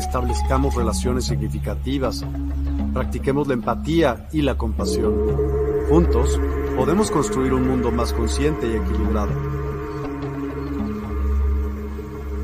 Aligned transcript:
establezcamos 0.00 0.74
relaciones 0.74 1.26
significativas, 1.26 2.24
practiquemos 2.92 3.46
la 3.46 3.54
empatía 3.54 4.28
y 4.32 4.42
la 4.42 4.56
compasión. 4.56 5.14
Juntos 5.88 6.40
podemos 6.76 7.10
construir 7.10 7.52
un 7.52 7.68
mundo 7.68 7.90
más 7.90 8.12
consciente 8.12 8.66
y 8.66 8.76
equilibrado. 8.76 9.30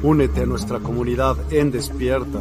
Únete 0.03 0.43
a 0.43 0.47
nuestra 0.47 0.79
comunidad 0.79 1.37
en 1.51 1.71
Despierta. 1.71 2.41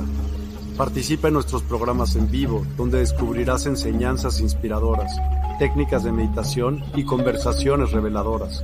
Participa 0.77 1.29
en 1.29 1.35
nuestros 1.35 1.63
programas 1.63 2.16
en 2.16 2.29
vivo, 2.29 2.66
donde 2.77 3.00
descubrirás 3.00 3.66
enseñanzas 3.66 4.41
inspiradoras, 4.41 5.11
técnicas 5.57 6.03
de 6.03 6.11
meditación 6.11 6.83
y 6.95 7.05
conversaciones 7.05 7.91
reveladoras. 7.91 8.63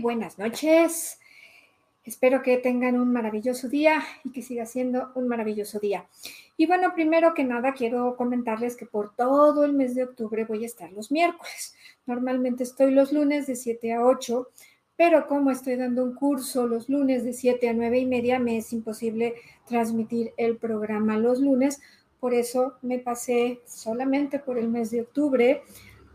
Buenas 0.00 0.38
noches. 0.38 1.18
Espero 2.04 2.42
que 2.42 2.56
tengan 2.56 2.98
un 2.98 3.12
maravilloso 3.12 3.68
día 3.68 4.02
y 4.24 4.32
que 4.32 4.42
siga 4.42 4.64
siendo 4.64 5.12
un 5.14 5.28
maravilloso 5.28 5.78
día. 5.78 6.06
Y 6.56 6.66
bueno, 6.66 6.94
primero 6.94 7.34
que 7.34 7.44
nada 7.44 7.74
quiero 7.74 8.16
comentarles 8.16 8.76
que 8.76 8.86
por 8.86 9.14
todo 9.14 9.64
el 9.64 9.74
mes 9.74 9.94
de 9.94 10.04
octubre 10.04 10.44
voy 10.44 10.64
a 10.64 10.66
estar 10.66 10.90
los 10.92 11.12
miércoles. 11.12 11.74
Normalmente 12.06 12.64
estoy 12.64 12.92
los 12.92 13.12
lunes 13.12 13.46
de 13.46 13.56
7 13.56 13.92
a 13.92 14.04
8, 14.04 14.48
pero 14.96 15.26
como 15.26 15.50
estoy 15.50 15.76
dando 15.76 16.02
un 16.02 16.14
curso 16.14 16.66
los 16.66 16.88
lunes 16.88 17.22
de 17.24 17.34
7 17.34 17.68
a 17.68 17.74
9 17.74 17.98
y 17.98 18.06
media, 18.06 18.38
me 18.38 18.56
es 18.56 18.72
imposible 18.72 19.34
transmitir 19.66 20.32
el 20.38 20.56
programa 20.56 21.18
los 21.18 21.40
lunes. 21.40 21.80
Por 22.18 22.32
eso 22.32 22.74
me 22.82 22.98
pasé 22.98 23.60
solamente 23.66 24.38
por 24.38 24.58
el 24.58 24.68
mes 24.68 24.90
de 24.90 25.02
octubre 25.02 25.62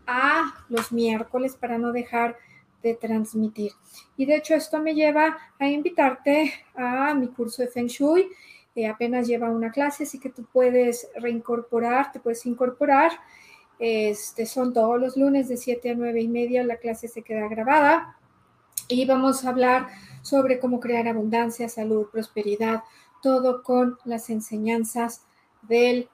a 0.06 0.64
los 0.68 0.92
miércoles 0.92 1.56
para 1.56 1.78
no 1.78 1.92
dejar 1.92 2.36
de 2.86 2.94
transmitir. 2.94 3.72
Y 4.16 4.26
de 4.26 4.36
hecho 4.36 4.54
esto 4.54 4.80
me 4.80 4.94
lleva 4.94 5.36
a 5.58 5.68
invitarte 5.68 6.52
a 6.74 7.14
mi 7.14 7.28
curso 7.28 7.62
de 7.62 7.68
Feng 7.68 7.88
Shui. 7.88 8.28
Eh, 8.74 8.86
apenas 8.86 9.26
lleva 9.26 9.50
una 9.50 9.70
clase, 9.70 10.04
así 10.04 10.18
que 10.18 10.30
tú 10.30 10.44
puedes 10.52 11.08
reincorporar, 11.16 12.12
te 12.12 12.20
puedes 12.20 12.44
incorporar. 12.46 13.12
Este, 13.78 14.46
son 14.46 14.72
todos 14.72 15.00
los 15.00 15.16
lunes 15.16 15.48
de 15.48 15.56
7 15.56 15.90
a 15.90 15.94
9 15.94 16.20
y 16.22 16.28
media, 16.28 16.64
la 16.64 16.76
clase 16.76 17.08
se 17.08 17.22
queda 17.22 17.46
grabada 17.48 18.16
y 18.88 19.04
vamos 19.04 19.44
a 19.44 19.50
hablar 19.50 19.88
sobre 20.22 20.58
cómo 20.58 20.80
crear 20.80 21.08
abundancia, 21.08 21.68
salud, 21.68 22.06
prosperidad, 22.10 22.84
todo 23.22 23.62
con 23.62 23.98
las 24.04 24.30
enseñanzas 24.30 25.22
del 25.62 26.08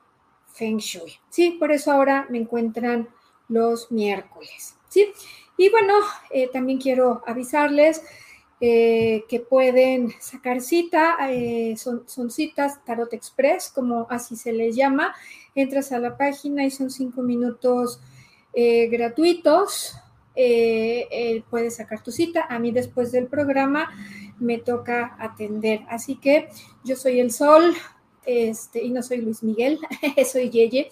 Feng 0.47 0.79
Shui. 0.79 1.19
Sí, 1.29 1.57
por 1.59 1.71
eso 1.71 1.93
ahora 1.93 2.27
me 2.31 2.39
encuentran 2.39 3.09
los 3.49 3.93
miércoles. 3.93 4.77
¿sí? 4.93 5.13
Y 5.63 5.69
bueno, 5.69 5.95
eh, 6.33 6.49
también 6.53 6.81
quiero 6.81 7.23
avisarles 7.25 8.03
eh, 8.61 9.23
que 9.29 9.39
pueden 9.39 10.13
sacar 10.19 10.61
cita, 10.61 11.17
eh, 11.31 11.77
son, 11.77 12.03
son, 12.09 12.33
citas 12.33 12.85
Tarot 12.85 13.13
Express, 13.13 13.71
como 13.73 14.09
así 14.11 14.35
se 14.35 14.53
les 14.53 14.75
llama. 14.75 15.15
Entras 15.55 15.93
a 15.93 16.01
la 16.01 16.17
página 16.17 16.65
y 16.65 16.73
son 16.73 16.91
cinco 16.91 17.23
minutos 17.23 18.01
gratuitos. 18.53 19.95
puedes 21.49 21.77
sacar 21.77 22.03
tu 22.03 22.11
cita. 22.11 22.45
A 22.51 22.59
mí 22.59 22.73
después 22.73 23.13
del 23.13 23.29
programa 23.29 23.89
me 24.41 24.59
toca 24.59 25.15
atender. 25.21 25.83
Así 25.89 26.17
que 26.17 26.49
yo 26.83 26.97
soy 26.97 27.21
el 27.21 27.31
sol, 27.31 27.73
este, 28.27 28.83
y 28.83 28.91
no 28.91 29.01
soy 29.05 29.19
Luis 29.19 29.45
Miguel, 29.45 29.79
soy 30.27 30.51
Yeye 30.51 30.91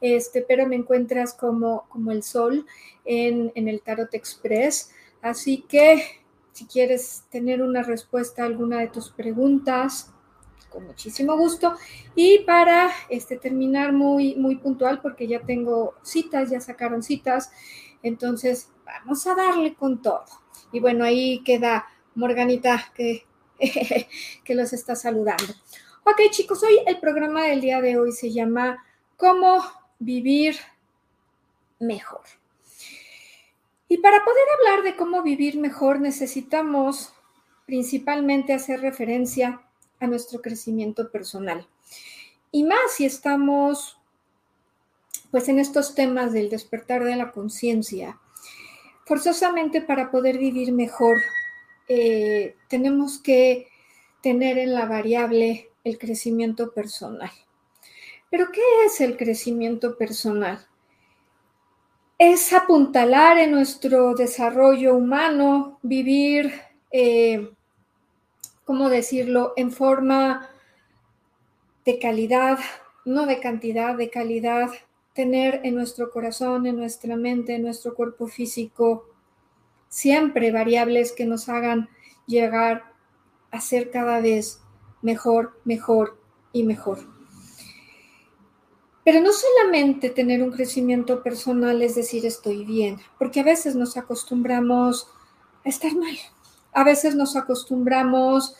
este, 0.00 0.42
pero 0.42 0.66
me 0.66 0.76
encuentras 0.76 1.34
como, 1.34 1.88
como 1.88 2.12
el 2.12 2.22
sol 2.22 2.66
en, 3.04 3.52
el 3.54 3.80
Tarot 3.82 4.12
Express. 4.14 4.90
Así 5.22 5.64
que 5.68 6.02
si 6.52 6.66
quieres 6.66 7.24
tener 7.30 7.62
una 7.62 7.82
respuesta 7.82 8.42
a 8.42 8.46
alguna 8.46 8.80
de 8.80 8.88
tus 8.88 9.10
preguntas, 9.10 10.12
con 10.70 10.86
muchísimo 10.86 11.36
gusto. 11.36 11.74
Y 12.14 12.40
para 12.40 12.90
este, 13.08 13.36
terminar 13.36 13.92
muy, 13.92 14.34
muy 14.36 14.56
puntual, 14.56 15.00
porque 15.00 15.26
ya 15.26 15.40
tengo 15.40 15.94
citas, 16.02 16.50
ya 16.50 16.60
sacaron 16.60 17.02
citas, 17.02 17.50
entonces 18.02 18.70
vamos 18.84 19.26
a 19.26 19.34
darle 19.34 19.74
con 19.74 20.02
todo. 20.02 20.24
Y 20.72 20.80
bueno, 20.80 21.04
ahí 21.04 21.42
queda 21.42 21.86
Morganita 22.14 22.92
que, 22.94 23.26
que 24.44 24.54
los 24.54 24.72
está 24.72 24.94
saludando. 24.94 25.54
Ok, 26.04 26.30
chicos, 26.30 26.62
hoy 26.62 26.78
el 26.86 26.98
programa 27.00 27.44
del 27.44 27.60
día 27.60 27.80
de 27.80 27.98
hoy 27.98 28.12
se 28.12 28.32
llama 28.32 28.84
¿Cómo 29.16 29.62
vivir 29.98 30.56
mejor. 31.78 32.22
Y 33.88 33.98
para 33.98 34.24
poder 34.24 34.44
hablar 34.58 34.84
de 34.84 34.96
cómo 34.96 35.22
vivir 35.22 35.58
mejor 35.58 36.00
necesitamos 36.00 37.12
principalmente 37.66 38.52
hacer 38.52 38.80
referencia 38.80 39.62
a 40.00 40.06
nuestro 40.06 40.40
crecimiento 40.40 41.10
personal. 41.10 41.66
Y 42.50 42.64
más 42.64 42.92
si 42.96 43.04
estamos 43.04 43.98
pues 45.30 45.48
en 45.48 45.58
estos 45.58 45.94
temas 45.94 46.32
del 46.32 46.48
despertar 46.48 47.04
de 47.04 47.16
la 47.16 47.32
conciencia. 47.32 48.18
Forzosamente 49.04 49.80
para 49.80 50.10
poder 50.10 50.38
vivir 50.38 50.72
mejor 50.72 51.18
eh, 51.88 52.56
tenemos 52.68 53.18
que 53.18 53.68
tener 54.22 54.58
en 54.58 54.74
la 54.74 54.86
variable 54.86 55.70
el 55.84 55.98
crecimiento 55.98 56.72
personal. 56.72 57.30
Pero 58.30 58.50
¿qué 58.52 58.62
es 58.84 59.00
el 59.00 59.16
crecimiento 59.16 59.96
personal? 59.96 60.66
Es 62.18 62.52
apuntalar 62.52 63.38
en 63.38 63.52
nuestro 63.52 64.14
desarrollo 64.14 64.94
humano, 64.96 65.78
vivir, 65.82 66.52
eh, 66.90 67.50
¿cómo 68.64 68.90
decirlo?, 68.90 69.54
en 69.56 69.70
forma 69.70 70.50
de 71.84 71.98
calidad, 71.98 72.58
no 73.04 73.24
de 73.24 73.40
cantidad, 73.40 73.96
de 73.96 74.10
calidad, 74.10 74.68
tener 75.14 75.60
en 75.64 75.74
nuestro 75.74 76.10
corazón, 76.10 76.66
en 76.66 76.76
nuestra 76.76 77.16
mente, 77.16 77.54
en 77.54 77.62
nuestro 77.62 77.94
cuerpo 77.94 78.26
físico, 78.26 79.06
siempre 79.88 80.52
variables 80.52 81.12
que 81.12 81.24
nos 81.24 81.48
hagan 81.48 81.88
llegar 82.26 82.92
a 83.50 83.60
ser 83.60 83.90
cada 83.90 84.20
vez 84.20 84.60
mejor, 85.00 85.58
mejor 85.64 86.20
y 86.52 86.64
mejor. 86.64 87.17
Pero 89.08 89.22
no 89.22 89.30
solamente 89.32 90.10
tener 90.10 90.42
un 90.42 90.50
crecimiento 90.50 91.22
personal 91.22 91.80
es 91.80 91.94
decir 91.94 92.26
estoy 92.26 92.66
bien, 92.66 92.98
porque 93.18 93.40
a 93.40 93.42
veces 93.42 93.74
nos 93.74 93.96
acostumbramos 93.96 95.08
a 95.64 95.70
estar 95.70 95.96
mal, 95.96 96.14
a 96.74 96.84
veces 96.84 97.14
nos 97.14 97.34
acostumbramos 97.34 98.54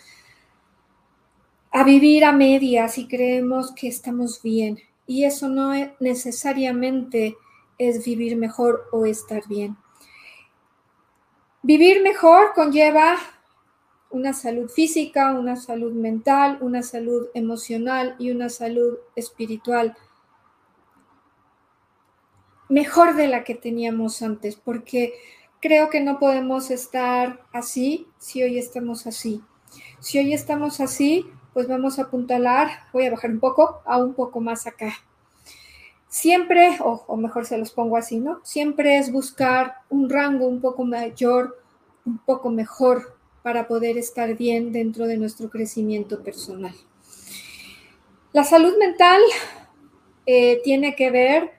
a 1.70 1.84
vivir 1.84 2.24
a 2.24 2.32
medias 2.32 2.96
y 2.96 3.06
creemos 3.06 3.72
que 3.72 3.88
estamos 3.88 4.40
bien. 4.40 4.78
Y 5.06 5.24
eso 5.24 5.50
no 5.50 5.74
necesariamente 6.00 7.36
es 7.76 8.02
vivir 8.02 8.38
mejor 8.38 8.88
o 8.90 9.04
estar 9.04 9.46
bien. 9.48 9.76
Vivir 11.62 12.02
mejor 12.02 12.54
conlleva 12.54 13.18
una 14.08 14.32
salud 14.32 14.70
física, 14.70 15.38
una 15.38 15.56
salud 15.56 15.92
mental, 15.92 16.56
una 16.62 16.82
salud 16.82 17.26
emocional 17.34 18.16
y 18.18 18.30
una 18.30 18.48
salud 18.48 18.96
espiritual 19.14 19.94
mejor 22.68 23.14
de 23.14 23.28
la 23.28 23.44
que 23.44 23.54
teníamos 23.54 24.22
antes, 24.22 24.56
porque 24.56 25.14
creo 25.60 25.90
que 25.90 26.00
no 26.00 26.18
podemos 26.18 26.70
estar 26.70 27.40
así 27.52 28.06
si 28.18 28.42
hoy 28.42 28.58
estamos 28.58 29.06
así. 29.06 29.42
Si 30.00 30.18
hoy 30.18 30.32
estamos 30.32 30.80
así, 30.80 31.26
pues 31.52 31.68
vamos 31.68 31.98
a 31.98 32.02
apuntalar, 32.02 32.68
voy 32.92 33.06
a 33.06 33.10
bajar 33.10 33.30
un 33.30 33.40
poco, 33.40 33.82
a 33.84 33.98
un 33.98 34.14
poco 34.14 34.40
más 34.40 34.66
acá. 34.66 34.92
Siempre, 36.08 36.78
o, 36.80 37.16
mejor 37.16 37.44
se 37.44 37.58
los 37.58 37.70
pongo 37.70 37.96
así, 37.96 38.18
¿no? 38.18 38.40
Siempre 38.42 38.98
es 38.98 39.12
buscar 39.12 39.76
un 39.90 40.08
rango 40.08 40.46
un 40.46 40.60
poco 40.60 40.84
mayor, 40.84 41.60
un 42.06 42.18
poco 42.18 42.48
mejor 42.50 43.18
para 43.42 43.68
poder 43.68 43.98
estar 43.98 44.34
bien 44.36 44.72
dentro 44.72 45.06
de 45.06 45.18
nuestro 45.18 45.50
crecimiento 45.50 46.22
personal. 46.22 46.74
La 48.32 48.44
salud 48.44 48.74
mental 48.78 49.20
eh, 50.26 50.60
tiene 50.62 50.94
que 50.94 51.10
ver 51.10 51.57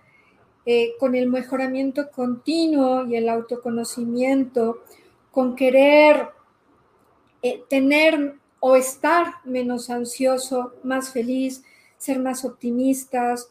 eh, 0.72 0.94
con 1.00 1.16
el 1.16 1.28
mejoramiento 1.28 2.12
continuo 2.12 3.04
y 3.08 3.16
el 3.16 3.28
autoconocimiento, 3.28 4.84
con 5.32 5.56
querer 5.56 6.28
eh, 7.42 7.64
tener 7.68 8.36
o 8.60 8.76
estar 8.76 9.34
menos 9.46 9.90
ansioso, 9.90 10.76
más 10.84 11.12
feliz, 11.12 11.64
ser 11.98 12.20
más 12.20 12.46
optimistas, 12.46 13.50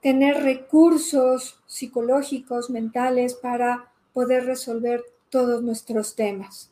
tener 0.00 0.44
recursos 0.44 1.58
psicológicos, 1.66 2.70
mentales 2.70 3.34
para 3.34 3.90
poder 4.12 4.46
resolver 4.46 5.02
todos 5.30 5.64
nuestros 5.64 6.14
temas. 6.14 6.70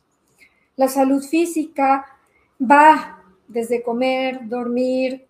La 0.77 0.87
salud 0.87 1.21
física 1.21 2.05
va 2.61 3.21
desde 3.49 3.83
comer, 3.83 4.47
dormir, 4.47 5.27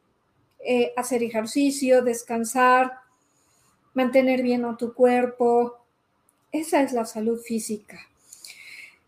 eh, 0.60 0.94
hacer 0.96 1.24
ejercicio, 1.24 2.04
descansar, 2.04 3.05
mantener 3.96 4.44
bien 4.44 4.64
a 4.66 4.78
tu 4.78 4.94
cuerpo. 4.94 5.80
Esa 6.52 6.84
es 6.84 6.94
la 6.94 7.06
salud 7.06 7.40
física. 7.40 8.00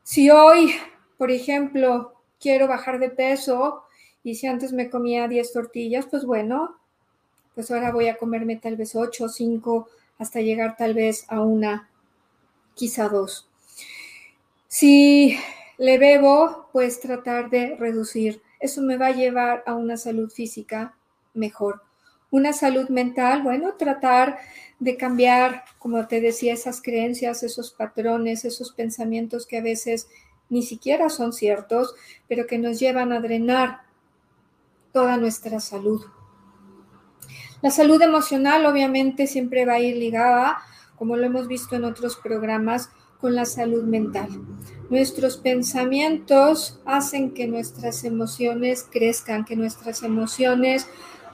Si 0.01 0.31
hoy, 0.31 0.73
por 1.17 1.29
ejemplo, 1.29 2.13
quiero 2.39 2.67
bajar 2.67 2.97
de 2.97 3.09
peso 3.09 3.83
y 4.23 4.35
si 4.35 4.47
antes 4.47 4.73
me 4.73 4.89
comía 4.89 5.27
10 5.27 5.53
tortillas, 5.53 6.07
pues 6.07 6.25
bueno, 6.25 6.77
pues 7.53 7.69
ahora 7.69 7.91
voy 7.91 8.07
a 8.07 8.17
comerme 8.17 8.55
tal 8.55 8.75
vez 8.75 8.95
8 8.95 9.25
o 9.25 9.29
5 9.29 9.87
hasta 10.17 10.41
llegar 10.41 10.75
tal 10.77 10.93
vez 10.93 11.25
a 11.27 11.41
una, 11.41 11.89
quizá 12.73 13.09
dos. 13.09 13.49
Si 14.67 15.37
le 15.77 15.97
bebo, 15.97 16.69
pues 16.71 16.99
tratar 16.99 17.49
de 17.49 17.75
reducir. 17.75 18.41
Eso 18.59 18.81
me 18.81 18.97
va 18.97 19.07
a 19.07 19.11
llevar 19.11 19.63
a 19.65 19.75
una 19.75 19.97
salud 19.97 20.29
física 20.29 20.95
mejor. 21.33 21.86
Una 22.29 22.53
salud 22.53 22.89
mental, 22.89 23.41
bueno, 23.41 23.75
tratar 23.77 24.37
de 24.79 24.97
cambiar, 24.97 25.63
como 25.79 26.07
te 26.07 26.21
decía, 26.21 26.53
esas 26.53 26.81
creencias, 26.81 27.43
esos 27.43 27.71
patrones, 27.71 28.45
esos 28.45 28.73
pensamientos 28.73 29.47
que 29.47 29.57
a 29.57 29.61
veces 29.61 30.07
ni 30.49 30.63
siquiera 30.63 31.09
son 31.09 31.33
ciertos, 31.33 31.95
pero 32.27 32.47
que 32.47 32.57
nos 32.57 32.79
llevan 32.79 33.11
a 33.11 33.19
drenar 33.19 33.81
toda 34.91 35.17
nuestra 35.17 35.59
salud. 35.59 36.01
La 37.61 37.71
salud 37.71 38.01
emocional 38.01 38.65
obviamente 38.65 39.25
siempre 39.25 39.65
va 39.65 39.73
a 39.73 39.79
ir 39.79 39.97
ligada, 39.97 40.57
como 40.95 41.15
lo 41.15 41.25
hemos 41.25 41.47
visto 41.47 41.75
en 41.75 41.85
otros 41.85 42.15
programas, 42.17 42.89
con 43.19 43.33
la 43.35 43.45
salud 43.45 43.83
mental. 43.83 44.29
Nuestros 44.89 45.37
pensamientos 45.37 46.79
hacen 46.85 47.33
que 47.33 47.47
nuestras 47.47 48.03
emociones 48.03 48.85
crezcan, 48.89 49.43
que 49.43 49.55
nuestras 49.55 50.03
emociones 50.03 50.87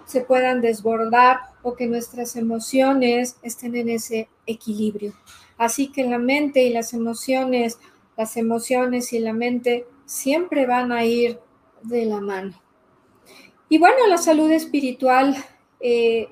se 0.05 0.21
puedan 0.21 0.61
desbordar 0.61 1.39
o 1.61 1.75
que 1.75 1.87
nuestras 1.87 2.35
emociones 2.35 3.37
estén 3.41 3.75
en 3.75 3.89
ese 3.89 4.29
equilibrio. 4.45 5.13
Así 5.57 5.91
que 5.91 6.03
la 6.03 6.19
mente 6.19 6.63
y 6.63 6.73
las 6.73 6.93
emociones, 6.93 7.79
las 8.17 8.37
emociones 8.37 9.13
y 9.13 9.19
la 9.19 9.33
mente 9.33 9.85
siempre 10.05 10.65
van 10.65 10.91
a 10.91 11.05
ir 11.05 11.39
de 11.81 12.05
la 12.05 12.19
mano. 12.19 12.61
Y 13.69 13.77
bueno, 13.79 14.07
la 14.07 14.17
salud 14.17 14.51
espiritual 14.51 15.35
eh, 15.79 16.29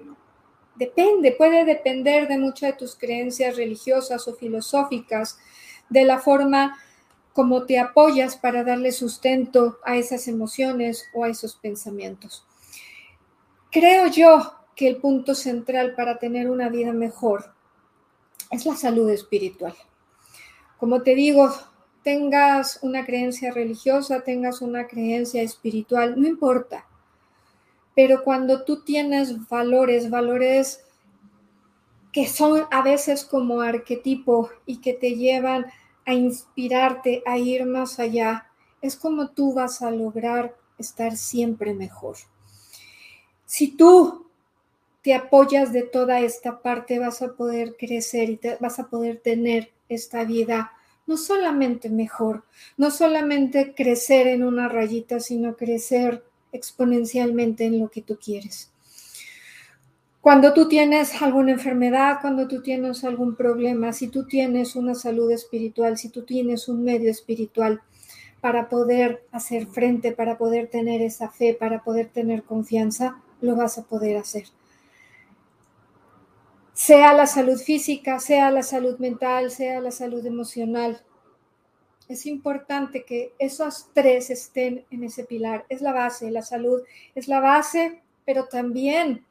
depende, 0.75 1.31
puede 1.31 1.65
depender 1.65 2.27
de 2.27 2.37
muchas 2.37 2.71
de 2.71 2.77
tus 2.77 2.95
creencias 2.95 3.55
religiosas 3.55 4.27
o 4.27 4.35
filosóficas, 4.35 5.39
de 5.89 6.05
la 6.05 6.19
forma 6.19 6.77
como 7.33 7.65
te 7.65 7.79
apoyas 7.79 8.35
para 8.35 8.63
darle 8.63 8.91
sustento 8.91 9.79
a 9.85 9.95
esas 9.95 10.27
emociones 10.27 11.05
o 11.13 11.23
a 11.23 11.29
esos 11.29 11.55
pensamientos. 11.55 12.45
Creo 13.71 14.07
yo 14.07 14.53
que 14.75 14.89
el 14.89 14.97
punto 14.97 15.33
central 15.33 15.95
para 15.95 16.19
tener 16.19 16.49
una 16.49 16.67
vida 16.67 16.91
mejor 16.91 17.53
es 18.49 18.65
la 18.65 18.75
salud 18.75 19.09
espiritual. 19.09 19.73
Como 20.77 21.03
te 21.03 21.15
digo, 21.15 21.49
tengas 22.03 22.79
una 22.81 23.05
creencia 23.05 23.49
religiosa, 23.51 24.25
tengas 24.25 24.61
una 24.61 24.87
creencia 24.87 25.41
espiritual, 25.41 26.19
no 26.19 26.27
importa. 26.27 26.85
Pero 27.95 28.25
cuando 28.25 28.65
tú 28.65 28.83
tienes 28.83 29.47
valores, 29.47 30.09
valores 30.09 30.83
que 32.11 32.27
son 32.27 32.63
a 32.71 32.81
veces 32.81 33.23
como 33.23 33.61
arquetipo 33.61 34.49
y 34.65 34.81
que 34.81 34.93
te 34.93 35.15
llevan 35.15 35.65
a 36.05 36.13
inspirarte 36.13 37.23
a 37.25 37.37
ir 37.37 37.65
más 37.65 37.99
allá, 37.99 38.51
es 38.81 38.97
como 38.97 39.29
tú 39.29 39.53
vas 39.53 39.81
a 39.81 39.91
lograr 39.91 40.57
estar 40.77 41.15
siempre 41.15 41.73
mejor. 41.73 42.17
Si 43.53 43.67
tú 43.67 44.27
te 45.01 45.13
apoyas 45.13 45.73
de 45.73 45.81
toda 45.81 46.21
esta 46.21 46.61
parte, 46.61 46.99
vas 46.99 47.21
a 47.21 47.33
poder 47.33 47.75
crecer 47.77 48.29
y 48.29 48.39
vas 48.61 48.79
a 48.79 48.87
poder 48.87 49.17
tener 49.17 49.71
esta 49.89 50.23
vida 50.23 50.71
no 51.05 51.17
solamente 51.17 51.89
mejor, 51.89 52.45
no 52.77 52.91
solamente 52.91 53.75
crecer 53.75 54.27
en 54.27 54.45
una 54.45 54.69
rayita, 54.69 55.19
sino 55.19 55.57
crecer 55.57 56.23
exponencialmente 56.53 57.65
en 57.65 57.79
lo 57.79 57.91
que 57.91 58.01
tú 58.01 58.17
quieres. 58.23 58.71
Cuando 60.21 60.53
tú 60.53 60.69
tienes 60.69 61.21
alguna 61.21 61.51
enfermedad, 61.51 62.19
cuando 62.21 62.47
tú 62.47 62.61
tienes 62.61 63.03
algún 63.03 63.35
problema, 63.35 63.91
si 63.91 64.07
tú 64.07 64.25
tienes 64.27 64.77
una 64.77 64.95
salud 64.95 65.29
espiritual, 65.29 65.97
si 65.97 66.07
tú 66.07 66.23
tienes 66.23 66.69
un 66.69 66.85
medio 66.85 67.11
espiritual 67.11 67.81
para 68.39 68.69
poder 68.69 69.25
hacer 69.33 69.67
frente, 69.67 70.13
para 70.13 70.37
poder 70.37 70.69
tener 70.69 71.01
esa 71.01 71.29
fe, 71.29 71.53
para 71.53 71.83
poder 71.83 72.07
tener 72.07 72.43
confianza, 72.43 73.21
lo 73.41 73.55
vas 73.55 73.77
a 73.77 73.83
poder 73.83 74.17
hacer. 74.17 74.45
Sea 76.73 77.13
la 77.13 77.27
salud 77.27 77.59
física, 77.59 78.19
sea 78.19 78.49
la 78.49 78.63
salud 78.63 78.97
mental, 78.99 79.51
sea 79.51 79.81
la 79.81 79.91
salud 79.91 80.25
emocional. 80.25 81.03
Es 82.07 82.25
importante 82.25 83.03
que 83.03 83.33
esos 83.39 83.89
tres 83.93 84.29
estén 84.29 84.85
en 84.89 85.03
ese 85.03 85.23
pilar. 85.23 85.65
Es 85.69 85.81
la 85.81 85.93
base, 85.93 86.31
la 86.31 86.41
salud 86.41 86.81
es 87.13 87.27
la 87.27 87.39
base, 87.39 88.01
pero 88.25 88.45
también 88.45 89.25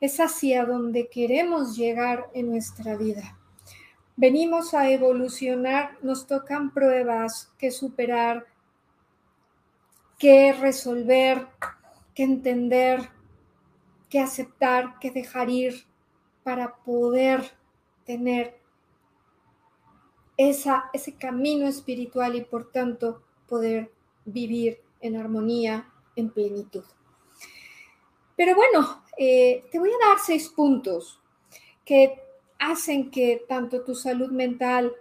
es 0.00 0.18
hacia 0.18 0.64
donde 0.64 1.08
queremos 1.08 1.76
llegar 1.76 2.26
en 2.34 2.50
nuestra 2.50 2.96
vida. 2.96 3.38
Venimos 4.16 4.74
a 4.74 4.90
evolucionar, 4.90 5.96
nos 6.02 6.26
tocan 6.26 6.74
pruebas 6.74 7.50
que 7.56 7.70
superar, 7.70 8.46
que 10.18 10.52
resolver, 10.52 11.46
que 12.14 12.22
entender, 12.22 13.10
que 14.08 14.20
aceptar, 14.20 14.98
que 14.98 15.10
dejar 15.10 15.50
ir 15.50 15.86
para 16.42 16.76
poder 16.76 17.52
tener 18.04 18.60
esa, 20.36 20.90
ese 20.92 21.14
camino 21.14 21.66
espiritual 21.66 22.34
y 22.34 22.42
por 22.42 22.70
tanto 22.70 23.22
poder 23.48 23.92
vivir 24.24 24.80
en 25.00 25.16
armonía, 25.16 25.90
en 26.16 26.30
plenitud. 26.30 26.84
Pero 28.36 28.54
bueno, 28.54 29.02
eh, 29.18 29.64
te 29.70 29.78
voy 29.78 29.90
a 29.90 30.08
dar 30.08 30.18
seis 30.18 30.48
puntos 30.48 31.20
que 31.84 32.20
hacen 32.58 33.10
que 33.10 33.44
tanto 33.48 33.82
tu 33.82 33.94
salud 33.94 34.30
mental, 34.30 34.92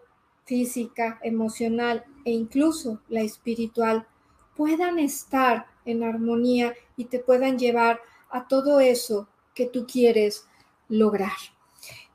física, 0.46 1.20
emocional 1.24 2.04
e 2.26 2.32
incluso 2.32 3.02
la 3.08 3.22
espiritual 3.22 4.08
puedan 4.56 5.00
estar 5.00 5.68
en 5.86 6.04
armonía 6.04 6.74
y 6.98 7.06
te 7.06 7.20
puedan 7.20 7.58
llevar 7.58 8.02
a 8.30 8.48
todo 8.48 8.80
eso 8.80 9.28
que 9.54 9.66
tú 9.66 9.86
quieres 9.86 10.48
lograr. 10.88 11.38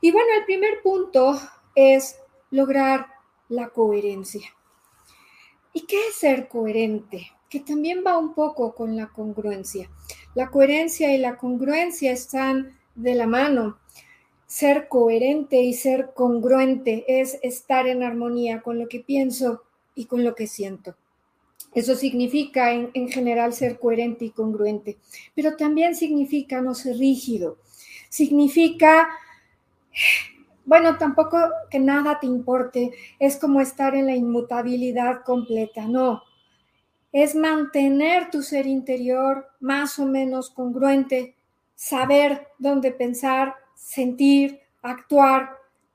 Y 0.01 0.11
bueno, 0.11 0.29
el 0.37 0.45
primer 0.45 0.81
punto 0.81 1.39
es 1.75 2.19
lograr 2.51 3.07
la 3.49 3.69
coherencia. 3.69 4.49
¿Y 5.73 5.81
qué 5.81 6.07
es 6.07 6.15
ser 6.15 6.47
coherente? 6.47 7.31
Que 7.49 7.59
también 7.59 8.03
va 8.05 8.17
un 8.17 8.33
poco 8.33 8.73
con 8.73 8.95
la 8.95 9.07
congruencia. 9.07 9.89
La 10.33 10.49
coherencia 10.49 11.13
y 11.13 11.17
la 11.17 11.37
congruencia 11.37 12.11
están 12.11 12.77
de 12.95 13.15
la 13.15 13.27
mano. 13.27 13.79
Ser 14.47 14.87
coherente 14.87 15.61
y 15.61 15.73
ser 15.73 16.13
congruente 16.13 17.05
es 17.07 17.37
estar 17.43 17.87
en 17.87 18.03
armonía 18.03 18.61
con 18.61 18.79
lo 18.79 18.87
que 18.87 19.01
pienso 19.01 19.63
y 19.93 20.05
con 20.05 20.23
lo 20.23 20.35
que 20.35 20.47
siento. 20.47 20.95
Eso 21.73 21.95
significa 21.95 22.73
en, 22.73 22.89
en, 22.93 23.09
general 23.09 23.53
ser 23.53 23.77
coherente 23.77 24.25
y 24.25 24.31
congruente, 24.31 24.97
pero 25.35 25.55
también 25.55 25.95
significa 25.95 26.61
no 26.61 26.73
ser 26.73 26.97
rígido. 26.97 27.57
Significa 28.09 29.09
bueno, 30.67 30.97
tampoco 30.97 31.37
que 31.69 31.79
nada 31.79 32.19
te 32.19 32.27
importe, 32.27 32.91
es 33.19 33.37
como 33.37 33.61
estar 33.61 33.95
en 33.95 34.05
la 34.05 34.15
inmutabilidad 34.17 35.23
completa, 35.23 35.87
no. 35.87 36.23
Es 37.13 37.35
mantener 37.35 38.29
tu 38.29 38.41
ser 38.43 38.67
interior 38.67 39.47
más 39.61 39.97
o 39.97 40.05
menos 40.05 40.49
congruente, 40.49 41.35
saber 41.73 42.49
dónde 42.59 42.91
pensar, 42.91 43.55
sentir, 43.75 44.59
actuar. 44.81 45.51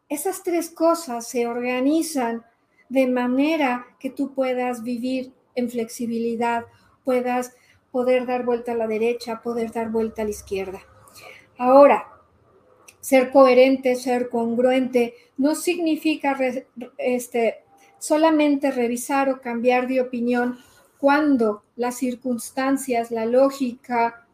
Esas 0.08 0.42
tres 0.42 0.70
cosas 0.70 1.28
se 1.28 1.46
organizan 1.46 2.42
de 2.88 3.06
manera 3.08 3.86
que 4.00 4.08
tú 4.08 4.32
puedas 4.32 4.82
vivir 4.82 5.34
en 5.54 5.70
flexibilidad, 5.70 6.64
puedas 7.04 7.54
poder 7.90 8.26
dar 8.26 8.44
vuelta 8.44 8.72
a 8.72 8.76
la 8.76 8.86
derecha, 8.86 9.42
poder 9.42 9.72
dar 9.72 9.90
vuelta 9.90 10.22
a 10.22 10.24
la 10.24 10.30
izquierda. 10.30 10.80
Ahora, 11.58 12.08
ser 13.00 13.30
coherente, 13.30 13.96
ser 13.96 14.28
congruente, 14.28 15.14
no 15.36 15.54
significa 15.54 16.38
este, 16.98 17.64
solamente 17.98 18.70
revisar 18.70 19.28
o 19.28 19.40
cambiar 19.40 19.88
de 19.88 20.00
opinión 20.00 20.58
cuando 20.98 21.64
las 21.76 21.96
circunstancias, 21.96 23.10
la 23.10 23.26
lógica 23.26 24.26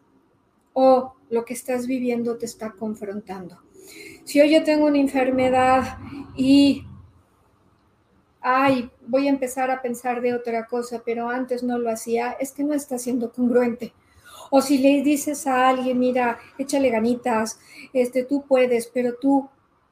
o 0.75 1.15
lo 1.31 1.45
que 1.45 1.55
estás 1.55 1.87
viviendo 1.87 2.37
te 2.37 2.47
está 2.47 2.73
confrontando. 2.73 3.59
Si 4.25 4.41
hoy 4.41 4.51
yo 4.51 4.63
tengo 4.65 4.87
una 4.87 4.99
enfermedad 4.99 5.99
y, 6.37 6.85
ay, 8.51 8.91
voy 9.07 9.27
a 9.27 9.31
empezar 9.31 9.71
a 9.71 9.83
pensar 9.83 10.23
de 10.23 10.33
otra 10.33 10.67
cosa, 10.67 11.03
pero 11.05 11.29
antes 11.29 11.63
no 11.63 11.79
lo 11.79 11.91
hacía, 11.91 12.33
es 12.41 12.53
que 12.53 12.65
no 12.65 12.73
está 12.73 12.99
siendo 12.99 13.31
congruente. 13.31 13.93
O 14.51 14.63
si 14.63 14.79
le 14.79 15.03
dices 15.03 15.47
a 15.47 15.69
alguien, 15.69 15.99
mira, 15.99 16.39
échale 16.57 16.89
ganitas, 16.89 17.61
este, 17.93 18.25
tú 18.25 18.45
puedes, 18.49 18.87
pero 18.87 19.17
tú 19.21 19.51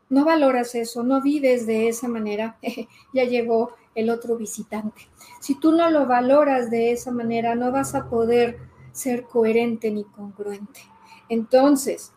no 0.08 0.24
valoras 0.24 0.74
eso, 0.74 1.02
no 1.02 1.20
vives 1.20 1.66
de 1.66 1.88
esa 1.88 2.08
manera, 2.08 2.56
ya 3.12 3.24
llegó 3.24 3.72
el 3.94 4.08
otro 4.08 4.36
visitante. 4.36 5.02
Si 5.40 5.60
tú 5.60 5.72
no 5.72 5.90
lo 5.90 6.06
valoras 6.06 6.70
de 6.70 6.92
esa 6.92 7.10
manera, 7.10 7.54
no 7.54 7.70
vas 7.72 7.94
a 7.94 8.08
poder 8.08 8.58
ser 8.92 9.24
coherente 9.24 9.90
ni 9.90 10.04
congruente. 10.04 10.80
Entonces, 11.28 12.14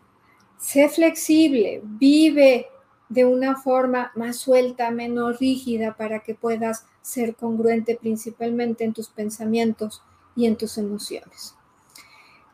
sé 0.57 0.87
flexible, 0.87 1.81
vive 1.83 2.67
de 3.09 3.25
una 3.25 3.55
forma 3.55 4.11
más 4.15 4.37
suelta, 4.37 4.91
menos 4.91 5.39
rígida, 5.39 5.95
para 5.97 6.19
que 6.19 6.35
puedas 6.35 6.85
ser 7.01 7.35
congruente 7.35 7.95
principalmente 7.95 8.83
en 8.83 8.93
tus 8.93 9.09
pensamientos 9.09 10.03
y 10.35 10.45
en 10.45 10.55
tus 10.55 10.77
emociones. 10.77 11.55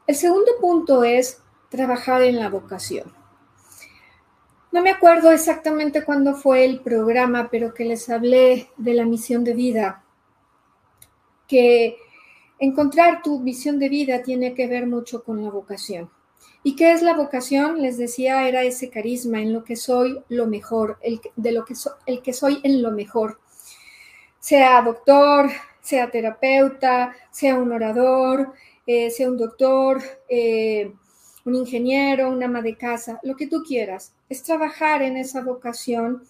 El 0.08 0.16
segundo 0.16 0.54
punto 0.62 1.04
es 1.04 1.42
trabajar 1.70 2.22
en 2.22 2.40
la 2.40 2.50
vocación. 2.50 3.12
No 4.72 4.82
me 4.82 4.92
acuerdo 4.92 5.32
exactamente 5.32 6.04
cuándo 6.04 6.36
fue 6.36 6.66
el 6.66 6.82
programa, 6.82 7.50
pero 7.50 7.74
que 7.74 7.86
les 7.86 8.10
hablé 8.10 8.70
de 8.78 8.94
la 8.94 9.06
misión 9.06 9.44
de 9.44 9.54
vida, 9.54 10.04
que 11.48 11.98
encontrar 12.60 13.22
tu 13.22 13.40
misión 13.40 13.80
de 13.80 13.90
vida 13.90 14.22
tiene 14.22 14.54
que 14.54 14.68
ver 14.68 14.88
mucho 14.88 15.24
con 15.24 15.44
la 15.44 15.50
vocación. 15.50 16.10
¿Y 16.68 16.76
qué 16.76 16.94
es 16.94 17.04
la 17.04 17.14
vocación? 17.14 17.80
Les 17.80 18.00
decía, 18.00 18.48
era 18.48 18.64
ese 18.64 18.90
carisma 18.90 19.40
en 19.40 19.54
lo 19.54 19.64
que 19.64 19.76
soy 19.76 20.24
lo 20.30 20.48
mejor, 20.48 20.98
el, 21.04 21.22
de 21.36 21.52
lo 21.52 21.64
que 21.64 21.76
el 22.08 22.24
que 22.24 22.34
soy 22.34 22.60
en 22.64 22.82
lo 22.82 22.90
mejor. 22.90 23.40
Sea 24.40 24.82
doctor, 24.82 25.52
sea 25.80 26.10
terapeuta, 26.10 27.16
sea 27.30 27.54
un 27.54 27.72
orador, 27.72 28.54
eh, 28.88 29.12
sea 29.12 29.30
un 29.30 29.38
doctor, 29.38 30.02
eh, 30.28 30.92
un 31.46 31.54
ingeniero, 31.54 32.32
una 32.32 32.48
ama 32.48 32.64
de 32.64 32.76
casa, 32.76 33.20
lo 33.22 33.36
que 33.36 33.46
tú 33.46 33.62
quieras. 33.62 34.16
Es 34.28 34.42
trabajar 34.42 35.04
en 35.04 35.18
esa 35.18 35.44
vocación, 35.44 36.24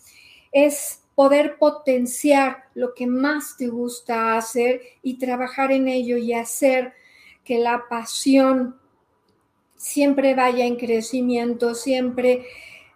es 0.51 0.99
poder 1.15 1.57
potenciar 1.57 2.65
lo 2.73 2.93
que 2.93 3.07
más 3.07 3.55
te 3.55 3.67
gusta 3.67 4.35
hacer 4.35 4.81
y 5.01 5.17
trabajar 5.17 5.71
en 5.71 5.87
ello 5.87 6.17
y 6.17 6.33
hacer 6.33 6.93
que 7.45 7.57
la 7.57 7.85
pasión 7.89 8.75
siempre 9.85 10.33
vaya 10.33 10.65
en 10.65 10.77
crecimiento, 10.77 11.75
siempre 11.75 12.47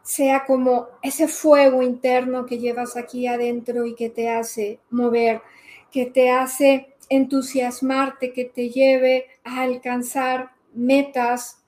sea 0.01 0.43
como 0.45 0.87
ese 1.03 1.27
fuego 1.27 1.83
interno 1.83 2.47
que 2.47 2.57
llevas 2.57 2.97
aquí 2.97 3.27
adentro 3.27 3.85
y 3.85 3.93
que 3.93 4.09
te 4.09 4.27
hace 4.27 4.79
mover, 4.89 5.43
que 5.91 6.07
te 6.07 6.31
hace 6.31 6.95
entusiasmarte, 7.07 8.33
que 8.33 8.45
te 8.45 8.69
lleve 8.69 9.27
a 9.43 9.61
alcanzar 9.61 10.49
metas, 10.73 11.61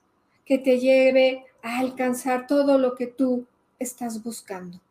que 0.44 0.58
te 0.58 0.80
lleve 0.80 1.46
a 1.62 1.78
alcanzar 1.78 2.48
todo 2.48 2.80
lo 2.80 2.96
que 2.96 3.06
tú 3.06 3.46
estás 3.78 4.24
buscando. 4.24 4.82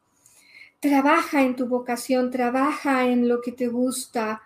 Trabaja 0.79 1.43
en 1.43 1.57
tu 1.57 1.67
vocación, 1.67 2.31
trabaja 2.31 3.09
en 3.09 3.29
lo 3.29 3.41
que 3.41 3.51
te 3.51 3.67
gusta. 3.67 4.43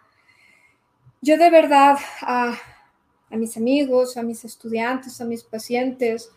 Yo 1.21 1.37
de 1.37 1.51
verdad 1.51 1.99
a, 2.23 2.59
a 3.35 3.37
mis 3.37 3.57
amigos, 3.57 4.17
a 4.17 4.23
mis 4.23 4.45
estudiantes, 4.45 5.21
a 5.21 5.25
mis 5.25 5.43
pacientes, 5.43 6.31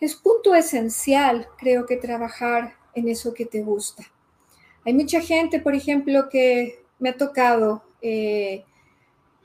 es 0.00 0.14
punto 0.14 0.54
esencial, 0.54 1.48
creo 1.56 1.86
que 1.86 1.96
trabajar 1.96 2.74
en 2.94 3.08
eso 3.08 3.32
que 3.32 3.46
te 3.46 3.62
gusta. 3.62 4.04
Hay 4.84 4.94
mucha 4.94 5.20
gente, 5.20 5.60
por 5.60 5.74
ejemplo, 5.74 6.28
que 6.28 6.84
me 6.98 7.10
ha 7.10 7.16
tocado 7.16 7.82
eh, 8.02 8.64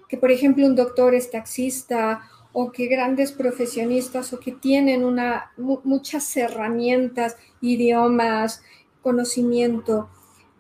que 0.07 0.17
por 0.17 0.31
ejemplo 0.31 0.65
un 0.65 0.75
doctor 0.75 1.13
es 1.13 1.29
taxista 1.29 2.22
o 2.53 2.72
que 2.72 2.88
grandes 2.88 3.31
profesionistas 3.31 4.34
o 4.34 4.39
que 4.39 4.51
tienen 4.51 5.03
una, 5.03 5.51
muchas 5.57 6.36
herramientas, 6.38 7.38
idiomas, 7.62 8.63
conocimiento, 9.01 10.10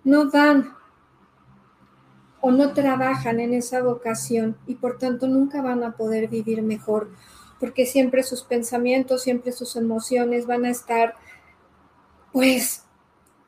no 0.03 0.25
dan 0.25 0.75
o 2.41 2.51
no 2.51 2.73
trabajan 2.73 3.39
en 3.39 3.53
esa 3.53 3.81
vocación 3.81 4.57
y 4.67 4.75
por 4.75 4.97
tanto 4.97 5.27
nunca 5.27 5.61
van 5.61 5.83
a 5.83 5.95
poder 5.95 6.27
vivir 6.27 6.61
mejor, 6.61 7.09
porque 7.59 7.85
siempre 7.85 8.23
sus 8.23 8.43
pensamientos, 8.43 9.23
siempre 9.23 9.51
sus 9.51 9.75
emociones 9.75 10.45
van 10.45 10.65
a 10.65 10.69
estar 10.69 11.15
pues 12.31 12.83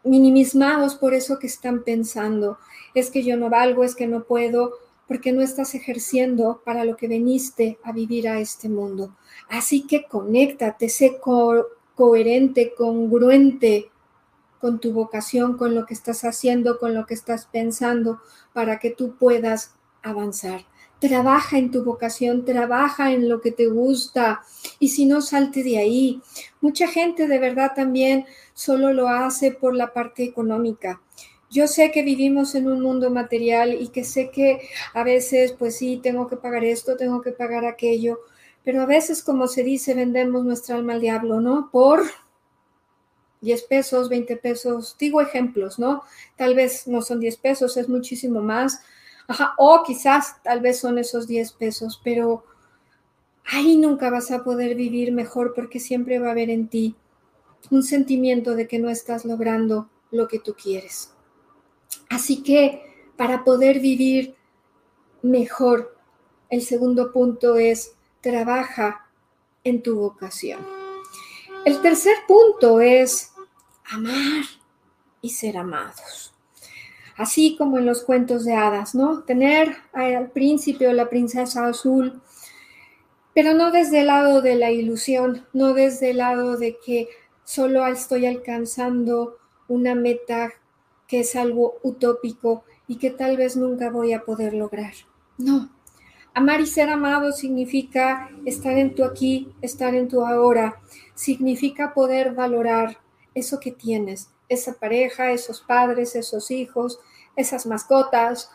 minimizados 0.03 0.95
por 0.95 1.13
eso 1.13 1.39
que 1.39 1.47
están 1.47 1.83
pensando 1.83 2.57
es 2.93 3.11
que 3.11 3.23
yo 3.23 3.37
no 3.37 3.49
valgo, 3.49 3.83
es 3.83 3.95
que 3.95 4.07
no 4.07 4.23
puedo, 4.23 4.73
porque 5.07 5.31
no 5.31 5.41
estás 5.41 5.75
ejerciendo 5.75 6.61
para 6.63 6.85
lo 6.85 6.95
que 6.95 7.07
veniste 7.07 7.79
a 7.83 7.91
vivir 7.91 8.27
a 8.27 8.39
este 8.39 8.69
mundo. 8.69 9.15
Así 9.49 9.85
que 9.87 10.05
conéctate, 10.05 10.89
sé 10.89 11.19
coherente, 11.95 12.73
congruente 12.77 13.89
con 14.59 14.79
tu 14.79 14.93
vocación, 14.93 15.57
con 15.57 15.75
lo 15.75 15.85
que 15.85 15.93
estás 15.93 16.23
haciendo, 16.23 16.79
con 16.79 16.93
lo 16.93 17.05
que 17.05 17.13
estás 17.13 17.45
pensando, 17.45 18.19
para 18.53 18.79
que 18.79 18.91
tú 18.91 19.15
puedas 19.15 19.75
avanzar. 20.03 20.65
Trabaja 20.99 21.57
en 21.57 21.71
tu 21.71 21.83
vocación, 21.83 22.43
trabaja 22.43 23.11
en 23.11 23.29
lo 23.29 23.39
que 23.41 23.51
te 23.51 23.67
gusta 23.67 24.41
y 24.79 24.89
si 24.89 25.05
no, 25.05 25.21
salte 25.21 25.63
de 25.63 25.77
ahí. 25.77 26.21
Mucha 26.61 26.87
gente 26.87 27.27
de 27.27 27.39
verdad 27.39 27.71
también 27.75 28.25
solo 28.53 28.93
lo 28.93 29.07
hace 29.07 29.51
por 29.51 29.75
la 29.75 29.93
parte 29.93 30.23
económica 30.23 31.01
yo 31.51 31.67
sé 31.67 31.91
que 31.91 32.03
vivimos 32.03 32.53
en 32.55 32.67
un 32.67 32.81
mundo 32.81 33.09
material 33.09 33.73
y 33.73 33.87
que 33.87 34.03
sé 34.03 34.29
que 34.29 34.61
a 34.93 35.03
veces, 35.03 35.53
pues 35.53 35.77
sí, 35.77 35.99
tengo 36.01 36.27
que 36.27 36.37
pagar 36.37 36.63
esto, 36.63 36.95
tengo 36.95 37.21
que 37.21 37.31
pagar 37.31 37.65
aquello, 37.65 38.19
pero 38.63 38.81
a 38.83 38.85
veces, 38.85 39.23
como 39.23 39.47
se 39.47 39.63
dice, 39.63 39.95
vendemos 39.95 40.45
nuestra 40.45 40.75
alma 40.75 40.93
al 40.93 41.01
diablo, 41.01 41.41
¿no? 41.41 41.69
Por 41.71 42.03
10 43.41 43.63
pesos, 43.63 44.09
20 44.09 44.37
pesos, 44.37 44.95
digo 44.99 45.21
ejemplos, 45.21 45.79
¿no? 45.79 46.03
Tal 46.35 46.55
vez 46.55 46.87
no 46.87 47.01
son 47.01 47.19
10 47.19 47.37
pesos, 47.37 47.77
es 47.77 47.87
muchísimo 47.87 48.41
más, 48.41 48.81
Ajá, 49.29 49.53
o 49.57 49.83
quizás 49.85 50.41
tal 50.41 50.59
vez 50.59 50.79
son 50.79 50.97
esos 50.97 51.27
10 51.27 51.51
pesos, 51.51 52.01
pero 52.03 52.45
ahí 53.45 53.77
nunca 53.77 54.09
vas 54.09 54.31
a 54.31 54.43
poder 54.43 54.73
vivir 54.73 55.11
mejor 55.11 55.53
porque 55.53 55.79
siempre 55.79 56.17
va 56.17 56.29
a 56.29 56.31
haber 56.31 56.49
en 56.49 56.67
ti 56.67 56.95
un 57.69 57.83
sentimiento 57.83 58.55
de 58.55 58.67
que 58.67 58.79
no 58.79 58.89
estás 58.89 59.25
logrando 59.25 59.87
lo 60.09 60.27
que 60.27 60.39
tú 60.39 60.55
quieres. 60.55 61.13
Así 62.09 62.41
que 62.41 63.11
para 63.17 63.43
poder 63.43 63.79
vivir 63.79 64.33
mejor, 65.21 65.95
el 66.49 66.63
segundo 66.63 67.11
punto 67.11 67.55
es 67.57 67.93
trabaja 68.21 69.11
en 69.63 69.83
tu 69.83 69.95
vocación. 69.95 70.78
El 71.65 71.81
tercer 71.81 72.15
punto 72.27 72.81
es 72.81 73.33
amar 73.91 74.45
y 75.21 75.29
ser 75.29 75.57
amados. 75.57 76.33
Así 77.17 77.55
como 77.57 77.77
en 77.77 77.85
los 77.85 78.03
cuentos 78.03 78.45
de 78.45 78.53
hadas, 78.53 78.95
¿no? 78.95 79.23
Tener 79.23 79.75
al 79.93 80.31
príncipe 80.31 80.87
o 80.87 80.93
la 80.93 81.09
princesa 81.09 81.67
azul, 81.67 82.21
pero 83.33 83.53
no 83.53 83.71
desde 83.71 84.01
el 84.01 84.07
lado 84.07 84.41
de 84.41 84.55
la 84.55 84.71
ilusión, 84.71 85.45
no 85.53 85.73
desde 85.73 86.11
el 86.11 86.17
lado 86.17 86.57
de 86.57 86.77
que 86.77 87.09
solo 87.43 87.85
estoy 87.87 88.25
alcanzando 88.25 89.37
una 89.67 89.95
meta 89.95 90.53
que 91.07 91.21
es 91.21 91.35
algo 91.35 91.79
utópico 91.83 92.63
y 92.87 92.97
que 92.97 93.09
tal 93.11 93.35
vez 93.35 93.57
nunca 93.57 93.89
voy 93.89 94.13
a 94.13 94.23
poder 94.23 94.53
lograr. 94.53 94.93
No. 95.37 95.69
Amar 96.39 96.61
y 96.61 96.67
ser 96.67 96.89
amado 96.89 97.33
significa 97.33 98.29
estar 98.45 98.77
en 98.77 98.95
tu 98.95 99.03
aquí, 99.03 99.49
estar 99.61 99.93
en 99.93 100.07
tu 100.07 100.25
ahora, 100.25 100.79
significa 101.13 101.93
poder 101.93 102.33
valorar 102.33 102.97
eso 103.35 103.59
que 103.59 103.73
tienes, 103.73 104.29
esa 104.47 104.75
pareja, 104.75 105.33
esos 105.33 105.59
padres, 105.59 106.15
esos 106.15 106.49
hijos, 106.49 107.01
esas 107.35 107.65
mascotas, 107.65 108.49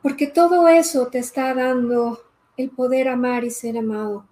porque 0.00 0.28
todo 0.28 0.68
eso 0.68 1.08
te 1.08 1.18
está 1.18 1.52
dando 1.54 2.22
el 2.56 2.70
poder 2.70 3.08
amar 3.08 3.42
y 3.42 3.50
ser 3.50 3.78
amado. 3.78 4.24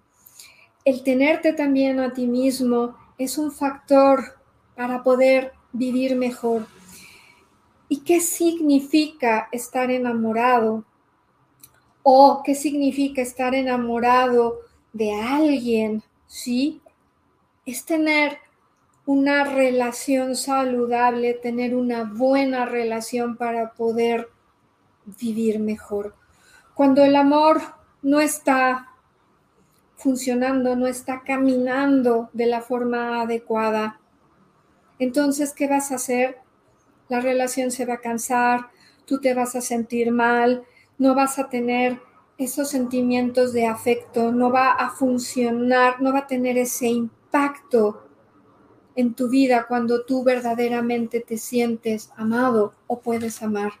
El 0.85 1.03
tenerte 1.03 1.51
también 1.51 1.99
a 1.99 2.13
ti 2.13 2.25
mismo 2.25 2.95
es 3.17 3.37
un 3.37 3.51
factor 3.51 4.39
para 4.77 5.03
poder 5.03 5.51
vivir 5.73 6.15
mejor. 6.15 6.67
¿Y 7.89 8.05
qué 8.05 8.21
significa 8.21 9.49
estar 9.51 9.91
enamorado? 9.91 10.85
¿O 12.03 12.41
qué 12.43 12.55
significa 12.55 13.21
estar 13.21 13.53
enamorado 13.55 14.59
de 14.93 15.13
alguien? 15.13 16.03
¿Sí? 16.27 16.81
Es 17.65 17.85
tener 17.85 18.37
una 19.05 19.43
relación 19.43 20.35
saludable, 20.35 21.33
tener 21.33 21.75
una 21.75 22.03
buena 22.03 22.65
relación 22.65 23.35
para 23.35 23.73
poder 23.73 24.29
vivir 25.19 25.59
mejor. 25.59 26.15
Cuando 26.73 27.03
el 27.03 27.15
amor 27.15 27.61
no 28.01 28.19
está 28.19 28.87
funcionando, 29.95 30.75
no 30.75 30.87
está 30.87 31.21
caminando 31.23 32.29
de 32.33 32.45
la 32.47 32.61
forma 32.61 33.21
adecuada, 33.21 33.99
entonces, 35.01 35.53
¿qué 35.53 35.67
vas 35.67 35.91
a 35.91 35.95
hacer? 35.95 36.37
La 37.09 37.21
relación 37.21 37.71
se 37.71 37.85
va 37.85 37.95
a 37.95 38.01
cansar, 38.01 38.69
tú 39.05 39.19
te 39.19 39.33
vas 39.33 39.55
a 39.55 39.61
sentir 39.61 40.11
mal, 40.11 40.63
no 41.01 41.15
vas 41.15 41.39
a 41.39 41.49
tener 41.49 41.99
esos 42.37 42.69
sentimientos 42.69 43.53
de 43.53 43.65
afecto, 43.65 44.31
no 44.31 44.51
va 44.51 44.73
a 44.73 44.91
funcionar, 44.91 45.99
no 45.99 46.13
va 46.13 46.19
a 46.19 46.27
tener 46.27 46.59
ese 46.59 46.89
impacto 46.89 48.05
en 48.95 49.15
tu 49.15 49.27
vida 49.27 49.65
cuando 49.67 50.05
tú 50.05 50.23
verdaderamente 50.23 51.19
te 51.19 51.37
sientes 51.37 52.11
amado 52.17 52.75
o 52.85 52.99
puedes 52.99 53.41
amar. 53.41 53.71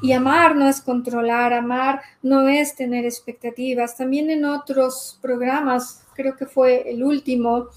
Y 0.00 0.12
amar 0.12 0.54
no 0.54 0.68
es 0.68 0.80
controlar, 0.80 1.52
amar 1.52 2.00
no 2.22 2.46
es 2.46 2.76
tener 2.76 3.04
expectativas. 3.04 3.96
También 3.96 4.30
en 4.30 4.44
otros 4.44 5.18
programas, 5.20 6.06
creo 6.14 6.36
que 6.36 6.46
fue 6.46 6.88
el 6.88 7.02
último, 7.02 7.70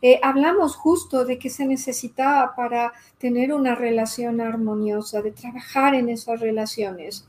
eh, 0.00 0.20
hablamos 0.22 0.76
justo 0.76 1.24
de 1.24 1.40
que 1.40 1.50
se 1.50 1.66
necesitaba 1.66 2.54
para 2.54 2.92
tener 3.18 3.52
una 3.52 3.74
relación 3.74 4.40
armoniosa, 4.40 5.22
de 5.22 5.32
trabajar 5.32 5.96
en 5.96 6.08
esas 6.08 6.38
relaciones. 6.38 7.26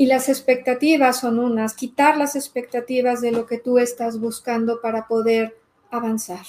Y 0.00 0.06
las 0.06 0.30
expectativas 0.30 1.20
son 1.20 1.38
unas, 1.38 1.74
quitar 1.74 2.16
las 2.16 2.34
expectativas 2.34 3.20
de 3.20 3.32
lo 3.32 3.44
que 3.44 3.58
tú 3.58 3.76
estás 3.76 4.18
buscando 4.18 4.80
para 4.80 5.06
poder 5.06 5.58
avanzar. 5.90 6.40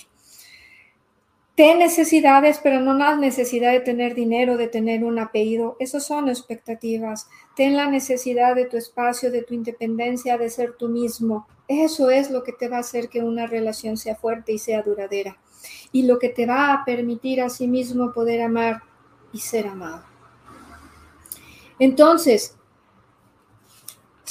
Ten 1.56 1.80
necesidades, 1.80 2.62
pero 2.64 2.80
no 2.80 2.94
la 2.94 3.18
necesidad 3.18 3.74
de 3.74 3.82
tener 3.82 4.16
dinero, 4.16 4.56
de 4.56 4.70
tener 4.70 5.04
un 5.04 5.20
apellido. 5.20 5.76
Esas 5.82 6.06
son 6.06 6.30
expectativas. 6.30 7.28
Ten 7.54 7.76
la 7.76 7.88
necesidad 7.88 8.56
de 8.56 8.68
tu 8.68 8.78
espacio, 8.78 9.32
de 9.32 9.44
tu 9.44 9.54
independencia, 9.54 10.38
de 10.38 10.50
ser 10.50 10.78
tú 10.80 10.88
mismo. 10.88 11.46
Eso 11.68 12.10
es 12.10 12.32
lo 12.32 12.44
que 12.44 12.54
te 12.54 12.70
va 12.70 12.78
a 12.78 12.80
hacer 12.88 13.10
que 13.10 13.20
una 13.20 13.48
relación 13.48 13.98
sea 13.98 14.16
fuerte 14.16 14.54
y 14.54 14.60
sea 14.60 14.82
duradera. 14.82 15.38
Y 15.92 16.04
lo 16.04 16.20
que 16.20 16.30
te 16.30 16.46
va 16.46 16.72
a 16.72 16.86
permitir 16.86 17.42
a 17.42 17.50
sí 17.50 17.68
mismo 17.68 18.14
poder 18.14 18.44
amar 18.44 18.84
y 19.34 19.40
ser 19.40 19.68
amado. 19.68 20.06
Entonces, 21.80 22.56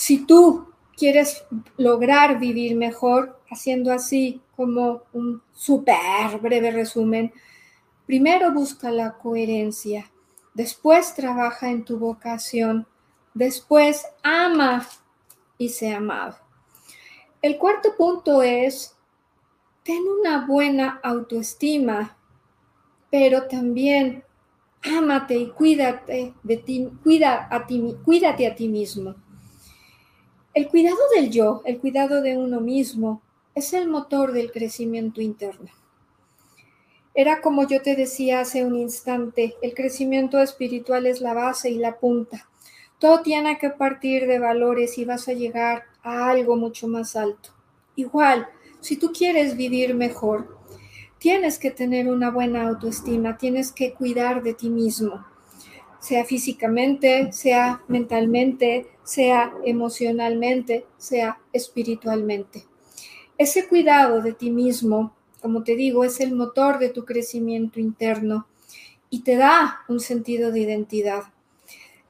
si 0.01 0.25
tú 0.25 0.73
quieres 0.97 1.45
lograr 1.77 2.39
vivir 2.39 2.75
mejor, 2.75 3.39
haciendo 3.51 3.93
así 3.93 4.41
como 4.57 5.03
un 5.13 5.43
súper 5.53 6.39
breve 6.41 6.71
resumen, 6.71 7.35
primero 8.07 8.51
busca 8.51 8.91
la 8.91 9.19
coherencia, 9.19 10.11
después 10.55 11.15
trabaja 11.15 11.69
en 11.69 11.85
tu 11.85 11.99
vocación, 11.99 12.87
después 13.35 14.07
ama 14.23 14.89
y 15.59 15.69
sea 15.69 15.99
amado. 15.99 16.39
El 17.43 17.59
cuarto 17.59 17.95
punto 17.95 18.43
es, 18.43 18.97
ten 19.83 20.03
una 20.19 20.47
buena 20.47 20.99
autoestima, 21.03 22.17
pero 23.11 23.47
también 23.49 24.25
ámate 24.83 25.37
y 25.37 25.51
cuídate 25.51 26.33
de 26.43 26.57
ti, 26.57 26.89
cuida 27.03 27.49
a 27.51 27.67
ti, 27.67 27.99
cuídate 28.03 28.47
a 28.47 28.55
ti 28.55 28.67
mismo. 28.67 29.15
El 30.53 30.67
cuidado 30.67 30.99
del 31.15 31.31
yo, 31.31 31.63
el 31.65 31.79
cuidado 31.79 32.23
de 32.23 32.37
uno 32.37 32.61
mismo, 32.61 33.23
es 33.55 33.73
el 33.73 33.89
motor 33.89 34.33
del 34.33 34.51
crecimiento 34.51 35.21
interno. 35.21 35.69
Era 37.15 37.41
como 37.41 37.69
yo 37.69 37.81
te 37.83 37.95
decía 37.95 38.41
hace 38.41 38.65
un 38.65 38.77
instante, 38.77 39.55
el 39.63 39.75
crecimiento 39.75 40.41
espiritual 40.41 41.07
es 41.07 41.21
la 41.21 41.35
base 41.35 41.71
y 41.71 41.79
la 41.79 42.01
punta. 42.01 42.49
Todo 42.99 43.23
tiene 43.23 43.59
que 43.59 43.71
partir 43.71 44.27
de 44.27 44.41
valores 44.41 44.99
y 44.99 45.05
vas 45.05 45.29
a 45.29 45.35
llegar 45.35 45.85
a 46.03 46.31
algo 46.31 46.57
mucho 46.57 46.89
más 46.89 47.15
alto. 47.15 47.51
Igual, 47.95 48.49
si 48.81 48.97
tú 48.97 49.13
quieres 49.13 49.57
vivir 49.57 49.95
mejor, 49.95 50.59
tienes 51.19 51.61
que 51.61 51.71
tener 51.71 52.09
una 52.09 52.33
buena 52.33 52.67
autoestima, 52.67 53.39
tienes 53.39 53.71
que 53.71 53.95
cuidar 53.95 54.43
de 54.43 54.55
ti 54.55 54.69
mismo 54.69 55.25
sea 56.01 56.25
físicamente, 56.25 57.31
sea 57.33 57.83
mentalmente, 57.87 58.89
sea 59.05 59.53
emocionalmente, 59.65 60.87
sea 60.97 61.39
espiritualmente. 61.53 62.65
Ese 63.37 63.69
cuidado 63.69 64.23
de 64.23 64.33
ti 64.33 64.51
mismo, 64.51 65.15
como 65.41 65.63
te 65.63 65.77
digo, 65.77 66.05
es 66.05 66.21
el 66.21 66.35
motor 66.35 66.79
de 66.79 66.89
tu 66.89 67.05
crecimiento 67.05 67.81
interno 67.81 68.47
y 69.11 69.21
te 69.23 69.37
da 69.37 69.81
un 69.89 70.01
sentido 70.01 70.51
de 70.51 70.61
identidad. 70.61 71.25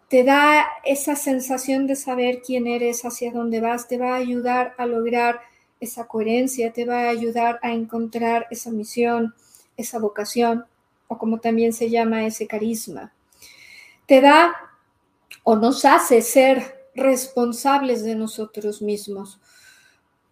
Te 0.08 0.24
da 0.24 0.66
esa 0.84 1.14
sensación 1.16 1.86
de 1.86 1.96
saber 1.96 2.42
quién 2.42 2.66
eres, 2.66 3.04
hacia 3.04 3.32
dónde 3.32 3.60
vas, 3.60 3.86
te 3.86 3.98
va 3.98 4.14
a 4.14 4.18
ayudar 4.18 4.74
a 4.78 4.86
lograr 4.86 5.40
esa 5.78 6.06
coherencia, 6.06 6.72
te 6.72 6.84
va 6.84 7.04
a 7.04 7.10
ayudar 7.10 7.58
a 7.62 7.72
encontrar 7.72 8.46
esa 8.50 8.70
misión, 8.70 9.34
esa 9.76 9.98
vocación, 9.98 10.64
o 11.08 11.16
como 11.18 11.38
también 11.38 11.72
se 11.72 11.90
llama 11.90 12.26
ese 12.26 12.46
carisma 12.46 13.12
te 14.10 14.20
da 14.20 14.52
o 15.44 15.54
nos 15.54 15.84
hace 15.84 16.20
ser 16.20 16.88
responsables 16.96 18.02
de 18.02 18.16
nosotros 18.16 18.82
mismos. 18.82 19.38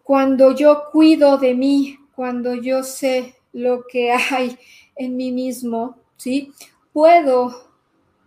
Cuando 0.03 0.53
yo 0.53 0.87
cuido 0.91 1.39
de 1.39 1.55
mí, 1.55 1.97
cuando 2.17 2.55
yo 2.55 2.83
sé 2.83 3.37
lo 3.53 3.85
que 3.87 4.11
hay 4.33 4.59
en 4.97 5.17
mí 5.17 5.31
mismo, 5.31 5.97
¿sí? 6.17 6.53
Puedo 6.93 7.71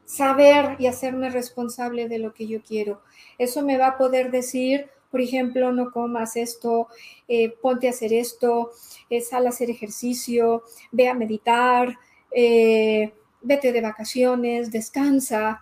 saber 0.06 0.78
y 0.80 0.88
hacerme 0.88 1.30
responsable 1.30 2.08
de 2.08 2.20
lo 2.20 2.34
que 2.34 2.48
yo 2.48 2.62
quiero. 2.62 3.02
Eso 3.38 3.62
me 3.62 3.78
va 3.78 3.88
a 3.88 3.98
poder 3.98 4.32
decir, 4.32 4.90
por 5.10 5.20
ejemplo, 5.20 5.74
no 5.74 5.92
comas 5.92 6.38
esto, 6.38 6.88
eh, 7.28 7.50
ponte 7.62 7.88
a 7.88 7.90
hacer 7.90 8.14
esto, 8.14 8.72
eh, 9.10 9.20
sal 9.20 9.48
a 9.48 9.50
hacer 9.50 9.70
ejercicio, 9.70 10.64
ve 10.94 11.10
a 11.10 11.14
meditar, 11.14 11.98
eh, 12.34 13.12
vete 13.42 13.72
de 13.72 13.82
vacaciones, 13.82 14.72
descansa. 14.72 15.62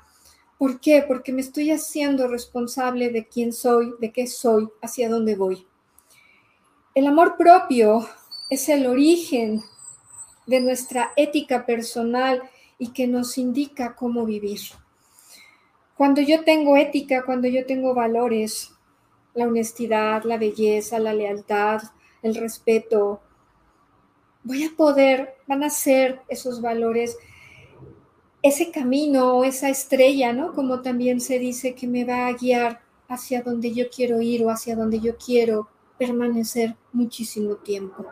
¿Por 0.58 0.80
qué? 0.80 1.04
Porque 1.08 1.32
me 1.32 1.42
estoy 1.42 1.72
haciendo 1.72 2.28
responsable 2.28 3.10
de 3.10 3.28
quién 3.28 3.54
soy, 3.54 3.94
de 4.00 4.12
qué 4.12 4.28
soy, 4.28 4.70
hacia 4.82 5.10
dónde 5.10 5.36
voy. 5.36 5.66
El 6.94 7.08
amor 7.08 7.38
propio 7.38 8.08
es 8.50 8.68
el 8.68 8.88
origen 8.88 9.62
de 10.48 10.60
nuestra 10.60 11.12
ética 11.16 11.66
personal 11.66 12.42
y 12.78 12.90
que 12.90 13.08
nos 13.08 13.38
indica 13.38 13.96
cómo 13.96 14.26
vivir. 14.26 14.60
Cuando 15.96 16.22
yo 16.22 16.44
tengo 16.44 16.78
ética, 16.78 17.24
cuando 17.26 17.48
yo 17.48 17.66
tengo 17.66 17.94
valores, 17.94 18.72
la 19.34 19.48
honestidad, 19.48 20.24
la 20.24 20.38
belleza, 20.38 20.98
la 20.98 21.14
lealtad, 21.14 21.82
el 22.24 22.36
respeto, 22.36 23.22
voy 24.44 24.64
a 24.64 24.72
poder, 24.76 25.36
van 25.46 25.64
a 25.64 25.70
ser 25.70 26.22
esos 26.28 26.62
valores 26.62 27.18
ese 28.42 28.72
camino 28.72 29.38
o 29.38 29.44
esa 29.44 29.70
estrella, 29.70 30.34
¿no? 30.34 30.54
Como 30.54 30.82
también 30.82 31.20
se 31.20 31.40
dice 31.40 31.76
que 31.76 31.88
me 31.88 32.06
va 32.06 32.28
a 32.28 32.34
guiar 32.34 32.82
hacia 33.08 33.42
donde 33.42 33.74
yo 33.74 33.90
quiero 33.90 34.22
ir 34.22 34.46
o 34.46 34.50
hacia 34.50 34.76
donde 34.76 35.00
yo 35.00 35.18
quiero 35.18 35.68
permanecer 35.98 36.76
muchísimo 36.94 37.56
tiempo. 37.56 38.06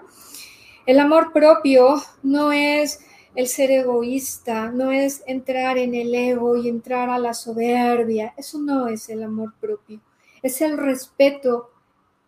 El 0.85 0.99
amor 0.99 1.31
propio 1.33 2.01
no 2.23 2.51
es 2.51 2.99
el 3.35 3.47
ser 3.47 3.71
egoísta, 3.71 4.71
no 4.71 4.91
es 4.91 5.23
entrar 5.27 5.77
en 5.77 5.93
el 5.93 6.13
ego 6.13 6.57
y 6.57 6.69
entrar 6.69 7.09
a 7.09 7.19
la 7.19 7.33
soberbia. 7.33 8.33
Eso 8.35 8.57
no 8.57 8.87
es 8.87 9.09
el 9.09 9.23
amor 9.23 9.53
propio. 9.59 10.01
Es 10.41 10.61
el 10.61 10.77
respeto 10.77 11.69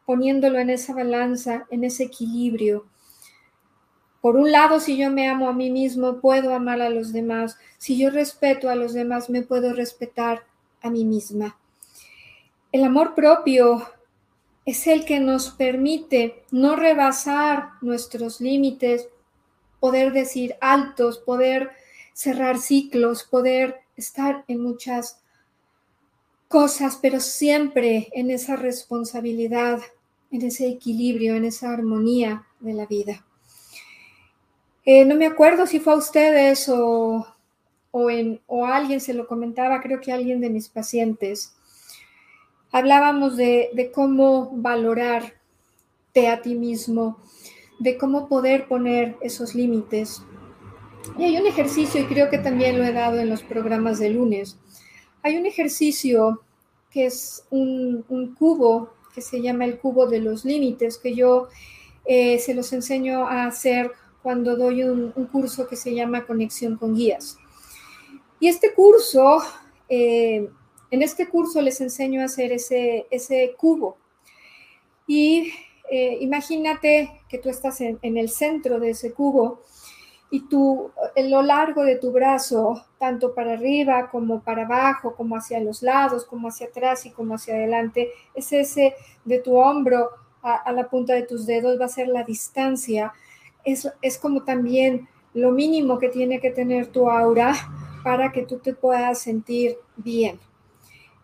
poniéndolo 0.06 0.60
en 0.60 0.70
esa 0.70 0.94
balanza, 0.94 1.66
en 1.72 1.84
ese 1.84 2.04
equilibrio. 2.04 2.86
Por 4.22 4.36
un 4.36 4.52
lado, 4.52 4.80
si 4.80 4.98
yo 4.98 5.10
me 5.10 5.30
amo 5.30 5.48
a 5.48 5.54
mí 5.54 5.70
mismo, 5.70 6.20
puedo 6.20 6.54
amar 6.54 6.82
a 6.82 6.90
los 6.90 7.14
demás. 7.14 7.58
Si 7.78 7.98
yo 7.98 8.10
respeto 8.10 8.70
a 8.70 8.76
los 8.76 8.94
demás, 8.94 9.30
me 9.30 9.44
puedo 9.44 9.74
respetar 9.74 10.44
a 10.82 10.90
mí 10.90 11.06
misma. 11.06 11.58
El 12.72 12.84
amor 12.84 13.16
propio 13.16 13.88
es 14.66 14.86
el 14.88 15.06
que 15.06 15.20
nos 15.20 15.50
permite 15.50 16.44
no 16.52 16.76
rebasar 16.76 17.72
nuestros 17.82 18.42
límites, 18.42 19.08
poder 19.80 20.12
decir 20.12 20.56
altos, 20.62 21.18
poder 21.18 21.72
cerrar 22.14 22.60
ciclos, 22.60 23.24
poder 23.24 23.80
estar 23.96 24.44
en 24.48 24.62
muchas 24.62 25.22
cosas, 26.50 27.00
pero 27.02 27.20
siempre 27.20 28.10
en 28.12 28.30
esa 28.30 28.58
responsabilidad, 28.58 29.80
en 30.30 30.42
ese 30.42 30.68
equilibrio, 30.68 31.36
en 31.36 31.46
esa 31.46 31.72
armonía 31.72 32.46
de 32.60 32.74
la 32.74 32.86
vida. 32.86 33.26
Eh, 34.92 35.06
no 35.06 35.14
me 35.14 35.28
acuerdo 35.28 35.68
si 35.68 35.80
fue 35.80 35.94
a 35.94 35.98
ustedes 35.98 36.68
o, 36.68 37.28
o, 37.92 38.10
en, 38.10 38.42
o 38.48 38.66
alguien 38.66 39.00
se 39.00 39.14
lo 39.14 39.28
comentaba, 39.28 39.82
creo 39.82 40.02
que 40.02 40.12
alguien 40.12 40.42
de 40.42 40.50
mis 40.50 40.68
pacientes. 40.68 41.54
Hablábamos 42.72 43.38
de, 43.38 43.70
de 43.74 43.92
cómo 43.92 44.50
valorarte 44.52 46.28
a 46.28 46.42
ti 46.42 46.56
mismo, 46.56 47.20
de 47.78 48.00
cómo 48.00 48.28
poder 48.28 48.68
poner 48.68 49.16
esos 49.22 49.54
límites. 49.54 50.24
Y 51.20 51.24
hay 51.26 51.38
un 51.38 51.46
ejercicio, 51.46 52.02
y 52.02 52.06
creo 52.06 52.32
que 52.32 52.40
también 52.40 52.80
lo 52.80 52.84
he 52.84 52.92
dado 52.92 53.20
en 53.20 53.30
los 53.30 53.44
programas 53.44 54.00
de 54.00 54.10
lunes. 54.10 54.58
Hay 55.22 55.38
un 55.38 55.46
ejercicio 55.46 56.42
que 56.90 57.06
es 57.06 57.46
un, 57.52 58.04
un 58.10 58.34
cubo 58.34 58.96
que 59.14 59.22
se 59.22 59.40
llama 59.40 59.66
el 59.66 59.78
cubo 59.78 60.08
de 60.08 60.20
los 60.20 60.46
límites, 60.46 60.98
que 60.98 61.14
yo 61.14 61.48
eh, 62.06 62.40
se 62.40 62.56
los 62.56 62.74
enseño 62.74 63.28
a 63.28 63.46
hacer 63.46 63.92
cuando 64.22 64.56
doy 64.56 64.84
un, 64.84 65.12
curso 65.32 65.68
que 65.68 65.76
se 65.76 65.94
llama 65.94 66.26
Conexión 66.26 66.76
con 66.76 66.96
Guías. 66.96 67.38
Y 68.40 68.48
este 68.48 68.74
curso, 68.74 69.42
eh, 69.88 70.50
en 70.92 71.02
este 71.02 71.28
curso 71.30 71.62
les 71.62 71.80
enseño 71.82 72.22
a 72.22 72.26
hacer 72.26 72.52
ese, 72.52 73.08
ese 73.12 73.56
cubo. 73.58 73.98
Y 75.08 75.52
eh, 75.90 76.18
imagínate 76.22 77.22
que 77.28 77.40
tú 77.40 77.50
estás 77.50 77.82
en, 77.82 78.00
el 78.02 78.30
centro 78.30 78.80
de 78.80 78.92
ese 78.92 79.14
cubo 79.14 79.62
y 80.30 80.42
tú, 80.48 80.92
en 81.16 81.32
lo 81.32 81.42
largo 81.42 81.84
de 81.84 81.96
tu 81.96 82.12
brazo, 82.12 82.86
tanto 83.00 83.34
para 83.34 83.54
arriba 83.54 84.10
como 84.12 84.42
para 84.42 84.66
abajo, 84.66 85.16
como 85.16 85.36
hacia 85.36 85.60
los 85.60 85.82
lados, 85.82 86.26
como 86.26 86.50
hacia 86.50 86.68
atrás 86.68 87.06
y 87.08 87.12
como 87.12 87.36
hacia 87.36 87.56
adelante, 87.56 88.12
es 88.36 88.54
ese 88.54 88.94
de 89.26 89.40
tu 89.40 89.58
hombro 89.58 90.10
a 90.42 90.72
la 90.72 90.88
punta 90.88 91.16
de 91.16 91.24
tus 91.24 91.46
dedos, 91.46 91.82
va 91.82 91.86
a 91.86 91.90
ser 91.90 92.08
la 92.08 92.24
distancia 92.24 93.12
es, 93.72 94.18
como 94.18 94.44
también 94.44 95.08
lo 95.34 95.52
mínimo 95.52 96.00
que 96.00 96.10
tiene 96.10 96.40
que 96.40 96.52
tener 96.52 96.88
tu 96.88 97.10
aura 97.10 97.54
para 98.04 98.32
que 98.32 98.44
tú 98.44 98.60
te 98.60 98.74
puedas 98.74 99.20
sentir 99.20 99.78
bien. 99.98 100.40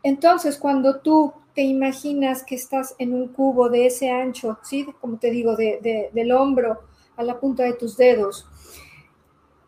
Entonces, 0.04 0.58
cuando 0.58 1.00
tú 1.00 1.34
te 1.54 1.64
imaginas 1.64 2.44
que 2.44 2.56
estás 2.56 2.96
en 3.00 3.14
un 3.14 3.30
cubo 3.30 3.70
de 3.70 3.88
ese 3.88 4.12
ancho, 4.12 4.60
¿sí? 4.64 4.86
como 5.02 5.18
te 5.18 5.32
digo, 5.32 5.56
del 5.56 6.32
hombro 6.32 6.82
a 7.16 7.24
la 7.24 7.40
punta 7.40 7.64
de 7.64 7.74
tus 7.74 7.98
dedos, 7.98 8.46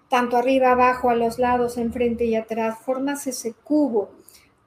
tanto 0.10 0.38
arriba, 0.38 0.72
abajo, 0.72 1.10
a 1.10 1.16
los 1.16 1.40
lados, 1.40 1.78
enfrente 1.78 2.26
y 2.26 2.36
atrás, 2.36 2.80
formas 2.86 3.28
ese 3.28 3.54
cubo. 3.54 4.12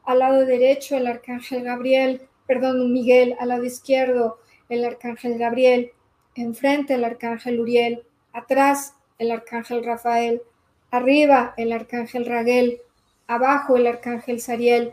Al 0.04 0.18
lado 0.20 0.44
derecho 0.44 0.96
el 0.96 1.06
arcángel 1.06 1.62
Gabriel, 1.62 2.22
perdón, 2.46 2.92
Miguel, 2.92 3.36
al 3.38 3.48
lado 3.48 3.64
izquierdo 3.64 4.38
el 4.68 4.84
arcángel 4.84 5.38
Gabriel, 5.38 5.92
enfrente 6.34 6.94
el 6.94 7.04
arcángel 7.04 7.60
Uriel, 7.60 8.04
atrás 8.32 8.94
el 9.18 9.30
arcángel 9.30 9.84
Rafael, 9.84 10.42
arriba 10.90 11.54
el 11.56 11.72
arcángel 11.72 12.26
Raguel, 12.26 12.80
abajo 13.26 13.76
el 13.76 13.86
arcángel 13.86 14.40
Sariel 14.40 14.92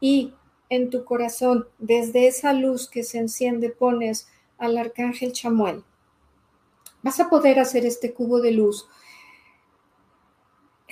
y 0.00 0.34
en 0.68 0.90
tu 0.90 1.04
corazón, 1.04 1.68
desde 1.78 2.26
esa 2.26 2.52
luz 2.52 2.88
que 2.88 3.02
se 3.02 3.18
enciende, 3.18 3.70
pones 3.70 4.28
al 4.58 4.78
arcángel 4.78 5.32
Chamuel. 5.32 5.84
Vas 7.02 7.20
a 7.20 7.28
poder 7.28 7.58
hacer 7.58 7.84
este 7.84 8.12
cubo 8.14 8.40
de 8.40 8.52
luz 8.52 8.88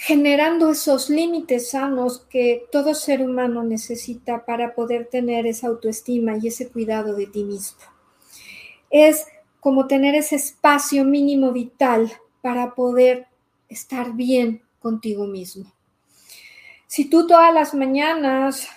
generando 0.02 0.70
esos 0.70 1.10
límites 1.10 1.72
sanos 1.72 2.20
que 2.30 2.66
todo 2.72 2.94
ser 2.94 3.20
humano 3.20 3.62
necesita 3.62 4.46
para 4.46 4.74
poder 4.74 5.04
tener 5.04 5.46
esa 5.46 5.66
autoestima 5.66 6.38
y 6.38 6.48
ese 6.48 6.70
cuidado 6.70 7.14
de 7.14 7.26
ti 7.26 7.44
mismo. 7.44 7.80
Es 8.88 9.26
como 9.60 9.86
tener 9.86 10.14
ese 10.14 10.36
espacio 10.36 11.04
mínimo 11.04 11.52
vital 11.52 12.10
para 12.42 12.74
poder 12.74 13.26
estar 13.68 14.14
bien 14.14 14.62
contigo 14.80 15.26
mismo. 15.26 15.72
Si 16.86 17.08
tú 17.08 17.26
todas 17.26 17.54
las 17.54 17.74
mañanas 17.74 18.68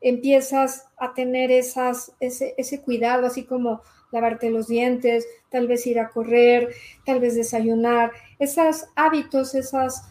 empiezas 0.00 0.86
a 0.96 1.12
tener 1.12 1.50
ese 1.50 2.82
cuidado, 2.82 3.26
así 3.26 3.44
como 3.44 3.82
lavarte 4.12 4.50
los 4.50 4.68
dientes, 4.68 5.26
tal 5.50 5.66
vez 5.66 5.86
ir 5.86 5.98
a 5.98 6.08
correr, 6.08 6.74
tal 7.04 7.20
vez 7.20 7.34
desayunar, 7.34 8.12
esos 8.38 8.86
hábitos, 8.94 9.54
esas 9.54 10.08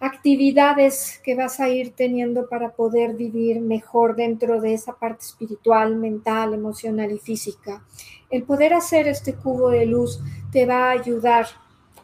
actividades 0.00 1.20
que 1.24 1.34
vas 1.34 1.60
a 1.60 1.68
ir 1.68 1.94
teniendo 1.94 2.48
para 2.48 2.72
poder 2.72 3.14
vivir 3.14 3.60
mejor 3.60 4.16
dentro 4.16 4.60
de 4.60 4.74
esa 4.74 4.94
parte 4.94 5.24
espiritual, 5.24 5.96
mental, 5.96 6.54
emocional 6.54 7.10
y 7.10 7.18
física. 7.18 7.84
El 8.30 8.42
poder 8.42 8.74
hacer 8.74 9.08
este 9.08 9.34
cubo 9.34 9.70
de 9.70 9.86
luz 9.86 10.20
te 10.52 10.66
va 10.66 10.86
a 10.86 10.90
ayudar 10.90 11.46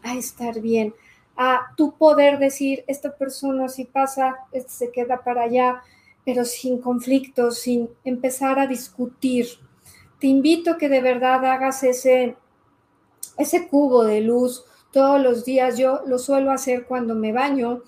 a 0.02 0.14
estar 0.14 0.60
bien, 0.60 0.94
a 1.36 1.72
tu 1.76 1.96
poder 1.96 2.38
decir, 2.38 2.84
esta 2.86 3.16
persona 3.16 3.68
si 3.68 3.84
pasa, 3.84 4.36
este 4.52 4.70
se 4.70 4.90
queda 4.92 5.22
para 5.24 5.42
allá, 5.42 5.82
pero 6.24 6.44
sin 6.44 6.80
conflictos, 6.80 7.58
sin 7.58 7.90
empezar 8.04 8.58
a 8.58 8.66
discutir. 8.66 9.46
Te 10.18 10.26
invito 10.26 10.72
a 10.72 10.78
que 10.78 10.88
de 10.88 11.00
verdad 11.00 11.44
hagas 11.44 11.82
ese, 11.82 12.36
ese 13.36 13.68
cubo 13.68 14.04
de 14.04 14.20
luz 14.20 14.64
todos 14.92 15.20
los 15.20 15.44
días. 15.44 15.76
Yo 15.76 16.00
lo 16.06 16.18
suelo 16.18 16.50
hacer 16.50 16.86
cuando 16.86 17.14
me 17.14 17.32
baño 17.32 17.82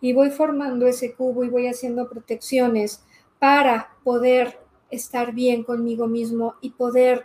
y 0.00 0.12
voy 0.12 0.30
formando 0.30 0.86
ese 0.86 1.14
cubo 1.14 1.42
y 1.42 1.48
voy 1.48 1.66
haciendo 1.66 2.08
protecciones 2.08 3.02
para 3.38 3.90
poder 4.04 4.60
estar 4.90 5.32
bien 5.32 5.64
conmigo 5.64 6.06
mismo 6.06 6.54
y 6.60 6.70
poder 6.70 7.24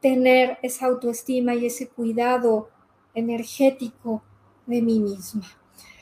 tener 0.00 0.58
esa 0.62 0.86
autoestima 0.86 1.54
y 1.54 1.66
ese 1.66 1.88
cuidado 1.88 2.70
energético 3.14 4.22
de 4.66 4.82
mí 4.82 5.00
misma. 5.00 5.42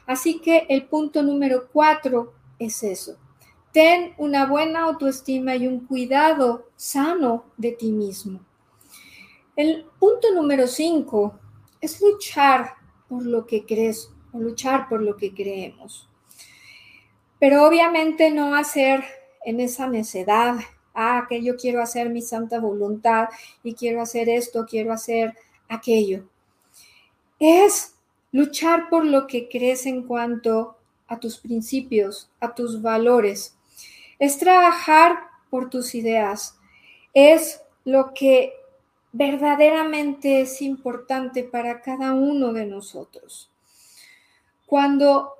Así 0.06 0.40
que 0.40 0.66
el 0.68 0.86
punto 0.86 1.22
número 1.22 1.68
cuatro 1.72 2.32
es 2.58 2.82
eso. 2.82 3.16
Ten 3.72 4.14
una 4.16 4.46
buena 4.46 4.84
autoestima 4.84 5.54
y 5.56 5.66
un 5.66 5.86
cuidado 5.86 6.70
sano 6.76 7.44
de 7.56 7.72
ti 7.72 7.92
mismo. 7.92 8.40
El 9.54 9.84
punto 9.98 10.32
número 10.32 10.66
cinco 10.66 11.38
es 11.80 12.00
luchar 12.00 12.74
por 13.08 13.24
lo 13.24 13.46
que 13.46 13.66
crees 13.66 14.10
o 14.32 14.38
luchar 14.38 14.88
por 14.88 15.02
lo 15.02 15.16
que 15.16 15.34
creemos. 15.34 16.08
Pero 17.38 17.66
obviamente 17.66 18.30
no 18.30 18.54
hacer 18.54 19.04
en 19.44 19.60
esa 19.60 19.88
necedad, 19.88 20.56
ah, 20.98 21.26
que 21.28 21.42
yo 21.42 21.56
quiero 21.56 21.80
hacer 21.80 22.10
mi 22.10 22.20
santa 22.20 22.58
voluntad 22.58 23.28
y 23.62 23.74
quiero 23.74 24.02
hacer 24.02 24.28
esto, 24.28 24.66
quiero 24.66 24.92
hacer 24.92 25.34
aquello. 25.68 26.24
Es 27.38 27.94
luchar 28.32 28.88
por 28.90 29.04
lo 29.04 29.26
que 29.26 29.48
crees 29.48 29.86
en 29.86 30.02
cuanto 30.02 30.76
a 31.06 31.20
tus 31.20 31.38
principios, 31.38 32.30
a 32.40 32.54
tus 32.54 32.82
valores. 32.82 33.56
Es 34.18 34.38
trabajar 34.38 35.20
por 35.50 35.70
tus 35.70 35.94
ideas. 35.94 36.58
Es 37.14 37.62
lo 37.84 38.12
que 38.12 38.52
verdaderamente 39.12 40.40
es 40.42 40.60
importante 40.60 41.44
para 41.44 41.80
cada 41.80 42.12
uno 42.12 42.52
de 42.52 42.66
nosotros. 42.66 43.50
Cuando 44.66 45.32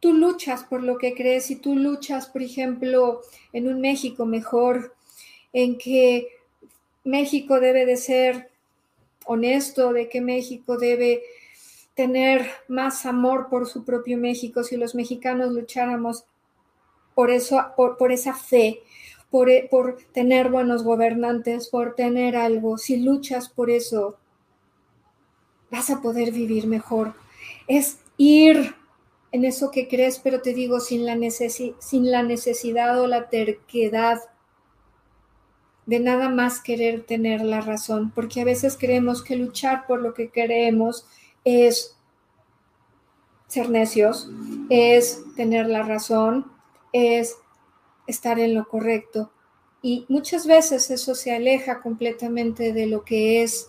tú 0.00 0.14
luchas 0.14 0.64
por 0.64 0.82
lo 0.82 0.96
que 0.96 1.14
crees 1.14 1.50
y 1.50 1.56
tú 1.56 1.76
luchas, 1.76 2.26
por 2.26 2.42
ejemplo, 2.42 3.20
en 3.52 3.68
un 3.68 3.80
México 3.80 4.24
mejor, 4.24 4.96
en 5.52 5.78
que 5.78 6.28
México 7.04 7.60
debe 7.60 7.86
de 7.86 7.96
ser 7.96 8.50
honesto, 9.26 9.92
de 9.92 10.08
que 10.08 10.20
México 10.20 10.76
debe 10.76 11.22
tener 11.94 12.48
más 12.68 13.04
amor 13.06 13.48
por 13.48 13.66
su 13.66 13.84
propio 13.84 14.16
México, 14.16 14.64
si 14.64 14.76
los 14.76 14.94
mexicanos 14.94 15.52
lucháramos 15.52 16.24
por 17.14 17.30
eso, 17.30 17.60
por, 17.76 17.96
por 17.96 18.12
esa 18.12 18.34
fe, 18.34 18.80
por, 19.30 19.48
por 19.70 19.98
tener 20.12 20.48
buenos 20.50 20.82
gobernantes, 20.82 21.68
por 21.68 21.94
tener 21.94 22.36
algo, 22.36 22.78
si 22.78 22.96
luchas 22.96 23.48
por 23.48 23.70
eso, 23.70 24.16
vas 25.70 25.90
a 25.90 26.00
poder 26.00 26.32
vivir 26.32 26.66
mejor. 26.66 27.14
Es 27.68 27.98
ir 28.16 28.74
en 29.32 29.44
eso 29.44 29.70
que 29.70 29.86
crees, 29.86 30.18
pero 30.18 30.40
te 30.40 30.54
digo, 30.54 30.80
sin 30.80 31.06
la, 31.06 31.16
sin 31.30 32.10
la 32.10 32.22
necesidad 32.22 33.00
o 33.00 33.06
la 33.06 33.28
terquedad 33.28 34.18
de 35.90 35.98
nada 35.98 36.28
más 36.28 36.60
querer 36.60 37.02
tener 37.02 37.40
la 37.40 37.60
razón, 37.60 38.12
porque 38.14 38.40
a 38.40 38.44
veces 38.44 38.76
creemos 38.78 39.24
que 39.24 39.34
luchar 39.34 39.88
por 39.88 40.00
lo 40.00 40.14
que 40.14 40.28
queremos 40.30 41.04
es 41.44 41.96
ser 43.48 43.70
necios, 43.70 44.30
es 44.68 45.20
tener 45.34 45.66
la 45.66 45.82
razón, 45.82 46.46
es 46.92 47.38
estar 48.06 48.38
en 48.38 48.54
lo 48.54 48.68
correcto. 48.68 49.32
Y 49.82 50.06
muchas 50.08 50.46
veces 50.46 50.92
eso 50.92 51.16
se 51.16 51.34
aleja 51.34 51.80
completamente 51.82 52.72
de 52.72 52.86
lo 52.86 53.02
que 53.02 53.42
es 53.42 53.68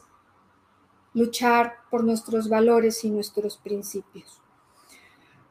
luchar 1.15 1.77
por 1.89 2.03
nuestros 2.03 2.49
valores 2.49 3.03
y 3.03 3.09
nuestros 3.09 3.57
principios. 3.57 4.39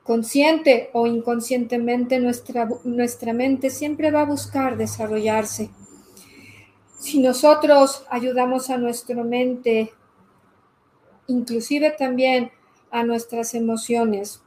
Consciente 0.05 0.91
o 0.93 1.09
inconscientemente 1.09 2.21
nuestra, 2.21 2.69
nuestra 2.85 3.33
mente 3.33 3.71
siempre 3.71 4.13
va 4.13 4.21
a 4.21 4.27
buscar 4.27 4.77
desarrollarse. 4.77 5.71
Si 7.01 7.19
nosotros 7.19 8.05
ayudamos 8.11 8.69
a 8.69 8.77
nuestra 8.77 9.25
mente, 9.25 9.91
inclusive 11.29 11.93
también 11.93 12.53
a 12.91 13.05
nuestras 13.05 13.55
emociones, 13.55 14.43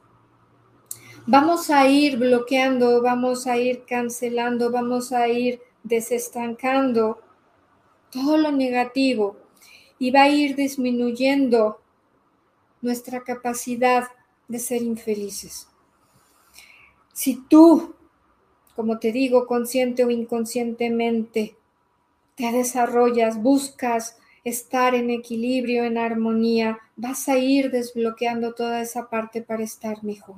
vamos 1.26 1.68
a 1.70 1.88
ir 1.88 2.16
bloqueando, 2.16 3.02
vamos 3.02 3.48
a 3.48 3.56
ir 3.56 3.84
cancelando, 3.88 4.70
vamos 4.70 5.10
a 5.10 5.26
ir 5.26 5.62
desestancando 5.82 7.20
todo 8.12 8.36
lo 8.36 8.52
negativo 8.52 9.36
y 9.98 10.12
va 10.12 10.22
a 10.22 10.28
ir 10.28 10.54
disminuyendo 10.54 11.80
nuestra 12.82 13.24
capacidad 13.24 14.04
de 14.46 14.60
ser 14.60 14.80
infelices. 14.80 15.66
Si 17.12 17.34
tú, 17.48 17.96
como 18.76 19.00
te 19.00 19.10
digo, 19.10 19.44
consciente 19.44 20.04
o 20.04 20.10
inconscientemente, 20.10 21.56
te 22.34 22.50
desarrollas, 22.52 23.40
buscas 23.40 24.16
estar 24.44 24.94
en 24.94 25.10
equilibrio, 25.10 25.84
en 25.84 25.98
armonía, 25.98 26.78
vas 26.96 27.28
a 27.28 27.38
ir 27.38 27.70
desbloqueando 27.70 28.52
toda 28.54 28.82
esa 28.82 29.08
parte 29.08 29.40
para 29.40 29.62
estar 29.64 30.04
mejor. 30.04 30.36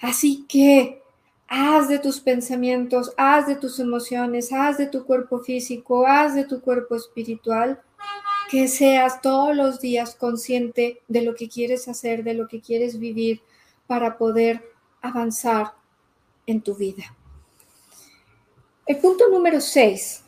Así 0.00 0.44
que 0.48 1.02
haz 1.46 1.88
de 1.88 1.98
tus 1.98 2.20
pensamientos, 2.20 3.12
haz 3.16 3.46
de 3.46 3.56
tus 3.56 3.78
emociones, 3.78 4.52
haz 4.52 4.78
de 4.78 4.86
tu 4.86 5.04
cuerpo 5.04 5.40
físico, 5.40 6.06
haz 6.06 6.34
de 6.34 6.44
tu 6.44 6.60
cuerpo 6.60 6.96
espiritual, 6.96 7.82
que 8.50 8.68
seas 8.68 9.20
todos 9.20 9.54
los 9.54 9.80
días 9.80 10.14
consciente 10.14 11.00
de 11.08 11.22
lo 11.22 11.34
que 11.34 11.48
quieres 11.48 11.88
hacer, 11.88 12.24
de 12.24 12.34
lo 12.34 12.48
que 12.48 12.60
quieres 12.60 12.98
vivir 12.98 13.42
para 13.86 14.16
poder 14.16 14.62
avanzar 15.02 15.72
en 16.46 16.60
tu 16.60 16.74
vida. 16.74 17.14
El 18.86 18.98
punto 18.98 19.28
número 19.30 19.60
seis, 19.60 20.23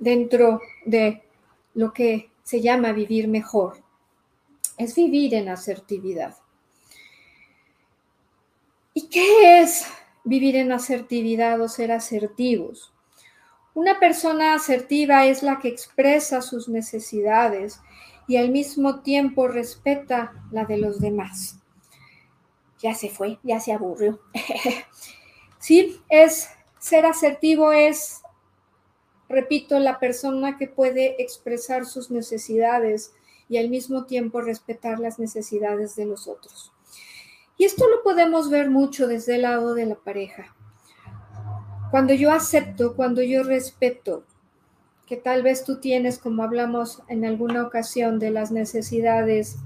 dentro 0.00 0.60
de 0.84 1.22
lo 1.74 1.92
que 1.92 2.30
se 2.42 2.60
llama 2.60 2.92
vivir 2.92 3.28
mejor, 3.28 3.80
es 4.76 4.96
vivir 4.96 5.34
en 5.34 5.48
asertividad. 5.48 6.36
¿Y 8.92 9.08
qué 9.08 9.60
es 9.60 9.86
vivir 10.24 10.56
en 10.56 10.72
asertividad 10.72 11.60
o 11.60 11.68
ser 11.68 11.92
asertivos? 11.92 12.92
Una 13.74 14.00
persona 14.00 14.54
asertiva 14.54 15.26
es 15.26 15.44
la 15.44 15.60
que 15.60 15.68
expresa 15.68 16.42
sus 16.42 16.68
necesidades 16.68 17.80
y 18.26 18.36
al 18.36 18.50
mismo 18.50 19.00
tiempo 19.00 19.46
respeta 19.48 20.32
la 20.50 20.64
de 20.64 20.78
los 20.78 21.00
demás. 21.00 21.60
Ya 22.80 22.94
se 22.94 23.10
fue, 23.10 23.38
ya 23.42 23.60
se 23.60 23.72
aburrió. 23.72 24.20
sí, 25.58 26.00
es 26.08 26.48
ser 26.80 27.06
asertivo 27.06 27.72
es, 27.72 28.22
repito, 29.30 29.78
la 29.78 29.98
persona 29.98 30.58
que 30.58 30.66
puede 30.66 31.22
expresar 31.22 31.86
sus 31.86 32.10
necesidades 32.10 33.14
y 33.48 33.58
al 33.58 33.68
mismo 33.68 34.04
tiempo 34.04 34.40
respetar 34.40 34.98
las 34.98 35.18
necesidades 35.18 35.96
de 35.96 36.04
los 36.04 36.28
otros. 36.28 36.72
Y 37.56 37.64
esto 37.64 37.88
lo 37.88 38.02
podemos 38.02 38.50
ver 38.50 38.70
mucho 38.70 39.06
desde 39.06 39.36
el 39.36 39.42
lado 39.42 39.74
de 39.74 39.86
la 39.86 39.94
pareja. 39.94 40.54
Cuando 41.90 42.14
yo 42.14 42.32
acepto, 42.32 42.94
cuando 42.94 43.22
yo 43.22 43.42
respeto, 43.42 44.24
que 45.06 45.16
tal 45.16 45.42
vez 45.42 45.64
tú 45.64 45.80
tienes, 45.80 46.18
como 46.18 46.44
hablamos 46.44 47.02
en 47.08 47.24
alguna 47.24 47.64
ocasión, 47.64 48.18
de 48.18 48.30
las 48.30 48.52
necesidades 48.52 49.56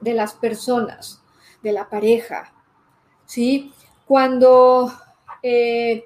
de 0.00 0.14
las 0.14 0.34
personas, 0.34 1.22
de 1.62 1.72
la 1.72 1.88
pareja, 1.88 2.52
¿sí? 3.26 3.72
Cuando 4.06 4.92
eh, 5.42 6.04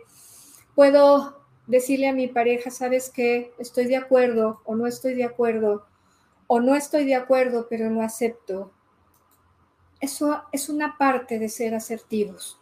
puedo 0.74 1.43
decirle 1.66 2.08
a 2.08 2.12
mi 2.12 2.28
pareja, 2.28 2.70
sabes 2.70 3.10
qué, 3.10 3.52
estoy 3.58 3.86
de 3.86 3.96
acuerdo 3.96 4.60
o 4.64 4.74
no 4.74 4.86
estoy 4.86 5.14
de 5.14 5.24
acuerdo, 5.24 5.86
o 6.46 6.60
no 6.60 6.74
estoy 6.74 7.04
de 7.04 7.14
acuerdo, 7.14 7.66
pero 7.68 7.90
lo 7.90 8.02
acepto, 8.02 8.70
eso 10.00 10.42
es 10.52 10.68
una 10.68 10.98
parte 10.98 11.38
de 11.38 11.48
ser 11.48 11.74
asertivos. 11.74 12.60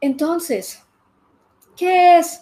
Entonces, 0.00 0.82
¿qué 1.76 2.18
es 2.18 2.40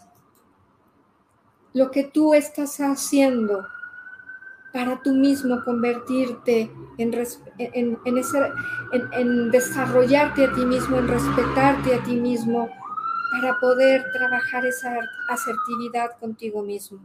lo 1.73 1.91
que 1.91 2.05
tú 2.05 2.35
estás 2.35 2.79
haciendo 2.79 3.67
para 4.73 5.03
tú 5.03 5.13
mismo 5.13 5.63
convertirte 5.65 6.71
en, 6.99 7.13
en, 7.59 9.51
desarrollarte 9.51 10.47
a 10.47 10.53
ti 10.53 10.65
mismo, 10.65 10.99
en 10.99 11.09
respetarte 11.09 11.95
a 11.95 12.03
ti 12.03 12.17
mismo, 12.17 12.71
para 13.33 13.59
poder 13.59 14.05
trabajar 14.13 14.67
esa 14.67 14.95
asertividad 15.29 16.19
contigo 16.21 16.63
mismo? 16.63 17.01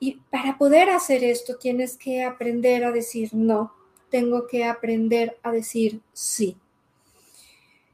Y 0.00 0.20
para 0.30 0.56
poder 0.58 0.90
hacer 0.90 1.24
esto 1.24 1.56
tienes 1.56 1.96
que 1.96 2.24
aprender 2.24 2.84
a 2.84 2.92
decir 2.92 3.30
no, 3.32 3.74
tengo 4.10 4.46
que 4.46 4.64
aprender 4.64 5.38
a 5.42 5.50
decir 5.50 6.00
sí. 6.12 6.56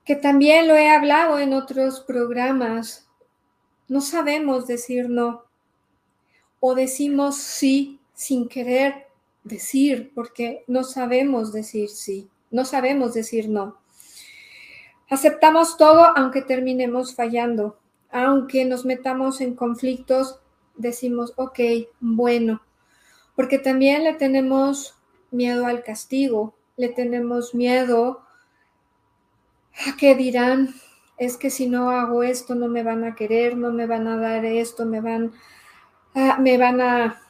Que 0.05 0.17
también 0.17 0.69
lo 0.69 0.75
he 0.75 0.91
hablado 0.91 1.39
en 1.39 1.55
otros 1.55 2.01
programas. 2.01 3.09
No 3.89 4.01
sabemos 4.01 4.67
decir 4.67 5.09
no. 5.09 5.45
O 6.59 6.75
decimos 6.75 7.37
sí 7.37 8.01
sin 8.13 8.49
querer 8.49 9.07
decir 9.45 10.13
porque 10.15 10.65
no 10.67 10.85
sabemos 10.85 11.53
decir 11.53 11.89
sí. 11.89 12.29
No 12.51 12.65
sabemos 12.65 13.15
decir 13.15 13.49
no. 13.49 13.80
Aceptamos 15.11 15.77
todo 15.77 16.17
aunque 16.17 16.41
terminemos 16.41 17.17
fallando. 17.17 17.77
Aunque 18.13 18.65
nos 18.65 18.85
metamos 18.85 19.41
en 19.41 19.57
conflictos, 19.57 20.39
decimos, 20.77 21.33
ok, 21.37 21.59
bueno. 21.99 22.63
Porque 23.35 23.59
también 23.59 24.05
le 24.05 24.15
tenemos 24.15 24.95
miedo 25.33 25.67
al 25.67 25.83
castigo, 25.83 26.55
le 26.77 26.89
tenemos 26.89 27.55
miedo 27.57 28.23
a 29.87 29.97
que 29.97 30.15
dirán, 30.15 30.75
es 31.19 31.37
que 31.37 31.51
si 31.51 31.69
no 31.69 31.91
hago 31.91 32.23
esto 32.23 32.55
no 32.55 32.69
me 32.69 32.85
van 32.85 33.05
a 33.05 33.17
querer, 33.17 33.57
no 33.57 33.73
me 33.73 33.87
van 33.87 34.07
a 34.07 34.17
dar 34.17 34.45
esto, 34.45 34.87
me 34.87 35.01
van 35.01 35.33
a, 36.15 36.39
me 36.39 36.57
van 36.57 36.81
a, 36.81 37.21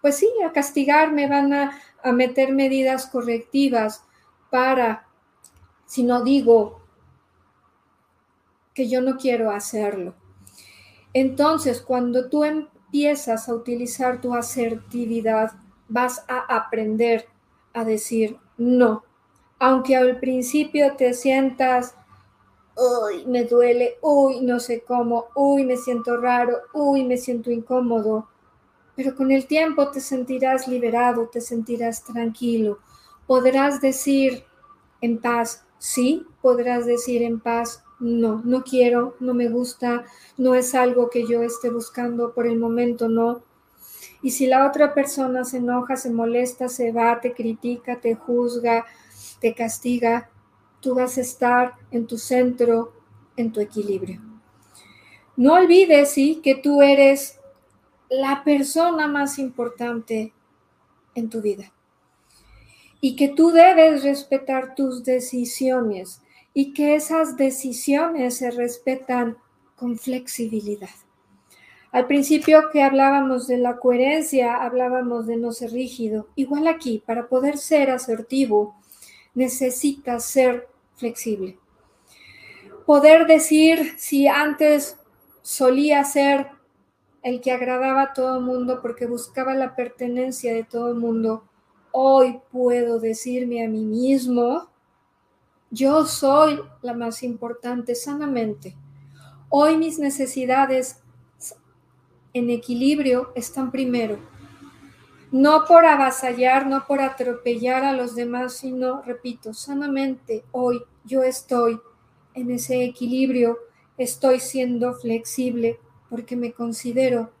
pues 0.00 0.16
sí, 0.16 0.28
a 0.44 0.52
castigar, 0.52 1.12
me 1.12 1.28
van 1.28 1.52
a, 1.52 1.78
a 2.02 2.12
meter 2.12 2.52
medidas 2.52 3.06
correctivas 3.06 4.04
para, 4.50 5.06
si 5.86 6.02
no 6.02 6.22
digo 6.22 6.81
que 8.74 8.88
yo 8.88 9.00
no 9.00 9.16
quiero 9.16 9.50
hacerlo. 9.50 10.14
Entonces, 11.12 11.80
cuando 11.80 12.28
tú 12.28 12.44
empiezas 12.44 13.48
a 13.48 13.54
utilizar 13.54 14.20
tu 14.20 14.34
asertividad, 14.34 15.52
vas 15.88 16.24
a 16.28 16.38
aprender 16.56 17.26
a 17.74 17.84
decir 17.84 18.36
no. 18.56 19.04
Aunque 19.58 19.96
al 19.96 20.18
principio 20.18 20.96
te 20.96 21.14
sientas, 21.14 21.94
uy, 22.76 23.26
me 23.26 23.44
duele, 23.44 23.98
uy, 24.00 24.40
no 24.40 24.58
sé 24.58 24.82
cómo, 24.82 25.26
uy, 25.34 25.64
me 25.64 25.76
siento 25.76 26.16
raro, 26.16 26.58
uy, 26.72 27.04
me 27.04 27.16
siento 27.16 27.50
incómodo, 27.50 28.28
pero 28.96 29.14
con 29.14 29.30
el 29.30 29.46
tiempo 29.46 29.90
te 29.90 30.00
sentirás 30.00 30.68
liberado, 30.68 31.28
te 31.28 31.40
sentirás 31.40 32.04
tranquilo. 32.04 32.78
Podrás 33.26 33.80
decir 33.80 34.44
en 35.00 35.18
paz, 35.18 35.64
sí, 35.78 36.26
podrás 36.40 36.86
decir 36.86 37.22
en 37.22 37.40
paz, 37.40 37.82
no, 38.02 38.42
no 38.44 38.64
quiero, 38.64 39.16
no 39.20 39.34
me 39.34 39.48
gusta, 39.48 40.04
no 40.36 40.54
es 40.54 40.74
algo 40.74 41.08
que 41.10 41.26
yo 41.26 41.42
esté 41.42 41.70
buscando 41.70 42.34
por 42.34 42.46
el 42.46 42.58
momento, 42.58 43.08
no. 43.08 43.42
Y 44.22 44.32
si 44.32 44.46
la 44.46 44.66
otra 44.66 44.94
persona 44.94 45.44
se 45.44 45.58
enoja, 45.58 45.96
se 45.96 46.10
molesta, 46.10 46.68
se 46.68 46.92
va, 46.92 47.20
te 47.20 47.32
critica, 47.34 48.00
te 48.00 48.14
juzga, 48.14 48.86
te 49.40 49.54
castiga, 49.54 50.30
tú 50.80 50.94
vas 50.94 51.18
a 51.18 51.22
estar 51.22 51.74
en 51.90 52.06
tu 52.06 52.18
centro, 52.18 52.92
en 53.36 53.52
tu 53.52 53.60
equilibrio. 53.60 54.20
No 55.36 55.54
olvides, 55.54 56.10
sí, 56.10 56.40
que 56.42 56.54
tú 56.56 56.82
eres 56.82 57.40
la 58.10 58.44
persona 58.44 59.08
más 59.08 59.38
importante 59.38 60.32
en 61.14 61.30
tu 61.30 61.40
vida. 61.40 61.72
y 63.00 63.16
que 63.16 63.28
tú 63.28 63.50
debes 63.50 64.04
respetar 64.04 64.74
tus 64.76 65.04
decisiones 65.04 66.21
y 66.54 66.72
que 66.72 66.94
esas 66.94 67.36
decisiones 67.36 68.36
se 68.36 68.50
respetan 68.50 69.38
con 69.76 69.98
flexibilidad. 69.98 70.90
Al 71.92 72.06
principio 72.06 72.70
que 72.72 72.82
hablábamos 72.82 73.46
de 73.46 73.58
la 73.58 73.76
coherencia, 73.76 74.62
hablábamos 74.62 75.26
de 75.26 75.36
no 75.36 75.52
ser 75.52 75.72
rígido. 75.72 76.28
Igual 76.36 76.66
aquí, 76.66 77.02
para 77.04 77.28
poder 77.28 77.58
ser 77.58 77.90
asertivo, 77.90 78.76
necesitas 79.34 80.24
ser 80.24 80.68
flexible. 80.96 81.58
Poder 82.86 83.26
decir 83.26 83.94
si 83.98 84.26
antes 84.26 84.98
solía 85.42 86.02
ser 86.04 86.48
el 87.22 87.40
que 87.40 87.52
agradaba 87.52 88.02
a 88.02 88.12
todo 88.14 88.38
el 88.38 88.44
mundo 88.44 88.80
porque 88.80 89.06
buscaba 89.06 89.54
la 89.54 89.76
pertenencia 89.76 90.54
de 90.54 90.64
todo 90.64 90.88
el 90.88 90.96
mundo, 90.96 91.44
hoy 91.92 92.40
puedo 92.50 92.98
decirme 92.98 93.64
a 93.64 93.68
mí 93.68 93.84
mismo, 93.84 94.71
yo 95.72 96.04
soy 96.04 96.60
la 96.82 96.92
más 96.92 97.22
importante 97.22 97.94
sanamente. 97.94 98.76
Hoy 99.48 99.78
mis 99.78 99.98
necesidades 99.98 101.00
en 102.34 102.50
equilibrio 102.50 103.32
están 103.34 103.70
primero. 103.70 104.18
No 105.30 105.64
por 105.64 105.86
avasallar, 105.86 106.66
no 106.66 106.84
por 106.86 107.00
atropellar 107.00 107.84
a 107.84 107.94
los 107.94 108.14
demás, 108.14 108.52
sino, 108.52 109.00
repito, 109.00 109.54
sanamente 109.54 110.44
hoy 110.52 110.82
yo 111.04 111.22
estoy 111.22 111.80
en 112.34 112.50
ese 112.50 112.84
equilibrio, 112.84 113.58
estoy 113.96 114.40
siendo 114.40 114.92
flexible 114.92 115.80
porque 116.10 116.36
me 116.36 116.52
considero 116.52 117.32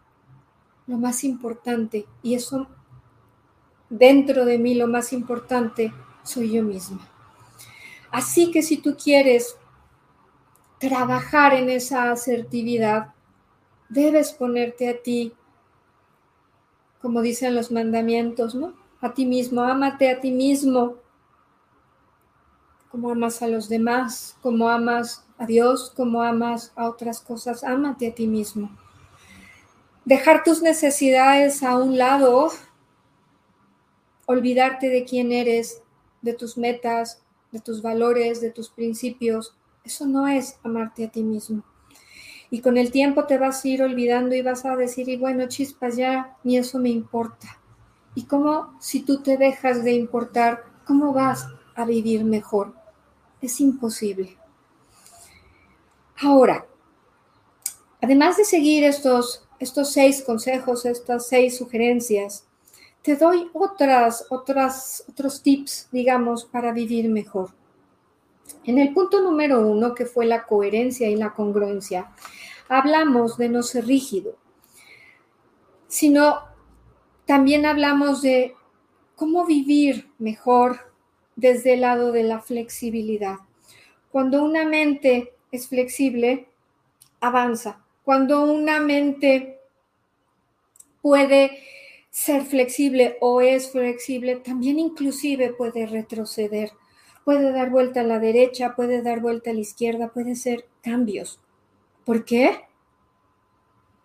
lo 0.86 0.96
más 0.96 1.22
importante 1.22 2.06
y 2.22 2.34
eso 2.34 2.66
dentro 3.90 4.46
de 4.46 4.58
mí 4.58 4.74
lo 4.74 4.86
más 4.86 5.12
importante 5.12 5.92
soy 6.22 6.52
yo 6.52 6.62
misma. 6.62 7.11
Así 8.12 8.50
que 8.50 8.62
si 8.62 8.76
tú 8.76 8.94
quieres 9.02 9.56
trabajar 10.78 11.54
en 11.54 11.70
esa 11.70 12.12
asertividad, 12.12 13.14
debes 13.88 14.32
ponerte 14.32 14.88
a 14.90 15.02
ti, 15.02 15.32
como 17.00 17.22
dicen 17.22 17.54
los 17.54 17.72
mandamientos, 17.72 18.54
¿no? 18.54 18.74
A 19.00 19.14
ti 19.14 19.24
mismo, 19.24 19.62
ámate 19.62 20.10
a 20.10 20.20
ti 20.20 20.30
mismo, 20.30 20.96
como 22.90 23.10
amas 23.10 23.40
a 23.40 23.48
los 23.48 23.70
demás, 23.70 24.36
como 24.42 24.68
amas 24.68 25.26
a 25.38 25.46
Dios, 25.46 25.90
como 25.96 26.22
amas 26.22 26.72
a 26.76 26.90
otras 26.90 27.20
cosas, 27.20 27.64
ámate 27.64 28.08
a 28.08 28.14
ti 28.14 28.26
mismo. 28.26 28.70
Dejar 30.04 30.44
tus 30.44 30.60
necesidades 30.60 31.62
a 31.62 31.78
un 31.78 31.96
lado, 31.96 32.50
olvidarte 34.26 34.90
de 34.90 35.06
quién 35.06 35.32
eres, 35.32 35.82
de 36.20 36.34
tus 36.34 36.58
metas, 36.58 37.21
de 37.52 37.60
tus 37.60 37.82
valores, 37.82 38.40
de 38.40 38.50
tus 38.50 38.70
principios, 38.70 39.54
eso 39.84 40.06
no 40.06 40.26
es 40.26 40.58
amarte 40.64 41.04
a 41.04 41.10
ti 41.10 41.22
mismo. 41.22 41.62
Y 42.50 42.60
con 42.60 42.76
el 42.76 42.90
tiempo 42.90 43.24
te 43.24 43.38
vas 43.38 43.64
a 43.64 43.68
ir 43.68 43.82
olvidando 43.82 44.34
y 44.34 44.42
vas 44.42 44.64
a 44.64 44.76
decir, 44.76 45.08
y 45.08 45.16
bueno, 45.16 45.46
chispas, 45.48 45.96
ya 45.96 46.36
ni 46.44 46.58
eso 46.58 46.78
me 46.78 46.90
importa. 46.90 47.58
¿Y 48.14 48.24
cómo, 48.24 48.76
si 48.80 49.00
tú 49.00 49.22
te 49.22 49.36
dejas 49.36 49.84
de 49.84 49.92
importar, 49.92 50.64
cómo 50.86 51.12
vas 51.12 51.46
a 51.74 51.84
vivir 51.84 52.24
mejor? 52.24 52.74
Es 53.40 53.60
imposible. 53.60 54.36
Ahora, 56.20 56.66
además 58.00 58.36
de 58.36 58.44
seguir 58.44 58.84
estos, 58.84 59.48
estos 59.58 59.90
seis 59.90 60.22
consejos, 60.22 60.84
estas 60.84 61.26
seis 61.26 61.56
sugerencias, 61.56 62.46
te 63.02 63.16
doy 63.16 63.50
otras, 63.52 64.26
otras, 64.30 65.04
otros 65.08 65.42
tips, 65.42 65.88
digamos, 65.90 66.44
para 66.44 66.72
vivir 66.72 67.08
mejor. 67.08 67.50
En 68.64 68.78
el 68.78 68.94
punto 68.94 69.20
número 69.20 69.60
uno, 69.60 69.94
que 69.94 70.06
fue 70.06 70.24
la 70.24 70.44
coherencia 70.44 71.08
y 71.08 71.16
la 71.16 71.34
congruencia, 71.34 72.12
hablamos 72.68 73.36
de 73.36 73.48
no 73.48 73.62
ser 73.62 73.86
rígido, 73.86 74.36
sino 75.88 76.40
también 77.26 77.66
hablamos 77.66 78.22
de 78.22 78.54
cómo 79.16 79.46
vivir 79.46 80.10
mejor 80.18 80.92
desde 81.34 81.74
el 81.74 81.80
lado 81.80 82.12
de 82.12 82.22
la 82.22 82.40
flexibilidad. 82.40 83.36
Cuando 84.10 84.44
una 84.44 84.64
mente 84.64 85.34
es 85.50 85.68
flexible, 85.68 86.48
avanza. 87.20 87.84
Cuando 88.04 88.44
una 88.44 88.80
mente 88.80 89.60
puede 91.00 91.62
ser 92.12 92.44
flexible 92.44 93.16
o 93.20 93.40
es 93.40 93.72
flexible, 93.72 94.36
también 94.36 94.78
inclusive 94.78 95.54
puede 95.54 95.86
retroceder, 95.86 96.70
puede 97.24 97.52
dar 97.52 97.70
vuelta 97.70 98.00
a 98.00 98.04
la 98.04 98.18
derecha, 98.18 98.76
puede 98.76 99.00
dar 99.00 99.20
vuelta 99.20 99.50
a 99.50 99.54
la 99.54 99.60
izquierda, 99.60 100.12
puede 100.12 100.36
ser 100.36 100.66
cambios. 100.82 101.40
¿Por 102.04 102.26
qué? 102.26 102.60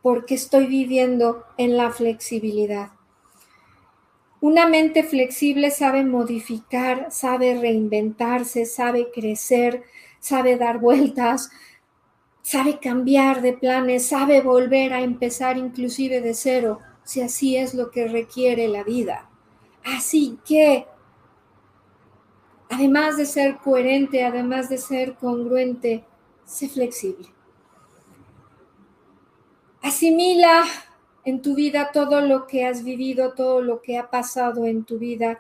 Porque 0.02 0.36
estoy 0.36 0.68
viviendo 0.68 1.44
en 1.58 1.76
la 1.76 1.92
flexibilidad. 1.92 2.92
Una 4.40 4.68
mente 4.68 5.04
flexible 5.04 5.70
sabe 5.70 6.06
modificar, 6.06 7.08
sabe 7.12 7.60
reinventarse, 7.60 8.66
sabe 8.66 9.12
crecer, 9.12 9.84
sabe 10.22 10.56
dar 10.56 10.80
vueltas, 10.80 11.50
sabe 12.42 12.80
cambiar 12.80 13.42
de 13.42 13.52
planes, 13.52 14.06
sabe 14.06 14.40
volver 14.42 14.94
a 14.94 15.02
empezar 15.02 15.58
inclusive 15.58 16.22
de 16.22 16.34
cero, 16.34 16.80
si 17.08 17.22
así 17.22 17.56
es 17.56 17.74
lo 17.74 17.90
que 17.90 18.06
requiere 18.06 18.68
la 18.68 18.84
vida. 18.84 19.30
Así 19.86 20.38
que, 20.46 20.86
además 22.70 23.16
de 23.16 23.26
ser 23.26 23.60
coherente, 23.60 24.26
además 24.26 24.68
de 24.68 24.78
ser 24.78 25.16
congruente, 25.16 26.04
sé 26.44 26.68
flexible. 26.68 27.30
Asimila 29.82 30.66
en 31.24 31.42
tu 31.42 31.56
vida 31.56 31.92
todo 31.94 32.20
lo 32.20 32.46
que 32.46 32.66
has 32.66 32.84
vivido, 32.84 33.34
todo 33.34 33.62
lo 33.62 33.82
que 33.82 33.98
ha 33.98 34.10
pasado 34.10 34.66
en 34.66 34.84
tu 34.84 34.98
vida 34.98 35.40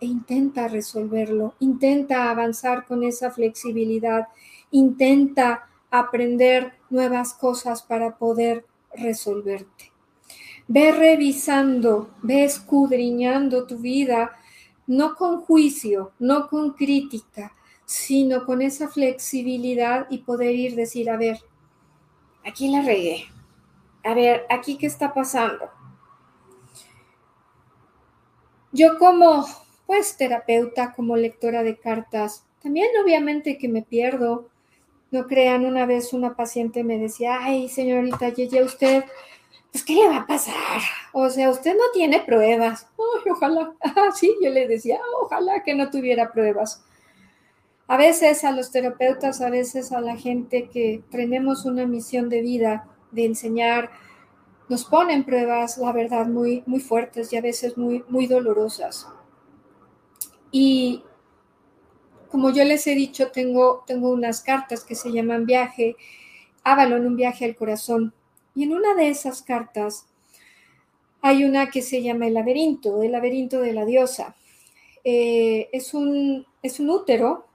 e 0.00 0.04
intenta 0.04 0.68
resolverlo, 0.68 1.54
intenta 1.58 2.30
avanzar 2.30 2.84
con 2.84 3.02
esa 3.02 3.30
flexibilidad, 3.30 4.28
intenta 4.72 5.70
aprender 5.90 6.74
nuevas 6.90 7.32
cosas 7.32 7.82
para 7.82 8.18
poder 8.18 8.66
resolverte. 8.94 9.97
Ve 10.68 10.92
revisando, 10.92 12.10
ve 12.22 12.44
escudriñando 12.44 13.66
tu 13.66 13.78
vida, 13.78 14.36
no 14.86 15.14
con 15.14 15.40
juicio, 15.40 16.12
no 16.18 16.48
con 16.48 16.74
crítica, 16.74 17.54
sino 17.84 18.44
con 18.44 18.60
esa 18.60 18.88
flexibilidad 18.88 20.06
y 20.10 20.18
poder 20.18 20.54
ir 20.54 20.74
decir, 20.74 21.08
a 21.08 21.16
ver, 21.16 21.38
aquí 22.46 22.68
la 22.68 22.82
regué, 22.82 23.24
a 24.04 24.14
ver, 24.14 24.44
aquí 24.50 24.76
qué 24.76 24.86
está 24.86 25.14
pasando. 25.14 25.70
Yo 28.72 28.98
como, 28.98 29.46
pues, 29.86 30.16
terapeuta, 30.18 30.92
como 30.92 31.16
lectora 31.16 31.62
de 31.62 31.78
cartas, 31.78 32.44
también 32.62 32.88
obviamente 33.02 33.56
que 33.56 33.68
me 33.68 33.82
pierdo. 33.82 34.48
No 35.10 35.26
crean, 35.26 35.64
una 35.64 35.86
vez 35.86 36.12
una 36.12 36.36
paciente 36.36 36.84
me 36.84 36.98
decía, 36.98 37.38
ay, 37.40 37.70
señorita 37.70 38.28
Yeye, 38.28 38.62
usted, 38.62 39.04
pues, 39.72 39.84
¿qué 39.84 39.94
le 39.94 40.08
va 40.08 40.18
a 40.18 40.26
pasar? 40.26 40.80
O 41.12 41.28
sea, 41.28 41.50
usted 41.50 41.74
no 41.74 41.84
tiene 41.92 42.20
pruebas. 42.20 42.86
Ay, 42.98 43.30
ojalá. 43.30 43.74
Ah, 43.80 44.10
sí, 44.14 44.34
yo 44.42 44.50
le 44.50 44.66
decía, 44.66 44.98
ojalá 45.22 45.62
que 45.62 45.74
no 45.74 45.90
tuviera 45.90 46.32
pruebas. 46.32 46.84
A 47.86 47.96
veces 47.96 48.44
a 48.44 48.52
los 48.52 48.70
terapeutas, 48.70 49.40
a 49.40 49.50
veces 49.50 49.92
a 49.92 50.00
la 50.00 50.16
gente 50.16 50.68
que 50.68 51.02
tenemos 51.10 51.64
una 51.64 51.86
misión 51.86 52.28
de 52.28 52.42
vida, 52.42 52.86
de 53.10 53.24
enseñar, 53.24 53.90
nos 54.68 54.84
ponen 54.84 55.24
pruebas, 55.24 55.78
la 55.78 55.92
verdad, 55.92 56.26
muy, 56.26 56.62
muy 56.66 56.80
fuertes 56.80 57.32
y 57.32 57.36
a 57.36 57.40
veces 57.40 57.78
muy, 57.78 58.04
muy 58.08 58.26
dolorosas. 58.26 59.08
Y 60.50 61.02
como 62.30 62.50
yo 62.50 62.64
les 62.64 62.86
he 62.86 62.94
dicho, 62.94 63.30
tengo, 63.30 63.84
tengo 63.86 64.10
unas 64.10 64.42
cartas 64.42 64.84
que 64.84 64.94
se 64.94 65.10
llaman 65.10 65.46
viaje, 65.46 65.96
Avalon, 66.64 67.06
un 67.06 67.16
viaje 67.16 67.46
al 67.46 67.56
corazón. 67.56 68.12
Y 68.58 68.64
en 68.64 68.72
una 68.72 68.96
de 68.96 69.08
esas 69.08 69.42
cartas 69.42 70.06
hay 71.20 71.44
una 71.44 71.70
que 71.70 71.80
se 71.80 72.02
llama 72.02 72.26
el 72.26 72.34
laberinto, 72.34 73.04
el 73.04 73.12
laberinto 73.12 73.60
de 73.60 73.72
la 73.72 73.84
diosa. 73.84 74.34
Eh, 75.04 75.68
es, 75.70 75.94
un, 75.94 76.44
es 76.60 76.80
un 76.80 76.90
útero, 76.90 77.46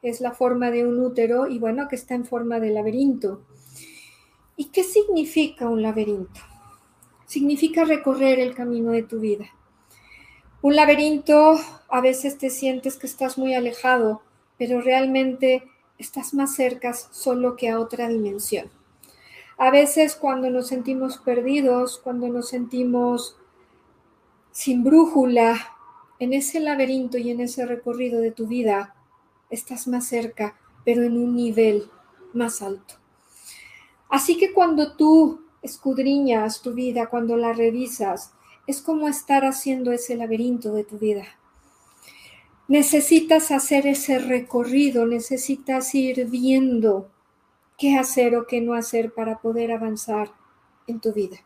es 0.00 0.22
la 0.22 0.32
forma 0.32 0.70
de 0.70 0.86
un 0.86 0.98
útero 0.98 1.46
y 1.46 1.58
bueno, 1.58 1.88
que 1.88 1.96
está 1.96 2.14
en 2.14 2.24
forma 2.24 2.58
de 2.58 2.70
laberinto. 2.70 3.42
¿Y 4.56 4.70
qué 4.70 4.82
significa 4.82 5.68
un 5.68 5.82
laberinto? 5.82 6.40
Significa 7.26 7.84
recorrer 7.84 8.40
el 8.40 8.54
camino 8.54 8.92
de 8.92 9.02
tu 9.02 9.20
vida. 9.20 9.44
Un 10.62 10.74
laberinto 10.74 11.60
a 11.90 12.00
veces 12.00 12.38
te 12.38 12.48
sientes 12.48 12.96
que 12.96 13.06
estás 13.06 13.36
muy 13.36 13.52
alejado, 13.52 14.22
pero 14.56 14.80
realmente 14.80 15.64
estás 15.98 16.32
más 16.32 16.54
cerca 16.54 16.94
solo 16.94 17.56
que 17.56 17.68
a 17.68 17.78
otra 17.78 18.08
dimensión. 18.08 18.79
A 19.60 19.70
veces 19.70 20.16
cuando 20.16 20.48
nos 20.48 20.68
sentimos 20.68 21.18
perdidos, 21.18 21.98
cuando 21.98 22.28
nos 22.28 22.48
sentimos 22.48 23.36
sin 24.52 24.82
brújula, 24.82 25.76
en 26.18 26.32
ese 26.32 26.60
laberinto 26.60 27.18
y 27.18 27.28
en 27.28 27.42
ese 27.42 27.66
recorrido 27.66 28.22
de 28.22 28.30
tu 28.30 28.46
vida, 28.46 28.94
estás 29.50 29.86
más 29.86 30.06
cerca, 30.06 30.58
pero 30.82 31.02
en 31.02 31.18
un 31.18 31.36
nivel 31.36 31.90
más 32.32 32.62
alto. 32.62 32.94
Así 34.08 34.38
que 34.38 34.54
cuando 34.54 34.96
tú 34.96 35.42
escudriñas 35.60 36.62
tu 36.62 36.72
vida, 36.72 37.08
cuando 37.10 37.36
la 37.36 37.52
revisas, 37.52 38.32
es 38.66 38.80
como 38.80 39.08
estar 39.08 39.44
haciendo 39.44 39.92
ese 39.92 40.16
laberinto 40.16 40.72
de 40.72 40.84
tu 40.84 40.96
vida. 40.96 41.26
Necesitas 42.66 43.50
hacer 43.50 43.86
ese 43.86 44.20
recorrido, 44.20 45.04
necesitas 45.04 45.94
ir 45.94 46.24
viendo 46.30 47.10
qué 47.80 47.96
hacer 47.96 48.36
o 48.36 48.46
qué 48.46 48.60
no 48.60 48.74
hacer 48.74 49.10
para 49.12 49.38
poder 49.38 49.72
avanzar 49.72 50.30
en 50.86 51.00
tu 51.00 51.14
vida. 51.14 51.38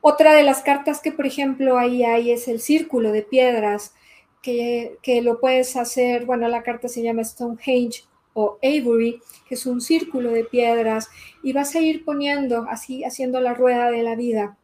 Otra 0.00 0.32
de 0.32 0.44
las 0.44 0.62
cartas 0.62 1.00
que, 1.00 1.10
por 1.10 1.26
ejemplo, 1.26 1.76
ahí 1.76 2.04
hay 2.04 2.30
es 2.30 2.46
el 2.46 2.60
círculo 2.60 3.10
de 3.10 3.22
piedras, 3.22 3.94
que, 4.42 4.98
que 5.02 5.20
lo 5.20 5.40
puedes 5.40 5.76
hacer, 5.76 6.24
bueno, 6.24 6.48
la 6.48 6.62
carta 6.62 6.88
se 6.88 7.02
llama 7.02 7.24
Stonehenge 7.24 8.04
o 8.32 8.58
Avery, 8.62 9.20
que 9.48 9.56
es 9.56 9.66
un 9.66 9.80
círculo 9.80 10.30
de 10.30 10.44
piedras, 10.44 11.08
y 11.42 11.52
vas 11.52 11.74
a 11.74 11.80
ir 11.80 12.04
poniendo 12.04 12.66
así, 12.68 13.04
haciendo 13.04 13.40
la 13.40 13.54
rueda 13.54 13.90
de 13.90 14.02
la 14.04 14.14
vida 14.14 14.56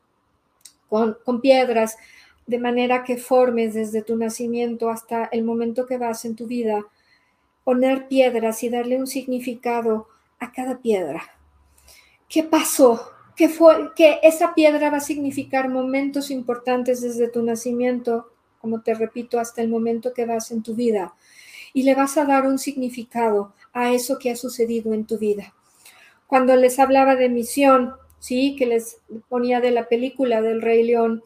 con, 0.88 1.16
con 1.24 1.40
piedras, 1.40 1.96
de 2.46 2.58
manera 2.58 3.02
que 3.04 3.16
formes 3.16 3.74
desde 3.74 4.02
tu 4.02 4.16
nacimiento 4.16 4.88
hasta 4.88 5.24
el 5.26 5.42
momento 5.44 5.86
que 5.86 5.98
vas 5.98 6.24
en 6.24 6.36
tu 6.36 6.46
vida, 6.46 6.86
poner 7.64 8.08
piedras 8.08 8.62
y 8.62 8.70
darle 8.70 8.98
un 8.98 9.06
significado 9.06 10.08
a 10.38 10.52
cada 10.52 10.78
piedra. 10.78 11.22
¿Qué 12.28 12.42
pasó? 12.42 13.10
¿Qué 13.34 13.48
fue? 13.48 13.94
Que 13.94 14.18
esa 14.22 14.54
piedra 14.54 14.90
va 14.90 14.98
a 14.98 15.00
significar 15.00 15.68
momentos 15.68 16.30
importantes 16.30 17.00
desde 17.00 17.28
tu 17.28 17.42
nacimiento, 17.42 18.32
como 18.60 18.82
te 18.82 18.94
repito, 18.94 19.38
hasta 19.38 19.62
el 19.62 19.68
momento 19.68 20.12
que 20.12 20.26
vas 20.26 20.50
en 20.50 20.62
tu 20.62 20.74
vida. 20.74 21.14
Y 21.72 21.84
le 21.84 21.94
vas 21.94 22.18
a 22.18 22.24
dar 22.24 22.46
un 22.46 22.58
significado 22.58 23.54
a 23.72 23.92
eso 23.92 24.18
que 24.18 24.30
ha 24.30 24.36
sucedido 24.36 24.92
en 24.92 25.06
tu 25.06 25.18
vida. 25.18 25.54
Cuando 26.26 26.56
les 26.56 26.78
hablaba 26.78 27.14
de 27.16 27.28
misión, 27.28 27.94
sí, 28.18 28.56
que 28.56 28.66
les 28.66 28.98
ponía 29.28 29.60
de 29.60 29.70
la 29.70 29.88
película 29.88 30.42
del 30.42 30.60
Rey 30.60 30.82
León, 30.82 31.22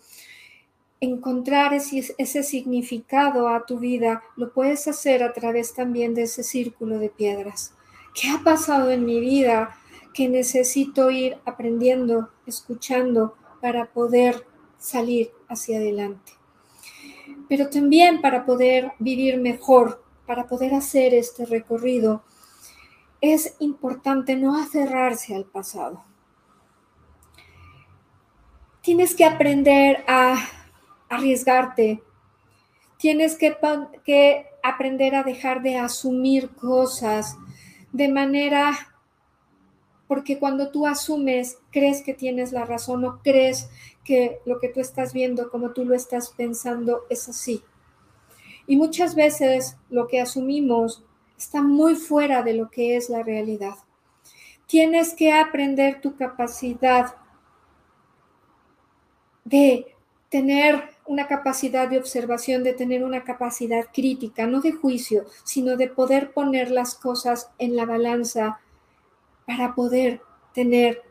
encontrar 1.00 1.74
ese, 1.74 2.14
ese, 2.18 2.42
significado 2.44 3.48
a 3.48 3.66
tu 3.66 3.78
vida 3.78 4.22
lo 4.36 4.52
puedes 4.52 4.86
hacer 4.86 5.24
a 5.24 5.32
través 5.32 5.74
también 5.74 6.14
de 6.14 6.22
ese 6.22 6.44
círculo 6.44 6.98
de 6.98 7.08
piedras. 7.08 7.74
¿Qué 8.14 8.28
ha 8.28 8.42
pasado 8.44 8.90
en 8.90 9.06
mi 9.06 9.20
vida 9.20 9.76
que 10.12 10.28
necesito 10.28 11.10
ir 11.10 11.38
aprendiendo, 11.46 12.30
escuchando 12.46 13.36
para 13.60 13.86
poder 13.86 14.46
salir 14.78 15.32
hacia 15.48 15.78
adelante? 15.78 16.32
Pero 17.48 17.70
también 17.70 18.20
para 18.20 18.44
poder 18.44 18.92
vivir 18.98 19.38
mejor, 19.38 20.04
para 20.26 20.46
poder 20.46 20.74
hacer 20.74 21.14
este 21.14 21.46
recorrido, 21.46 22.22
es 23.22 23.56
importante 23.60 24.36
no 24.36 24.60
aferrarse 24.60 25.34
al 25.34 25.44
pasado. 25.44 26.04
Tienes 28.82 29.14
que 29.14 29.24
aprender 29.24 30.04
a 30.08 30.36
arriesgarte. 31.08 32.02
Tienes 32.98 33.36
que, 33.36 33.56
que 34.04 34.46
aprender 34.62 35.14
a 35.14 35.22
dejar 35.22 35.62
de 35.62 35.78
asumir 35.78 36.50
cosas 36.50 37.36
de 37.92 38.08
manera, 38.08 38.72
porque 40.08 40.38
cuando 40.38 40.70
tú 40.70 40.86
asumes, 40.86 41.58
crees 41.70 42.02
que 42.02 42.14
tienes 42.14 42.52
la 42.52 42.64
razón 42.64 43.04
o 43.04 43.20
crees 43.22 43.68
que 44.04 44.40
lo 44.44 44.58
que 44.58 44.68
tú 44.68 44.80
estás 44.80 45.12
viendo, 45.12 45.50
como 45.50 45.70
tú 45.70 45.84
lo 45.84 45.94
estás 45.94 46.30
pensando, 46.30 47.02
es 47.08 47.28
así. 47.28 47.62
Y 48.66 48.76
muchas 48.76 49.14
veces 49.14 49.76
lo 49.90 50.08
que 50.08 50.20
asumimos 50.20 51.04
está 51.36 51.62
muy 51.62 51.94
fuera 51.94 52.42
de 52.42 52.54
lo 52.54 52.70
que 52.70 52.96
es 52.96 53.10
la 53.10 53.22
realidad. 53.22 53.74
Tienes 54.66 55.14
que 55.14 55.32
aprender 55.32 56.00
tu 56.00 56.16
capacidad 56.16 57.16
de 59.44 59.94
tener 60.28 60.91
una 61.06 61.26
capacidad 61.26 61.88
de 61.88 61.98
observación, 61.98 62.62
de 62.62 62.72
tener 62.72 63.04
una 63.04 63.24
capacidad 63.24 63.86
crítica, 63.92 64.46
no 64.46 64.60
de 64.60 64.72
juicio, 64.72 65.26
sino 65.44 65.76
de 65.76 65.88
poder 65.88 66.32
poner 66.32 66.70
las 66.70 66.94
cosas 66.94 67.50
en 67.58 67.76
la 67.76 67.84
balanza 67.84 68.60
para 69.46 69.74
poder 69.74 70.20
tener 70.54 71.02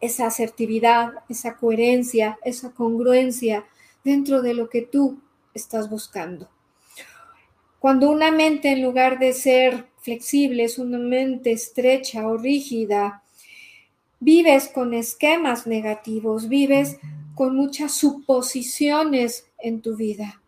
esa 0.00 0.26
asertividad, 0.26 1.12
esa 1.28 1.56
coherencia, 1.56 2.38
esa 2.44 2.72
congruencia 2.72 3.66
dentro 4.04 4.42
de 4.42 4.54
lo 4.54 4.68
que 4.68 4.82
tú 4.82 5.20
estás 5.54 5.90
buscando. 5.90 6.48
Cuando 7.78 8.10
una 8.10 8.30
mente 8.30 8.70
en 8.72 8.82
lugar 8.82 9.18
de 9.18 9.32
ser 9.32 9.86
flexible 9.98 10.64
es 10.64 10.78
una 10.78 10.98
mente 10.98 11.52
estrecha 11.52 12.26
o 12.26 12.36
rígida, 12.36 13.22
vives 14.20 14.68
con 14.68 14.94
esquemas 14.94 15.66
negativos, 15.66 16.48
vives 16.48 16.98
con 17.38 17.54
muchas 17.54 17.92
suposiciones 17.92 19.48
en 19.58 19.80
tu 19.80 19.94
vida. 19.94 20.42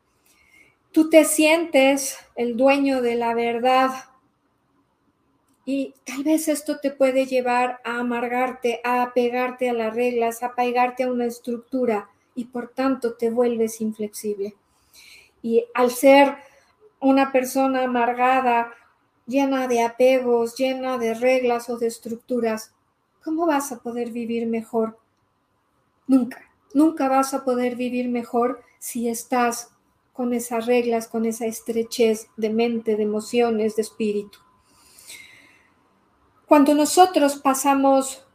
Tú 0.91 1.09
te 1.09 1.25
sientes 1.25 2.17
el 2.35 2.57
dueño 2.57 3.01
de 3.01 3.15
la 3.15 3.33
verdad 3.33 3.93
y 5.65 5.95
tal 6.05 6.25
vez 6.25 6.49
esto 6.49 6.81
te 6.81 6.91
puede 6.91 7.27
llevar 7.27 7.79
a 7.85 8.01
amargarte, 8.01 8.81
a 8.83 9.03
apegarte 9.03 9.71
a 9.71 9.73
las 9.73 9.95
reglas, 9.95 10.43
a 10.43 10.47
apegarte 10.47 11.05
a 11.05 11.13
una 11.13 11.27
estructura 11.27 12.11
y 12.35 12.47
por 12.47 12.71
tanto 12.71 13.15
te 13.15 13.31
vuelves 13.31 13.81
inflexible. 13.81 14.57
Y 15.43 15.67
al 15.75 15.93
ser 15.93 16.39
una 16.99 17.31
persona 17.31 17.85
amargada, 17.85 18.75
llena 19.29 19.69
de 19.69 19.85
apegos, 19.85 20.57
llena 20.57 20.99
de 20.99 21.15
reglas 21.15 21.71
o 21.71 21.79
de 21.79 21.87
estructuras, 21.87 22.75
¿cómo 23.23 23.47
vas 23.47 23.71
a 23.71 23.79
poder 23.79 24.11
vivir 24.11 24.49
mejor? 24.49 24.99
Nunca. 26.09 26.50
Nunca 26.73 27.09
vas 27.09 27.35
a 27.35 27.45
poder 27.45 27.77
vivir 27.77 28.09
mejor 28.09 28.63
si 28.79 29.09
estás 29.09 29.73
con 30.13 30.33
esas 30.33 30.67
reglas, 30.67 31.09
con 31.09 31.25
esa 31.25 31.47
estrechez 31.47 32.29
de 32.37 32.51
mente, 32.51 32.97
de 32.97 33.03
emociones, 33.03 33.77
de 33.77 33.83
espíritu. 33.83 34.39
Cuando 36.47 36.75
nosotros 36.75 37.37
pasamos 37.37 38.27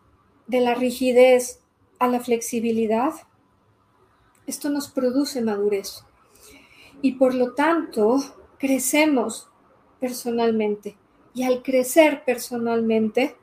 de 0.47 0.61
la 0.61 0.73
rigidez 0.73 1.61
a 1.99 2.07
la 2.07 2.19
flexibilidad, 2.19 3.13
esto 4.47 4.69
nos 4.69 4.87
produce 4.87 5.41
madurez. 5.41 6.03
Y 7.01 7.13
por 7.13 7.33
lo 7.33 7.53
tanto 7.53 8.17
crecemos 8.57 9.49
personalmente. 9.99 10.97
Y 11.33 11.43
al 11.43 11.61
crecer 11.61 12.23
personalmente, 12.25 13.35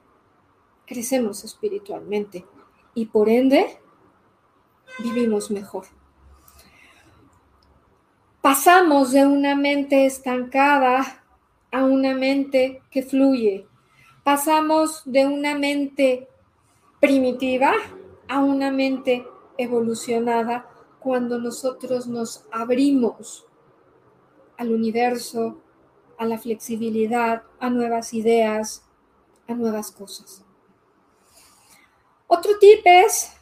crecemos 0.86 1.44
espiritualmente. 1.44 2.46
Y 2.94 3.06
por 3.06 3.28
ende 3.28 3.78
vivimos 4.98 5.50
mejor. 5.50 5.86
Pasamos 8.40 9.12
de 9.12 9.26
una 9.26 9.54
mente 9.54 10.04
estancada 10.04 11.24
a 11.70 11.84
una 11.84 12.14
mente 12.14 12.82
que 12.90 13.02
fluye. 13.02 13.66
Pasamos 14.24 15.02
de 15.04 15.26
una 15.26 15.56
mente 15.56 16.28
primitiva 17.00 17.72
a 18.28 18.40
una 18.40 18.70
mente 18.70 19.26
evolucionada 19.58 20.68
cuando 21.00 21.38
nosotros 21.38 22.06
nos 22.06 22.44
abrimos 22.50 23.46
al 24.56 24.72
universo, 24.72 25.60
a 26.18 26.24
la 26.24 26.38
flexibilidad, 26.38 27.42
a 27.58 27.70
nuevas 27.70 28.14
ideas, 28.14 28.84
a 29.48 29.54
nuevas 29.54 29.90
cosas. 29.90 30.44
Otro 32.28 32.58
tip 32.58 32.80
es 32.84 33.32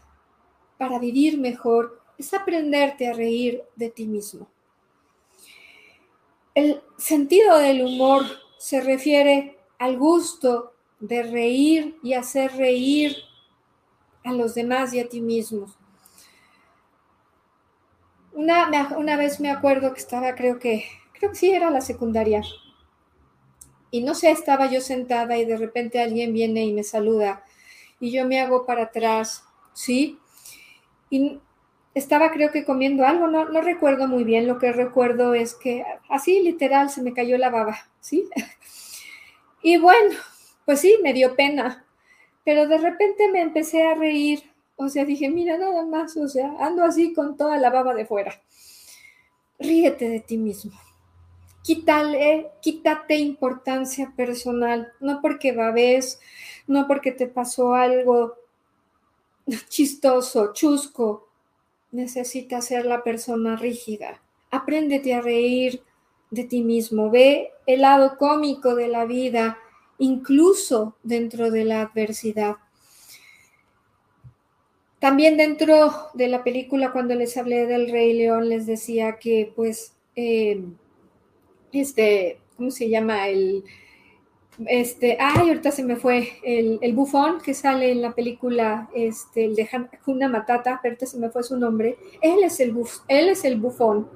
para 0.80 0.98
vivir 0.98 1.38
mejor 1.38 2.00
es 2.16 2.32
aprenderte 2.32 3.06
a 3.06 3.12
reír 3.12 3.62
de 3.76 3.90
ti 3.90 4.06
mismo. 4.06 4.48
El 6.54 6.80
sentido 6.96 7.58
del 7.58 7.82
humor 7.82 8.24
se 8.56 8.80
refiere 8.80 9.58
al 9.78 9.98
gusto 9.98 10.72
de 10.98 11.22
reír 11.22 11.98
y 12.02 12.14
hacer 12.14 12.52
reír 12.56 13.14
a 14.24 14.32
los 14.32 14.54
demás 14.54 14.94
y 14.94 15.00
a 15.00 15.06
ti 15.06 15.20
mismo. 15.20 15.66
Una, 18.32 18.70
una, 18.96 19.18
vez 19.18 19.38
me 19.38 19.50
acuerdo 19.50 19.92
que 19.92 20.00
estaba, 20.00 20.34
creo 20.34 20.58
que, 20.58 20.86
creo 21.12 21.32
que 21.32 21.36
sí 21.36 21.50
era 21.50 21.70
la 21.70 21.82
secundaria. 21.82 22.40
Y 23.90 24.00
no 24.02 24.14
sé, 24.14 24.30
estaba 24.30 24.64
yo 24.64 24.80
sentada 24.80 25.36
y 25.36 25.44
de 25.44 25.58
repente 25.58 26.00
alguien 26.00 26.32
viene 26.32 26.64
y 26.64 26.72
me 26.72 26.84
saluda. 26.84 27.44
Y 28.00 28.12
yo 28.12 28.24
me 28.24 28.40
hago 28.40 28.64
para 28.64 28.84
atrás, 28.84 29.44
¿sí? 29.74 30.18
Y 31.10 31.40
estaba 31.94 32.30
creo 32.30 32.52
que 32.52 32.64
comiendo 32.64 33.04
algo, 33.04 33.26
no, 33.26 33.48
no 33.48 33.60
recuerdo 33.60 34.06
muy 34.06 34.24
bien, 34.24 34.46
lo 34.46 34.58
que 34.58 34.72
recuerdo 34.72 35.34
es 35.34 35.54
que 35.54 35.84
así 36.08 36.40
literal 36.40 36.88
se 36.88 37.02
me 37.02 37.12
cayó 37.12 37.36
la 37.36 37.50
baba, 37.50 37.76
¿sí? 38.00 38.28
Y 39.62 39.76
bueno, 39.76 40.14
pues 40.64 40.80
sí, 40.80 40.96
me 41.02 41.12
dio 41.12 41.36
pena, 41.36 41.84
pero 42.44 42.66
de 42.66 42.78
repente 42.78 43.30
me 43.30 43.42
empecé 43.42 43.82
a 43.82 43.94
reír, 43.94 44.42
o 44.76 44.88
sea, 44.88 45.04
dije, 45.04 45.28
mira, 45.28 45.58
nada 45.58 45.84
más, 45.84 46.16
o 46.16 46.28
sea, 46.28 46.50
ando 46.60 46.82
así 46.82 47.12
con 47.12 47.36
toda 47.36 47.58
la 47.58 47.68
baba 47.68 47.92
de 47.94 48.06
fuera. 48.06 48.40
ríete 49.58 50.08
de 50.08 50.20
ti 50.20 50.38
mismo. 50.38 50.72
Quítale, 51.62 52.50
quítate 52.62 53.16
importancia 53.16 54.12
personal, 54.16 54.92
no 55.00 55.20
porque 55.20 55.52
babes, 55.52 56.18
no 56.66 56.86
porque 56.86 57.12
te 57.12 57.26
pasó 57.26 57.74
algo 57.74 58.36
chistoso, 59.68 60.52
chusco, 60.52 61.28
necesitas 61.92 62.66
ser 62.66 62.86
la 62.86 63.02
persona 63.02 63.56
rígida. 63.56 64.22
Apréndete 64.50 65.14
a 65.14 65.20
reír 65.20 65.82
de 66.30 66.44
ti 66.44 66.62
mismo, 66.62 67.10
ve 67.10 67.50
el 67.66 67.82
lado 67.82 68.16
cómico 68.16 68.74
de 68.74 68.88
la 68.88 69.04
vida, 69.04 69.58
incluso 69.98 70.96
dentro 71.02 71.50
de 71.50 71.64
la 71.64 71.82
adversidad. 71.82 72.56
También 74.98 75.36
dentro 75.36 75.90
de 76.14 76.28
la 76.28 76.44
película, 76.44 76.92
cuando 76.92 77.14
les 77.14 77.36
hablé 77.36 77.66
del 77.66 77.90
Rey 77.90 78.12
León, 78.12 78.48
les 78.48 78.66
decía 78.66 79.18
que, 79.18 79.52
pues, 79.56 79.94
eh, 80.14 80.62
este, 81.72 82.38
¿cómo 82.56 82.70
se 82.70 82.88
llama? 82.90 83.28
El, 83.28 83.64
este, 84.66 85.16
ay, 85.20 85.48
ahorita 85.48 85.70
se 85.70 85.82
me 85.82 85.96
fue, 85.96 86.38
el, 86.42 86.92
bufón 86.94 87.40
que 87.40 87.54
sale 87.54 87.92
en 87.92 88.02
la 88.02 88.12
película, 88.12 88.88
este, 88.94 89.44
el 89.44 89.54
de 89.54 89.68
Hakuna 89.70 90.28
Matata, 90.28 90.80
ahorita 90.82 91.06
se 91.06 91.18
me 91.18 91.30
fue 91.30 91.42
su 91.42 91.56
nombre, 91.56 91.96
él 92.20 92.42
es 92.42 92.60
el, 92.60 92.72
buf, 92.72 92.98
él 93.08 93.30
es 93.30 93.44
el 93.44 93.58
bufón, 93.58 94.08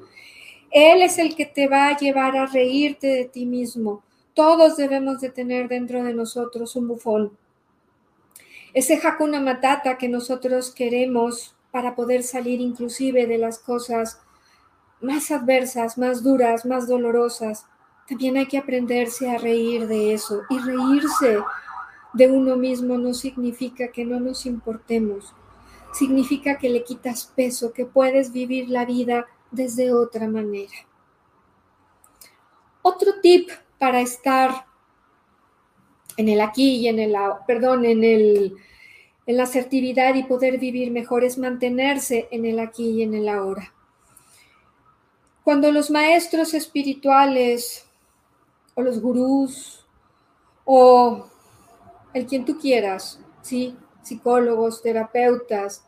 él 0.71 1.03
es 1.03 1.19
el 1.19 1.35
que 1.35 1.47
te 1.47 1.69
va 1.69 1.89
a 1.89 1.97
llevar 1.97 2.37
a 2.37 2.47
reírte 2.47 3.07
de 3.07 3.25
ti 3.27 3.47
mismo. 3.47 4.03
Todos 4.35 4.77
debemos 4.77 5.21
de 5.21 5.31
tener 5.31 5.69
dentro 5.69 6.03
de 6.03 6.13
nosotros 6.13 6.75
un 6.75 6.89
bufón. 6.89 7.39
Ese 8.73 9.01
Hakuna 9.03 9.41
Matata 9.41 9.97
que 9.97 10.09
nosotros 10.09 10.75
queremos 10.75 11.55
para 11.71 11.95
poder 11.95 12.25
salir 12.25 12.61
inclusive 12.61 13.27
de 13.27 13.39
las 13.39 13.61
cosas 13.61 14.21
más 15.01 15.31
adversas, 15.31 15.97
más 15.97 16.23
duras, 16.25 16.67
más 16.67 16.89
dolorosas, 16.89 17.67
también 18.09 18.37
hay 18.37 18.47
que 18.47 18.59
aprenderse 18.59 19.31
a 19.31 19.39
reír 19.39 19.87
de 19.87 20.15
eso. 20.15 20.43
Y 20.51 20.59
reírse 20.59 21.43
de 22.13 22.31
uno 22.31 22.57
mismo 22.57 22.97
no 22.99 23.15
significa 23.15 23.89
que 23.89 24.05
no 24.05 24.21
nos 24.21 24.47
importemos, 24.47 25.35
significa 25.93 26.59
que 26.59 26.69
le 26.69 26.85
quitas 26.85 27.33
peso, 27.35 27.73
que 27.73 27.87
puedes 27.87 28.33
vivir 28.33 28.69
la 28.69 28.85
vida 28.85 29.27
desde 29.51 29.93
otra 29.93 30.29
manera. 30.29 30.75
Otro 32.83 33.21
tip 33.23 33.51
para 33.79 34.01
estar 34.01 34.67
en 36.17 36.29
el 36.29 36.41
aquí 36.41 36.77
y 36.77 36.89
en 36.89 36.99
el 36.99 37.15
perdón, 37.47 37.85
en 37.85 38.05
el 38.05 38.57
en 39.27 39.39
la 39.39 39.45
asertividad 39.45 40.15
y 40.15 40.25
poder 40.25 40.59
vivir 40.59 40.91
mejor 40.91 41.25
es 41.25 41.39
mantenerse 41.39 42.29
en 42.31 42.45
el 42.45 42.59
aquí 42.59 42.91
y 42.91 43.03
en 43.03 43.15
el 43.15 43.29
ahora. 43.29 43.73
Cuando 45.43 45.73
los 45.73 45.91
maestros 45.91 46.55
espirituales 46.55 47.84
o 48.75 48.83
los 48.83 49.01
gurús 49.01 49.87
o 50.65 51.27
el 52.13 52.27
quien 52.27 52.45
tú 52.45 52.59
quieras, 52.59 53.21
¿sí? 53.43 53.77
psicólogos, 54.03 54.83
terapeutas, 54.83 55.85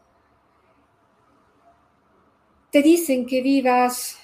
te 2.70 2.82
dicen 2.82 3.26
que 3.26 3.42
vivas 3.42 4.18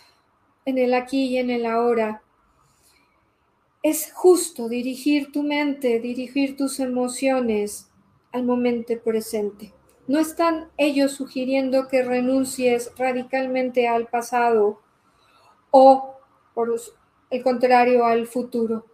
en 0.65 0.79
el 0.79 0.95
aquí 0.95 1.25
y 1.29 1.39
en 1.39 1.51
el 1.51 1.67
ahora. 1.67 2.23
Es 3.83 4.13
justo 4.13 4.69
dirigir 4.69 5.33
tu 5.33 5.43
mente, 5.43 6.01
dirigir 6.01 6.57
tus 6.57 6.79
emociones 6.81 7.91
al 8.33 8.45
momento 8.45 8.95
presente. 9.03 9.73
No 10.07 10.19
están 10.19 10.71
ellos 10.77 11.13
sugiriendo 11.13 11.89
que 11.89 12.03
renuncies 12.03 12.93
radicalmente 12.97 13.89
al 13.89 14.07
pasado 14.09 14.81
o, 15.71 16.17
por 16.55 16.69
el 17.33 17.43
contrario, 17.43 18.05
al 18.05 18.27
futuro. 18.27 18.85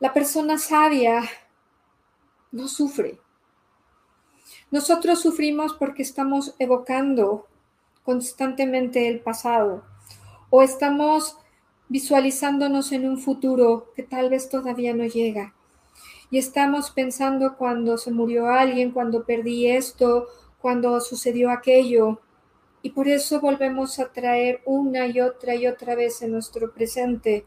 La 0.00 0.12
persona 0.12 0.58
sabia 0.58 1.22
no 2.50 2.66
sufre. 2.68 3.20
Nosotros 4.70 5.20
sufrimos 5.20 5.74
porque 5.74 6.02
estamos 6.02 6.54
evocando 6.58 7.46
constantemente 8.02 9.08
el 9.08 9.20
pasado 9.20 9.84
o 10.48 10.62
estamos 10.62 11.36
visualizándonos 11.88 12.90
en 12.92 13.06
un 13.06 13.18
futuro 13.18 13.92
que 13.94 14.02
tal 14.02 14.30
vez 14.30 14.48
todavía 14.48 14.94
no 14.94 15.04
llega 15.04 15.54
y 16.30 16.38
estamos 16.38 16.90
pensando 16.90 17.58
cuando 17.58 17.98
se 17.98 18.10
murió 18.10 18.48
alguien, 18.48 18.90
cuando 18.90 19.24
perdí 19.24 19.66
esto, 19.70 20.28
cuando 20.58 20.98
sucedió 21.02 21.50
aquello. 21.50 22.20
Y 22.82 22.90
por 22.90 23.08
eso 23.08 23.40
volvemos 23.40 23.98
a 23.98 24.12
traer 24.12 24.60
una 24.66 25.06
y 25.06 25.20
otra 25.20 25.54
y 25.54 25.66
otra 25.66 25.94
vez 25.94 26.20
en 26.22 26.32
nuestro 26.32 26.72
presente 26.72 27.46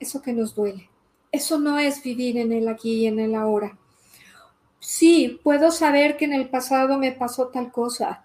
eso 0.00 0.20
que 0.20 0.32
nos 0.32 0.54
duele. 0.54 0.90
Eso 1.30 1.58
no 1.58 1.78
es 1.78 2.02
vivir 2.02 2.36
en 2.38 2.52
el 2.52 2.68
aquí 2.68 2.94
y 2.94 3.06
en 3.06 3.18
el 3.20 3.34
ahora. 3.34 3.78
Sí, 4.78 5.40
puedo 5.42 5.70
saber 5.70 6.16
que 6.16 6.26
en 6.26 6.32
el 6.32 6.48
pasado 6.48 6.98
me 6.98 7.12
pasó 7.12 7.48
tal 7.48 7.72
cosa, 7.72 8.24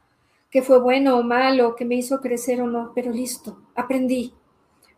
que 0.50 0.62
fue 0.62 0.80
bueno 0.80 1.18
o 1.18 1.24
malo, 1.24 1.76
que 1.76 1.86
me 1.86 1.96
hizo 1.96 2.20
crecer 2.20 2.62
o 2.62 2.68
no, 2.68 2.92
pero 2.94 3.12
listo, 3.12 3.62
aprendí. 3.76 4.34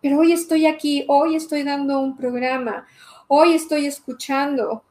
Pero 0.02 0.20
hoy 0.20 0.34
estoy 0.34 0.66
aquí, 0.66 1.06
hoy 1.08 1.36
estoy 1.36 1.64
dando 1.64 2.00
un 2.00 2.18
programa, 2.18 2.86
hoy 3.28 3.54
estoy 3.54 3.86
escuchando, 3.86 4.84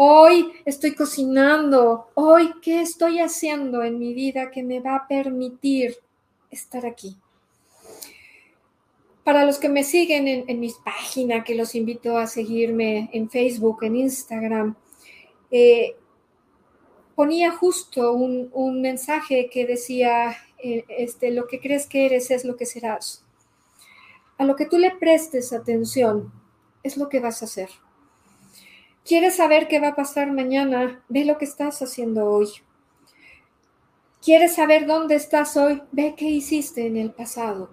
hoy 0.00 0.52
estoy 0.64 0.94
cocinando, 0.94 2.10
hoy 2.14 2.54
qué 2.62 2.82
estoy 2.82 3.18
haciendo 3.18 3.82
en 3.82 3.98
mi 3.98 4.14
vida 4.14 4.48
que 4.52 4.62
me 4.62 4.78
va 4.78 4.94
a 4.94 5.08
permitir 5.08 5.96
estar 6.52 6.86
aquí. 6.86 7.16
Para 9.24 9.44
los 9.44 9.58
que 9.58 9.68
me 9.68 9.82
siguen 9.82 10.28
en, 10.28 10.60
mis 10.60 10.74
páginas, 10.74 11.44
que 11.44 11.56
los 11.56 11.74
invito 11.74 12.16
a 12.16 12.28
seguirme 12.28 13.10
en 13.12 13.28
Facebook, 13.28 13.82
en 13.82 13.96
Instagram, 13.96 14.76
eh, 15.50 15.96
ponía 17.16 17.50
justo 17.50 18.12
un, 18.12 18.80
mensaje 18.80 19.50
que 19.50 19.66
decía, 19.66 20.36
eh, 20.62 20.84
este, 20.90 21.32
lo 21.32 21.48
que 21.48 21.58
crees 21.58 21.88
que 21.88 22.06
eres 22.06 22.30
es 22.30 22.44
lo 22.44 22.56
que 22.56 22.66
serás. 22.66 23.24
A 24.38 24.44
lo 24.44 24.54
que 24.54 24.66
tú 24.66 24.78
le 24.78 24.92
prestes 24.92 25.52
atención 25.52 26.32
es 26.84 26.96
lo 26.96 27.08
que 27.08 27.18
vas 27.18 27.42
a 27.42 27.46
hacer. 27.46 27.68
¿Quieres 29.08 29.36
saber 29.36 29.68
qué 29.68 29.80
va 29.80 29.88
a 29.88 29.96
pasar 29.96 30.30
mañana? 30.30 31.02
Ve 31.08 31.24
lo 31.24 31.38
que 31.38 31.46
estás 31.46 31.80
haciendo 31.80 32.26
hoy. 32.26 32.48
¿Quieres 34.22 34.56
saber 34.56 34.86
dónde 34.86 35.14
estás 35.14 35.56
hoy? 35.56 35.82
Ve 35.92 36.14
qué 36.14 36.26
hiciste 36.26 36.86
en 36.86 36.98
el 36.98 37.12
pasado. 37.12 37.70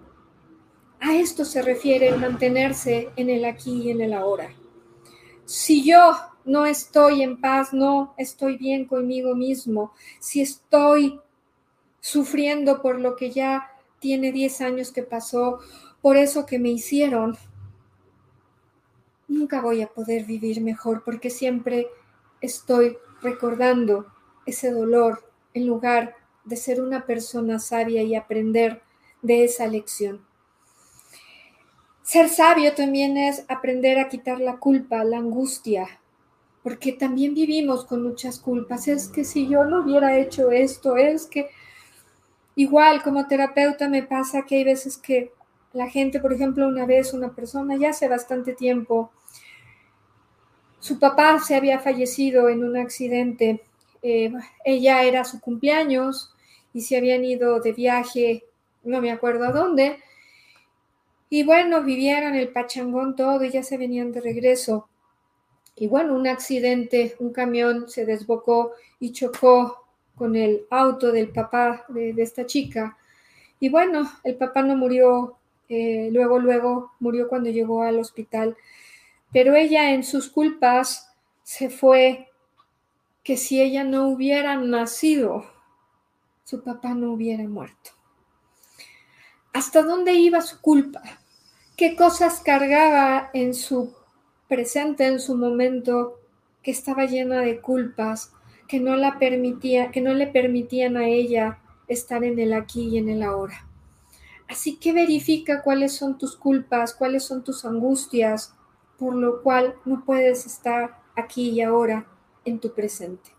A 1.01 1.13
esto 1.13 1.43
se 1.43 1.61
refiere 1.61 2.07
el 2.07 2.21
mantenerse 2.21 3.09
en 3.17 3.29
el 3.29 3.43
aquí 3.43 3.81
y 3.81 3.89
en 3.91 3.99
el 3.99 4.13
ahora. 4.13 4.53
Si 5.43 5.83
yo 5.83 6.15
no 6.45 6.65
estoy 6.65 7.21
en 7.21 7.41
paz, 7.41 7.73
no 7.73 8.13
estoy 8.17 8.55
bien 8.55 8.85
conmigo 8.85 9.35
mismo, 9.35 9.91
si 10.21 10.39
estoy 10.39 11.19
sufriendo 11.99 12.81
por 12.81 13.01
lo 13.01 13.17
que 13.17 13.31
ya 13.31 13.73
tiene 13.99 14.31
10 14.31 14.61
años 14.61 14.93
que 14.93 15.03
pasó, 15.03 15.59
por 16.01 16.15
eso 16.15 16.45
que 16.45 16.59
me 16.59 16.69
hicieron, 16.69 17.37
nunca 19.27 19.61
voy 19.61 19.81
a 19.81 19.87
poder 19.87 20.25
vivir 20.25 20.61
mejor 20.61 21.03
porque 21.03 21.29
siempre 21.29 21.87
estoy 22.41 22.97
recordando 23.21 24.07
ese 24.45 24.71
dolor 24.71 25.23
en 25.53 25.67
lugar 25.67 26.15
de 26.43 26.55
ser 26.55 26.81
una 26.81 27.05
persona 27.05 27.59
sabia 27.59 28.03
y 28.03 28.15
aprender 28.15 28.81
de 29.21 29.43
esa 29.43 29.67
lección. 29.67 30.25
Ser 32.03 32.29
sabio 32.29 32.75
también 32.75 33.17
es 33.17 33.43
aprender 33.47 33.97
a 33.97 34.09
quitar 34.09 34.39
la 34.39 34.57
culpa, 34.57 35.03
la 35.03 35.17
angustia, 35.17 35.87
porque 36.61 36.93
también 36.93 37.33
vivimos 37.33 37.83
con 37.83 38.03
muchas 38.03 38.39
culpas. 38.39 38.87
Es 38.87 39.07
que 39.07 39.23
si 39.23 39.47
yo 39.47 39.65
no 39.65 39.81
hubiera 39.81 40.17
hecho 40.17 40.51
esto, 40.51 40.97
es 40.97 41.25
que 41.25 41.49
igual 42.55 43.01
como 43.01 43.27
terapeuta 43.27 43.89
me 43.89 44.03
pasa 44.03 44.43
que 44.43 44.57
hay 44.57 44.63
veces 44.63 44.97
que 44.97 45.31
la 45.75 45.89
gente, 45.89 46.21
por 46.21 46.31
ejemplo, 46.31 46.67
una 46.67 46.85
vez 46.85 47.13
una 47.13 47.35
persona 47.35 47.75
ya 47.75 47.89
hace 47.89 48.07
bastante 48.07 48.53
tiempo, 48.53 49.11
su 50.79 50.99
papá 50.99 51.39
se 51.41 51.55
había 51.55 51.79
fallecido 51.79 52.47
en 52.47 52.63
un 52.63 52.77
accidente, 52.77 53.61
eh, 54.01 54.31
ella 54.63 55.03
era 55.03 55.25
su 55.25 55.41
cumpleaños 55.41 56.33
y 56.73 56.81
se 56.81 56.95
habían 56.95 57.25
ido 57.25 57.59
de 57.59 57.73
viaje, 57.73 58.45
no 58.83 59.01
me 59.01 59.11
acuerdo 59.11 59.43
a 59.43 59.51
dónde, 59.51 59.97
y 61.29 61.43
bueno, 61.43 61.83
vivieron 61.83 62.35
el 62.35 62.53
pachangón 62.53 63.17
todo 63.17 63.43
y 63.43 63.51
ya 63.51 63.61
se 63.61 63.77
venían 63.77 64.13
de 64.13 64.21
regreso. 64.21 64.87
Y 65.75 65.87
bueno, 65.87 66.15
un 66.15 66.27
accidente, 66.27 67.15
un 67.19 67.33
camión 67.33 67.89
se 67.89 68.05
desbocó 68.05 68.71
y 68.99 69.11
chocó 69.11 69.87
con 70.15 70.37
el 70.37 70.65
auto 70.69 71.11
del 71.11 71.29
papá 71.29 71.85
de, 71.89 72.13
de 72.13 72.23
esta 72.23 72.45
chica. 72.45 72.97
Y 73.59 73.67
bueno, 73.67 74.09
el 74.23 74.35
papá 74.35 74.61
no 74.61 74.77
murió 74.77 75.37
eh, 75.69 76.09
luego, 76.11 76.39
luego 76.39 76.91
murió 76.99 77.27
cuando 77.27 77.49
llegó 77.49 77.83
al 77.83 77.99
hospital. 77.99 78.55
Pero 79.31 79.55
ella 79.55 79.91
en 79.91 80.03
sus 80.03 80.29
culpas 80.29 81.13
se 81.43 81.69
fue 81.69 82.31
que 83.23 83.37
si 83.37 83.61
ella 83.61 83.83
no 83.83 84.07
hubiera 84.07 84.55
nacido, 84.55 85.45
su 86.43 86.63
papá 86.63 86.93
no 86.93 87.11
hubiera 87.11 87.43
muerto. 87.47 87.91
¿Hasta 89.51 89.81
dónde 89.81 90.13
iba 90.13 90.41
su 90.41 90.61
culpa? 90.61 91.01
¿Qué 91.75 91.95
cosas 91.95 92.41
cargaba 92.41 93.31
en 93.33 93.53
su 93.53 93.93
presente, 94.47 95.07
en 95.07 95.19
su 95.19 95.35
momento, 95.35 96.19
que 96.61 96.71
estaba 96.71 97.05
llena 97.05 97.41
de 97.41 97.61
culpas, 97.61 98.31
que 98.67 98.79
no 98.79 98.95
la 98.95 99.17
permitía, 99.17 99.91
que 99.91 100.01
no 100.01 100.13
le 100.13 100.27
permitían 100.27 100.97
a 100.97 101.07
ella 101.07 101.59
estar 101.87 102.23
en 102.23 102.37
el 102.39 102.53
aquí 102.53 102.89
y 102.89 102.97
en 102.97 103.09
el 103.09 103.23
ahora? 103.23 103.64
Así 104.47 104.77
que 104.77 104.93
verifica 104.93 105.61
cuáles 105.61 105.93
son 105.93 106.17
tus 106.17 106.35
culpas, 106.35 106.93
cuáles 106.93 107.23
son 107.23 107.43
tus 107.43 107.65
angustias, 107.65 108.53
por 108.97 109.15
lo 109.15 109.41
cual 109.41 109.75
no 109.85 110.03
puedes 110.05 110.45
estar 110.45 110.99
aquí 111.15 111.49
y 111.49 111.61
ahora 111.61 112.05
en 112.45 112.59
tu 112.59 112.73
presente. 112.73 113.31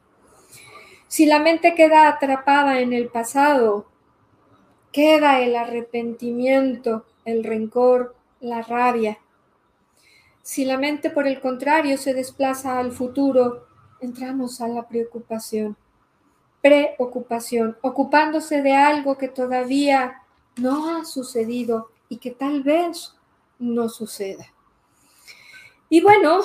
Si 1.09 1.27
la 1.27 1.39
mente 1.39 1.75
queda 1.75 2.09
atrapada 2.09 2.81
en 2.81 2.93
el 2.93 3.09
pasado, 3.09 3.87
queda 4.93 5.41
el 5.41 5.55
arrepentimiento, 5.55 7.07
el 7.25 7.45
rencor, 7.45 8.17
la 8.41 8.63
rabia. 8.63 9.19
Si 10.43 10.65
la 10.65 10.79
mente, 10.79 11.11
por 11.11 11.27
el 11.27 11.41
contrario, 11.41 11.97
se 11.97 12.15
desplaza 12.15 12.79
al 12.79 12.93
futuro, 12.93 13.67
entramos 14.01 14.61
a 14.61 14.69
la 14.69 14.89
preocupación, 14.89 15.77
preocupación, 16.61 17.77
ocupándose 17.83 18.63
de 18.63 18.75
algo 18.75 19.17
que 19.17 19.29
todavía 19.29 20.23
no 20.57 20.97
ha 20.97 21.05
sucedido 21.05 21.91
y 22.09 22.19
que 22.19 22.31
tal 22.31 22.63
vez 22.63 23.15
no 23.59 23.89
suceda. 23.89 24.47
Y 25.89 26.01
bueno, 26.01 26.41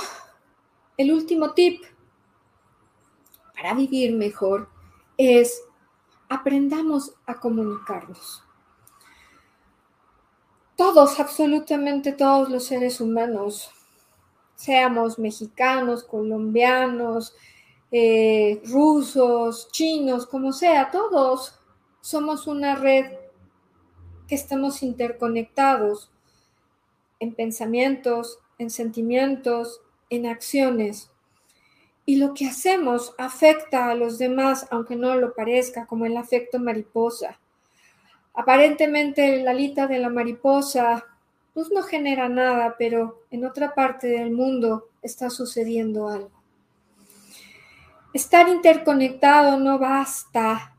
el 0.98 1.12
último 1.12 1.54
tip 1.54 1.84
para 3.54 3.74
vivir 3.74 4.14
mejor 4.16 4.70
es 5.18 5.64
aprendamos 6.30 7.14
a 7.26 7.40
comunicarnos. 7.40 8.44
Todos, 10.76 11.20
absolutamente 11.20 12.14
todos 12.14 12.50
los 12.50 12.64
seres 12.64 13.02
humanos, 13.02 13.72
seamos 14.56 15.20
mexicanos, 15.20 16.04
colombianos, 16.04 17.36
eh, 17.92 18.62
rusos, 18.66 19.70
chinos, 19.72 20.26
como 20.26 20.54
sea, 20.54 20.90
todos 20.90 21.60
somos 22.00 22.48
una 22.48 22.76
red 22.76 23.21
que 24.32 24.36
estamos 24.36 24.82
interconectados 24.82 26.10
en 27.20 27.36
pensamientos, 27.36 28.40
en 28.60 28.70
sentimientos, 28.70 29.82
en 30.10 30.26
acciones 30.26 31.12
y 32.06 32.16
lo 32.16 32.34
que 32.34 32.48
hacemos 32.48 33.14
afecta 33.18 33.90
a 33.90 33.96
los 33.96 34.18
demás, 34.18 34.70
aunque 34.72 34.96
no 34.96 35.18
lo 35.18 35.34
parezca, 35.34 35.86
como 35.86 36.06
el 36.06 36.16
afecto 36.16 36.60
mariposa. 36.60 37.42
Aparentemente 38.34 39.44
la 39.44 39.52
alita 39.52 39.86
de 39.88 40.00
la 40.00 40.08
mariposa 40.08 41.04
pues 41.54 41.70
no 41.70 41.84
genera 41.84 42.30
nada, 42.30 42.76
pero 42.80 43.24
en 43.32 43.44
otra 43.44 43.76
parte 43.76 44.08
del 44.08 44.32
mundo 44.32 44.88
está 45.02 45.30
sucediendo 45.30 46.08
algo. 46.08 46.32
Estar 48.14 48.48
interconectado 48.48 49.60
no 49.60 49.78
basta, 49.78 50.74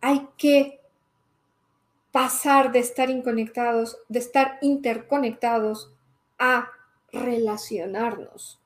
hay 0.00 0.26
que 0.36 0.75
pasar 2.16 2.72
de 2.72 2.78
estar 2.78 3.10
inconectados, 3.10 3.98
de 4.08 4.20
estar 4.20 4.56
interconectados 4.62 5.92
a 6.38 6.70
relacionarnos. 7.12 8.58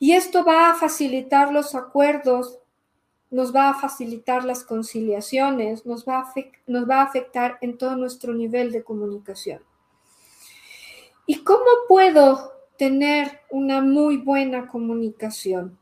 Y 0.00 0.14
esto 0.14 0.44
va 0.44 0.68
a 0.68 0.74
facilitar 0.74 1.52
los 1.52 1.76
acuerdos, 1.76 2.58
nos 3.30 3.54
va 3.54 3.68
a 3.68 3.74
facilitar 3.74 4.44
las 4.44 4.64
conciliaciones, 4.64 5.86
nos 5.86 6.04
va 6.04 6.18
a, 6.18 6.34
nos 6.66 6.90
va 6.90 6.96
a 6.96 7.04
afectar 7.04 7.58
en 7.60 7.78
todo 7.78 7.94
nuestro 7.94 8.34
nivel 8.34 8.72
de 8.72 8.82
comunicación. 8.82 9.62
¿Y 11.26 11.44
cómo 11.44 11.64
puedo 11.86 12.54
tener 12.76 13.38
una 13.50 13.82
muy 13.82 14.16
buena 14.16 14.66
comunicación? 14.66 15.78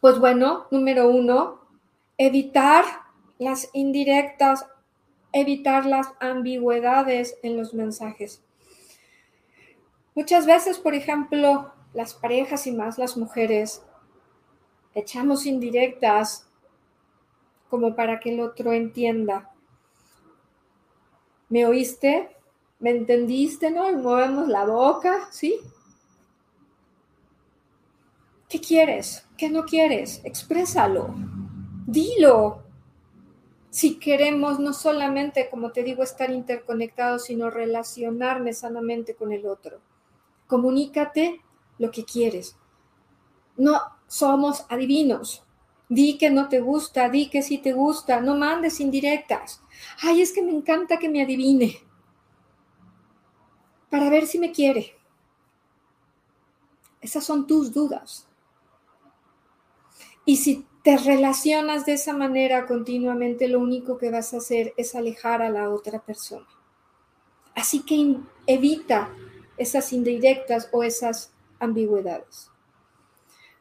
Pues 0.00 0.18
bueno, 0.18 0.66
número 0.72 1.08
uno, 1.08 1.60
evitar 2.18 2.84
las 3.38 3.70
indirectas, 3.74 4.66
evitar 5.32 5.86
las 5.86 6.08
ambigüedades 6.20 7.38
en 7.42 7.56
los 7.56 7.74
mensajes. 7.74 8.42
Muchas 10.14 10.46
veces, 10.46 10.78
por 10.78 10.94
ejemplo, 10.94 11.72
las 11.92 12.14
parejas 12.14 12.66
y 12.66 12.72
más 12.72 12.98
las 12.98 13.16
mujeres 13.16 13.82
echamos 14.94 15.46
indirectas 15.46 16.46
como 17.68 17.94
para 17.94 18.18
que 18.18 18.34
el 18.34 18.40
otro 18.40 18.72
entienda. 18.72 19.50
¿Me 21.48 21.66
oíste? 21.66 22.36
¿Me 22.80 22.90
entendiste? 22.90 23.70
¿No? 23.70 23.90
Y 23.90 23.96
movemos 23.96 24.48
la 24.48 24.64
boca, 24.64 25.28
¿sí? 25.30 25.60
¿Qué 28.48 28.60
quieres? 28.60 29.26
¿Qué 29.36 29.48
no 29.48 29.64
quieres? 29.64 30.20
Exprésalo. 30.24 31.14
Dilo. 31.86 32.64
Si 33.80 33.94
queremos 33.94 34.60
no 34.60 34.74
solamente, 34.74 35.48
como 35.48 35.72
te 35.72 35.82
digo, 35.82 36.02
estar 36.02 36.28
interconectados, 36.28 37.24
sino 37.24 37.48
relacionarme 37.48 38.52
sanamente 38.52 39.14
con 39.14 39.32
el 39.32 39.46
otro. 39.46 39.80
Comunícate 40.46 41.40
lo 41.78 41.90
que 41.90 42.04
quieres. 42.04 42.58
No 43.56 43.80
somos 44.06 44.66
adivinos. 44.68 45.46
Di 45.88 46.18
que 46.18 46.28
no 46.28 46.50
te 46.50 46.60
gusta, 46.60 47.08
di 47.08 47.30
que 47.30 47.40
sí 47.40 47.56
te 47.56 47.72
gusta, 47.72 48.20
no 48.20 48.36
mandes 48.36 48.80
indirectas. 48.80 49.62
Ay, 50.02 50.20
es 50.20 50.34
que 50.34 50.42
me 50.42 50.52
encanta 50.52 50.98
que 50.98 51.08
me 51.08 51.22
adivine. 51.22 51.78
Para 53.88 54.10
ver 54.10 54.26
si 54.26 54.38
me 54.38 54.52
quiere. 54.52 54.94
Esas 57.00 57.24
son 57.24 57.46
tus 57.46 57.72
dudas. 57.72 58.28
Y 60.26 60.36
si 60.36 60.66
te 60.82 60.96
relacionas 60.96 61.84
de 61.84 61.94
esa 61.94 62.14
manera 62.14 62.66
continuamente, 62.66 63.48
lo 63.48 63.60
único 63.60 63.98
que 63.98 64.10
vas 64.10 64.32
a 64.32 64.38
hacer 64.38 64.72
es 64.76 64.94
alejar 64.94 65.42
a 65.42 65.50
la 65.50 65.68
otra 65.70 66.00
persona. 66.00 66.46
Así 67.54 67.82
que 67.82 68.16
evita 68.46 69.10
esas 69.58 69.92
indirectas 69.92 70.68
o 70.72 70.82
esas 70.82 71.32
ambigüedades. 71.58 72.50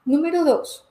Número 0.06 0.46
dos, 0.46 0.88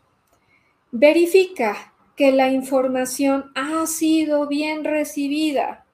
verifica 0.93 1.95
que 2.15 2.33
la 2.33 2.51
información 2.51 3.51
ha 3.55 3.87
sido 3.87 4.47
bien 4.49 4.85
recibida. 4.85 5.87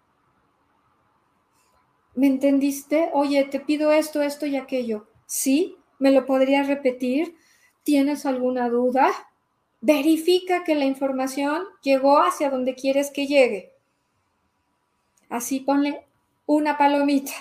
¿Me 2.16 2.26
entendiste? 2.26 3.10
Oye, 3.12 3.44
te 3.44 3.60
pido 3.60 3.92
esto, 3.92 4.22
esto 4.22 4.46
y 4.46 4.56
aquello. 4.56 5.06
¿Sí? 5.26 5.76
¿Me 5.98 6.10
lo 6.10 6.26
podrías 6.26 6.66
repetir? 6.66 7.36
¿Tienes 7.82 8.26
alguna 8.26 8.68
duda? 8.68 9.10
Verifica 9.86 10.64
que 10.64 10.74
la 10.74 10.86
información 10.86 11.62
llegó 11.82 12.22
hacia 12.22 12.48
donde 12.48 12.74
quieres 12.74 13.10
que 13.10 13.26
llegue. 13.26 13.74
Así 15.28 15.60
ponle 15.60 16.06
una 16.46 16.78
palomita. 16.78 17.34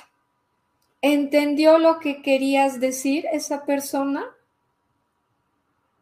¿Entendió 1.02 1.78
lo 1.78 2.02
que 2.02 2.22
querías 2.22 2.82
decir 2.82 3.26
esa 3.32 3.64
persona? 3.64 4.26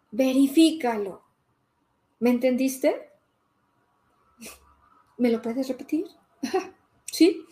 Verifícalo. 0.09 1.21
¿Me 2.19 2.31
entendiste? 2.31 3.11
¿Me 5.19 5.29
lo 5.29 5.43
puedes 5.43 5.67
repetir? 5.67 6.07
¿Sí? 7.05 7.45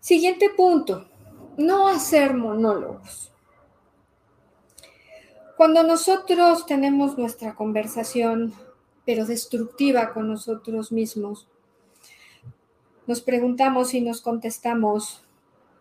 Siguiente 0.00 0.50
punto. 0.50 1.08
No 1.56 1.88
hacer 1.88 2.34
monólogos. 2.34 3.32
Cuando 5.56 5.82
nosotros 5.82 6.66
tenemos 6.66 7.16
nuestra 7.16 7.54
conversación, 7.54 8.52
pero 9.06 9.24
destructiva 9.24 10.12
con 10.12 10.28
nosotros 10.28 10.92
mismos, 10.92 11.48
nos 13.06 13.22
preguntamos 13.22 13.94
y 13.94 14.02
nos 14.02 14.20
contestamos, 14.20 15.24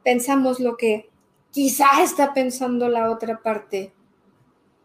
pensamos 0.02 0.62
lo 0.62 0.78
que 0.78 1.10
quizá 1.52 2.02
está 2.02 2.34
pensando 2.34 2.88
la 2.88 3.12
otra 3.12 3.42
parte. 3.42 3.92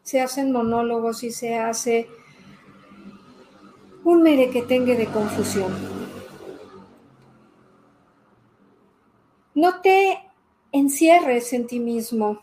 Se 0.03 0.21
hacen 0.21 0.51
monólogos 0.51 1.23
y 1.23 1.31
se 1.31 1.57
hace 1.57 2.09
un 4.03 4.23
merequetengue 4.23 4.97
de 4.97 5.07
confusión. 5.07 5.73
No 9.55 9.81
te 9.83 10.19
encierres 10.73 11.53
en 11.53 11.69
ti 11.69 11.79
mismo 11.79 12.41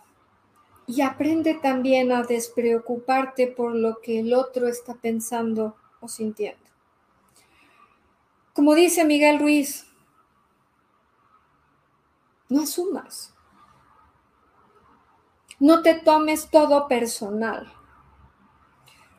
y 0.88 1.02
aprende 1.02 1.54
también 1.56 2.14
a 2.14 2.24
despreocuparte 2.24 3.48
por 3.48 3.76
lo 3.76 4.00
que 4.00 4.22
el 4.22 4.34
otro 4.34 4.68
está 4.68 4.96
pensando 4.96 5.76
o 6.00 6.08
sintiendo. 6.08 6.66
Como 8.54 8.74
dice 8.74 9.04
Miguel 9.04 9.38
Ruiz, 9.38 9.86
no 12.50 12.62
asumas. 12.62 13.34
No 15.60 15.82
te 15.82 15.96
tomes 15.96 16.50
todo 16.50 16.88
personal. 16.88 17.72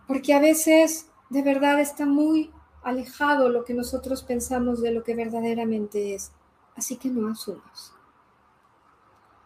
Porque 0.06 0.32
a 0.32 0.40
veces 0.40 1.10
de 1.28 1.42
verdad 1.42 1.78
está 1.80 2.06
muy 2.06 2.50
alejado 2.82 3.50
lo 3.50 3.64
que 3.64 3.74
nosotros 3.74 4.22
pensamos 4.22 4.80
de 4.80 4.92
lo 4.92 5.04
que 5.04 5.14
verdaderamente 5.14 6.14
es. 6.14 6.32
Así 6.76 6.96
que 6.96 7.08
no 7.10 7.30
asumas. 7.30 7.92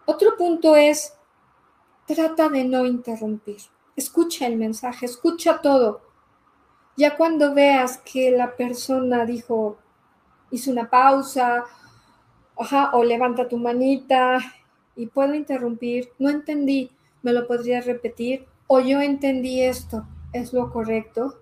Otro 0.04 0.36
punto 0.36 0.76
es, 0.76 1.14
trata 2.06 2.48
de 2.48 2.64
no 2.64 2.86
interrumpir. 2.86 3.58
Escucha 3.96 4.46
el 4.46 4.56
mensaje, 4.56 5.06
escucha 5.06 5.60
todo. 5.60 6.02
Ya 6.96 7.16
cuando 7.16 7.54
veas 7.54 7.98
que 7.98 8.30
la 8.30 8.56
persona 8.56 9.24
dijo, 9.24 9.78
hizo 10.50 10.70
una 10.70 10.88
pausa, 10.90 11.64
o 12.92 13.04
levanta 13.04 13.48
tu 13.48 13.56
manita 13.56 14.38
y 14.94 15.06
puedo 15.06 15.34
interrumpir, 15.34 16.10
no 16.18 16.30
entendí, 16.30 16.90
me 17.22 17.32
lo 17.32 17.46
podría 17.46 17.80
repetir, 17.80 18.46
o 18.66 18.80
yo 18.80 19.00
entendí 19.00 19.62
esto, 19.62 20.06
es 20.32 20.52
lo 20.52 20.70
correcto. 20.70 21.38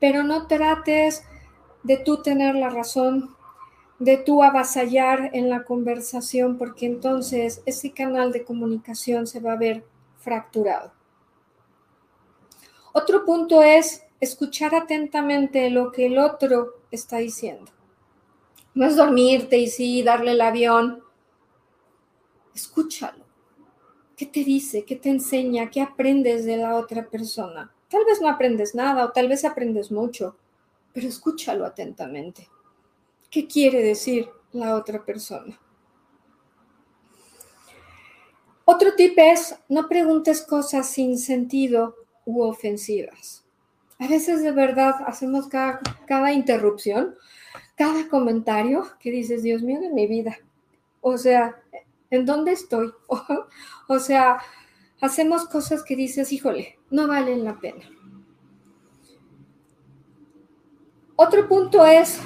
Pero 0.00 0.22
no 0.24 0.46
trates 0.46 1.24
de 1.82 1.96
tú 1.96 2.22
tener 2.22 2.54
la 2.54 2.70
razón, 2.70 3.34
de 3.98 4.16
tú 4.16 4.42
avasallar 4.42 5.30
en 5.32 5.48
la 5.48 5.64
conversación, 5.64 6.58
porque 6.58 6.86
entonces 6.86 7.62
ese 7.66 7.92
canal 7.92 8.32
de 8.32 8.44
comunicación 8.44 9.26
se 9.26 9.40
va 9.40 9.52
a 9.52 9.58
ver 9.58 9.84
fracturado. 10.18 10.92
Otro 12.92 13.24
punto 13.24 13.62
es 13.62 14.04
escuchar 14.20 14.74
atentamente 14.74 15.68
lo 15.70 15.92
que 15.92 16.06
el 16.06 16.18
otro 16.18 16.80
está 16.90 17.18
diciendo. 17.18 17.70
No 18.74 18.86
es 18.86 18.96
dormirte 18.96 19.58
y 19.58 19.68
sí, 19.68 20.02
darle 20.02 20.32
el 20.32 20.40
avión. 20.40 21.02
Escúchalo. 22.54 23.24
¿Qué 24.16 24.26
te 24.26 24.44
dice? 24.44 24.84
¿Qué 24.84 24.96
te 24.96 25.10
enseña? 25.10 25.70
¿Qué 25.70 25.80
aprendes 25.80 26.44
de 26.44 26.56
la 26.56 26.76
otra 26.76 27.06
persona? 27.08 27.72
Tal 27.88 28.04
vez 28.04 28.20
no 28.20 28.28
aprendes 28.28 28.74
nada 28.74 29.04
o 29.04 29.12
tal 29.12 29.28
vez 29.28 29.44
aprendes 29.44 29.90
mucho, 29.90 30.36
pero 30.92 31.08
escúchalo 31.08 31.64
atentamente. 31.64 32.48
¿Qué 33.34 33.48
quiere 33.48 33.82
decir 33.82 34.30
la 34.52 34.76
otra 34.76 35.04
persona? 35.04 35.60
Otro 38.64 38.94
tip 38.94 39.14
es 39.16 39.56
no 39.68 39.88
preguntes 39.88 40.40
cosas 40.42 40.88
sin 40.88 41.18
sentido 41.18 41.96
u 42.24 42.42
ofensivas. 42.42 43.44
A 43.98 44.06
veces 44.06 44.40
de 44.40 44.52
verdad 44.52 44.94
hacemos 45.08 45.48
cada, 45.48 45.80
cada 46.06 46.32
interrupción 46.32 47.16
cada 47.74 48.08
comentario 48.08 48.86
que 49.00 49.10
dices, 49.10 49.42
Dios 49.42 49.62
mío 49.62 49.80
de 49.80 49.90
mi 49.90 50.06
vida. 50.06 50.38
O 51.00 51.18
sea, 51.18 51.60
¿en 52.10 52.26
dónde 52.26 52.52
estoy? 52.52 52.92
O, 53.88 53.98
sea, 53.98 54.38
hacemos 55.00 55.48
cosas 55.48 55.82
que 55.82 55.96
dices, 55.96 56.32
híjole, 56.32 56.78
no 56.88 57.08
valen 57.08 57.42
la 57.42 57.58
pena. 57.58 57.84
Otro 61.16 61.48
punto 61.48 61.84
es, 61.84 62.20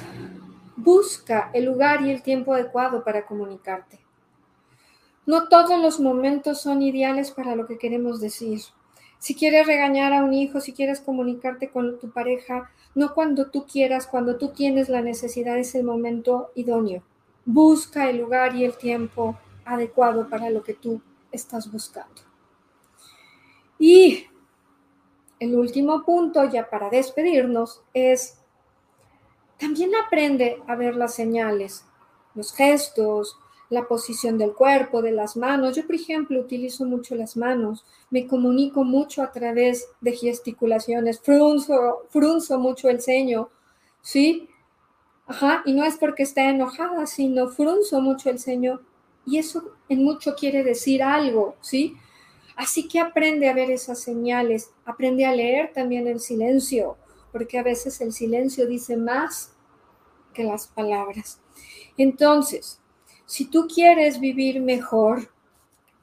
busca 0.89 1.51
el 1.53 1.65
lugar 1.65 2.01
y 2.01 2.09
el 2.09 2.23
tiempo 2.23 2.51
adecuado 2.51 3.03
para 3.03 3.27
comunicarte. 3.27 3.99
No 5.27 5.47
todos 5.47 5.79
los 5.79 5.99
momentos 5.99 6.61
son 6.61 6.81
ideales 6.81 7.29
para 7.29 7.55
lo 7.55 7.67
que 7.67 7.77
queremos 7.77 8.19
decir. 8.19 8.59
Si 9.19 9.35
quieres 9.35 9.67
regañar 9.67 10.13
a 10.13 10.23
un 10.23 10.33
hijo, 10.33 10.59
si 10.59 10.73
quieres 10.73 10.99
comunicarte 10.99 11.69
con 11.69 11.99
tu 11.99 12.09
pareja, 12.09 12.71
no 12.95 13.13
cuando 13.13 13.51
tú 13.51 13.67
quieras, 13.71 14.07
cuando 14.07 14.37
tú 14.37 14.49
tienes 14.49 14.89
la 14.89 15.03
necesidad, 15.03 15.59
es 15.59 15.75
el 15.75 15.83
momento 15.83 16.49
idóneo. 16.55 17.03
Busca 17.45 18.09
el 18.09 18.17
lugar 18.17 18.55
y 18.55 18.65
el 18.65 18.75
tiempo 18.75 19.37
adecuado 19.65 20.27
para 20.27 20.49
lo 20.49 20.63
que 20.63 20.73
tú 20.73 21.01
estás 21.31 21.71
buscando. 21.71 22.23
Y 23.77 24.25
el 25.39 25.53
último 25.53 26.03
punto, 26.03 26.43
ya 26.45 26.67
para 26.67 26.89
despedirnos, 26.89 27.83
es 27.93 28.38
también 29.59 29.91
aprende 29.95 30.61
a 30.67 30.75
ver 30.75 30.95
las 30.95 31.13
señales, 31.13 31.85
los 32.33 32.53
gestos, 32.53 33.37
la 33.69 33.87
posición 33.87 34.37
del 34.37 34.53
cuerpo, 34.53 35.01
de 35.01 35.11
las 35.11 35.37
manos. 35.37 35.75
Yo, 35.75 35.85
por 35.85 35.95
ejemplo, 35.95 36.39
utilizo 36.39 36.85
mucho 36.85 37.15
las 37.15 37.37
manos, 37.37 37.85
me 38.09 38.25
comunico 38.25 38.83
mucho 38.83 39.21
a 39.21 39.31
través 39.31 39.89
de 40.01 40.13
gesticulaciones, 40.13 41.19
frunzo, 41.19 42.05
frunzo 42.09 42.57
mucho 42.57 42.89
el 42.89 43.01
ceño, 43.01 43.49
¿sí? 44.01 44.49
Ajá, 45.27 45.61
y 45.65 45.73
no 45.73 45.85
es 45.85 45.97
porque 45.97 46.23
esté 46.23 46.41
enojada, 46.49 47.05
sino 47.05 47.49
frunzo 47.49 48.01
mucho 48.01 48.29
el 48.29 48.39
ceño 48.39 48.81
y 49.25 49.37
eso 49.37 49.75
en 49.87 50.03
mucho 50.03 50.35
quiere 50.35 50.63
decir 50.63 51.03
algo, 51.03 51.55
¿sí? 51.61 51.95
Así 52.55 52.87
que 52.87 52.99
aprende 52.99 53.47
a 53.47 53.53
ver 53.53 53.69
esas 53.69 53.99
señales, 53.99 54.71
aprende 54.85 55.25
a 55.25 55.35
leer 55.35 55.71
también 55.71 56.07
el 56.07 56.19
silencio, 56.19 56.97
porque 57.31 57.59
a 57.59 57.63
veces 57.63 57.99
el 58.01 58.13
silencio 58.13 58.67
dice 58.67 58.97
más 58.97 59.53
que 60.33 60.43
las 60.43 60.67
palabras. 60.67 61.39
Entonces, 61.97 62.79
si 63.25 63.45
tú 63.45 63.67
quieres 63.67 64.19
vivir 64.19 64.61
mejor, 64.61 65.31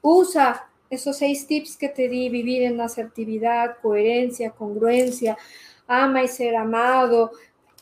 usa 0.01 0.69
esos 0.89 1.17
seis 1.17 1.47
tips 1.47 1.77
que 1.77 1.89
te 1.89 2.07
di, 2.07 2.29
vivir 2.29 2.63
en 2.63 2.79
asertividad, 2.79 3.77
coherencia, 3.81 4.51
congruencia, 4.51 5.37
ama 5.87 6.23
y 6.23 6.27
ser 6.27 6.55
amado, 6.55 7.31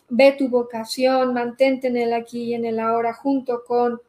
ve 0.10 0.32
tu 0.38 0.50
vocación, 0.50 1.34
mantente 1.34 1.88
en 1.88 1.98
el 1.98 2.14
aquí 2.14 2.44
y 2.44 2.54
en 2.56 2.66
el 2.66 2.80
ahora 2.80 3.14
junto 3.14 3.64
con 3.64 4.02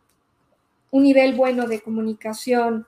un 0.90 1.02
nivel 1.02 1.34
bueno 1.34 1.66
de 1.66 1.80
comunicación, 1.80 2.86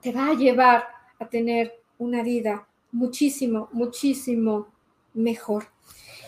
te 0.00 0.12
va 0.12 0.28
a 0.28 0.34
llevar 0.34 0.84
a 1.18 1.28
tener 1.28 1.80
una 1.98 2.22
vida 2.22 2.66
muchísimo, 2.92 3.68
muchísimo 3.72 4.73
mejor. 5.14 5.68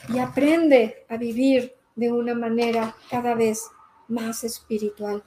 Y 0.09 0.19
aprende 0.19 1.05
a 1.09 1.17
vivir 1.17 1.75
de 1.97 2.13
una 2.13 2.35
manera 2.35 2.97
cada 3.11 3.35
vez 3.35 3.65
más 4.09 4.45
espiritual. 4.45 5.25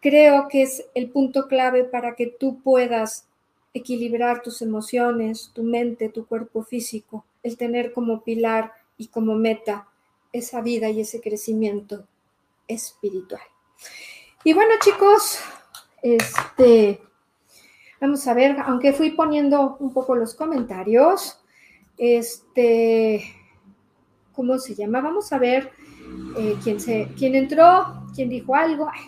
Creo 0.00 0.48
que 0.48 0.62
es 0.62 0.84
el 0.94 1.10
punto 1.10 1.48
clave 1.48 1.84
para 1.84 2.14
que 2.14 2.26
tú 2.26 2.60
puedas 2.62 3.26
equilibrar 3.72 4.42
tus 4.42 4.62
emociones, 4.62 5.50
tu 5.52 5.64
mente, 5.64 6.08
tu 6.08 6.26
cuerpo 6.26 6.62
físico, 6.62 7.24
el 7.42 7.56
tener 7.56 7.92
como 7.92 8.22
pilar 8.22 8.72
y 8.96 9.08
como 9.08 9.34
meta 9.34 9.88
esa 10.32 10.60
vida 10.60 10.88
y 10.90 11.00
ese 11.00 11.20
crecimiento 11.20 12.06
espiritual. 12.68 13.42
Y 14.44 14.52
bueno, 14.52 14.74
chicos, 14.80 15.38
este, 16.02 17.00
vamos 18.00 18.26
a 18.28 18.34
ver, 18.34 18.56
aunque 18.66 18.92
fui 18.92 19.10
poniendo 19.10 19.76
un 19.80 19.92
poco 19.92 20.14
los 20.14 20.34
comentarios, 20.34 21.43
este, 21.98 23.24
¿cómo 24.32 24.58
se 24.58 24.74
llama? 24.74 25.00
Vamos 25.00 25.32
a 25.32 25.38
ver 25.38 25.70
eh, 26.38 26.56
quién, 26.62 26.80
se, 26.80 27.08
quién 27.16 27.34
entró, 27.34 28.06
quién 28.14 28.28
dijo 28.28 28.54
algo. 28.54 28.88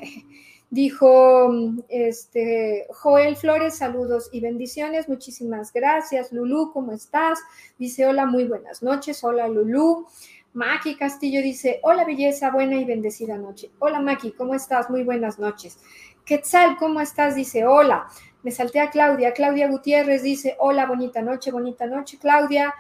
Dijo 0.69 1.53
este, 1.89 2.87
Joel 2.91 3.37
Flores, 3.37 3.77
saludos 3.79 4.29
y 4.33 4.41
bendiciones, 4.41 5.09
muchísimas 5.09 5.73
gracias. 5.73 6.33
Lulú, 6.33 6.73
¿cómo 6.73 6.91
estás? 6.91 7.39
Dice, 7.79 8.05
hola, 8.05 8.27
muy 8.27 8.45
buenas 8.45 8.83
noches. 8.83 9.23
Hola, 9.23 9.47
Lulú. 9.47 10.07
Maki 10.55 10.97
Castillo 10.97 11.41
dice, 11.41 11.81
hola, 11.83 12.05
belleza, 12.05 12.51
buena 12.51 12.77
y 12.77 12.85
bendecida 12.85 13.39
noche. 13.39 13.71
Hola, 13.79 14.01
Maki, 14.01 14.33
¿cómo 14.33 14.55
estás? 14.55 14.91
Muy 14.91 15.05
buenas 15.05 15.39
noches. 15.39 15.79
Quetzal, 16.25 16.77
¿cómo 16.79 17.01
estás? 17.01 17.37
Dice, 17.37 17.65
hola. 17.65 18.09
Me 18.47 18.53
salté 18.53 18.79
a 18.79 18.91
Claudia. 18.91 19.33
Claudia 19.33 19.67
Gutiérrez 19.67 20.23
dice, 20.23 20.55
hola, 20.61 20.87
bonita 20.87 21.21
noche, 21.21 21.51
bonita 21.51 21.85
noche, 21.85 22.17
Claudia. 22.17 22.73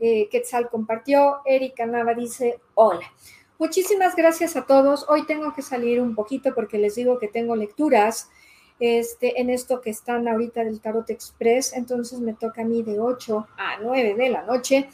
Eh, 0.00 0.28
Quetzal 0.28 0.68
compartió. 0.68 1.42
Erika 1.44 1.86
Nava 1.86 2.12
dice, 2.12 2.58
hola. 2.74 3.06
Muchísimas 3.56 4.16
gracias 4.16 4.56
a 4.56 4.66
todos. 4.66 5.06
Hoy 5.08 5.24
tengo 5.24 5.54
que 5.54 5.62
salir 5.62 6.00
un 6.00 6.16
poquito 6.16 6.52
porque 6.56 6.76
les 6.76 6.96
digo 6.96 7.20
que 7.20 7.28
tengo 7.28 7.54
lecturas 7.54 8.30
este, 8.80 9.40
en 9.40 9.50
esto 9.50 9.80
que 9.80 9.90
están 9.90 10.26
ahorita 10.26 10.64
del 10.64 10.80
Tarot 10.80 11.08
Express, 11.08 11.72
entonces 11.74 12.18
me 12.18 12.34
toca 12.34 12.62
a 12.62 12.64
mí 12.64 12.82
de 12.82 12.98
8 12.98 13.46
a 13.56 13.78
9 13.80 14.16
de 14.16 14.28
la 14.28 14.42
noche. 14.42 14.88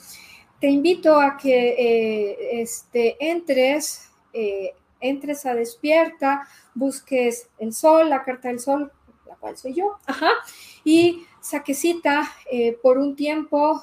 Te 0.61 0.67
invito 0.67 1.19
a 1.19 1.39
que 1.39 1.71
eh, 1.71 2.61
este, 2.61 3.17
entres, 3.19 4.11
eh, 4.35 4.75
entres 5.01 5.47
a 5.47 5.55
Despierta, 5.55 6.47
busques 6.75 7.49
el 7.59 7.73
sol, 7.73 8.11
la 8.11 8.25
carta 8.25 8.49
del 8.49 8.61
sol, 8.61 8.93
la 9.39 9.41
cual 9.41 9.57
soy 9.57 9.75
yo, 9.75 9.99
ajá, 10.07 10.31
y 10.85 11.25
saquecita 11.41 12.31
eh, 12.51 12.77
por 12.83 12.99
un 12.99 13.17
tiempo, 13.17 13.83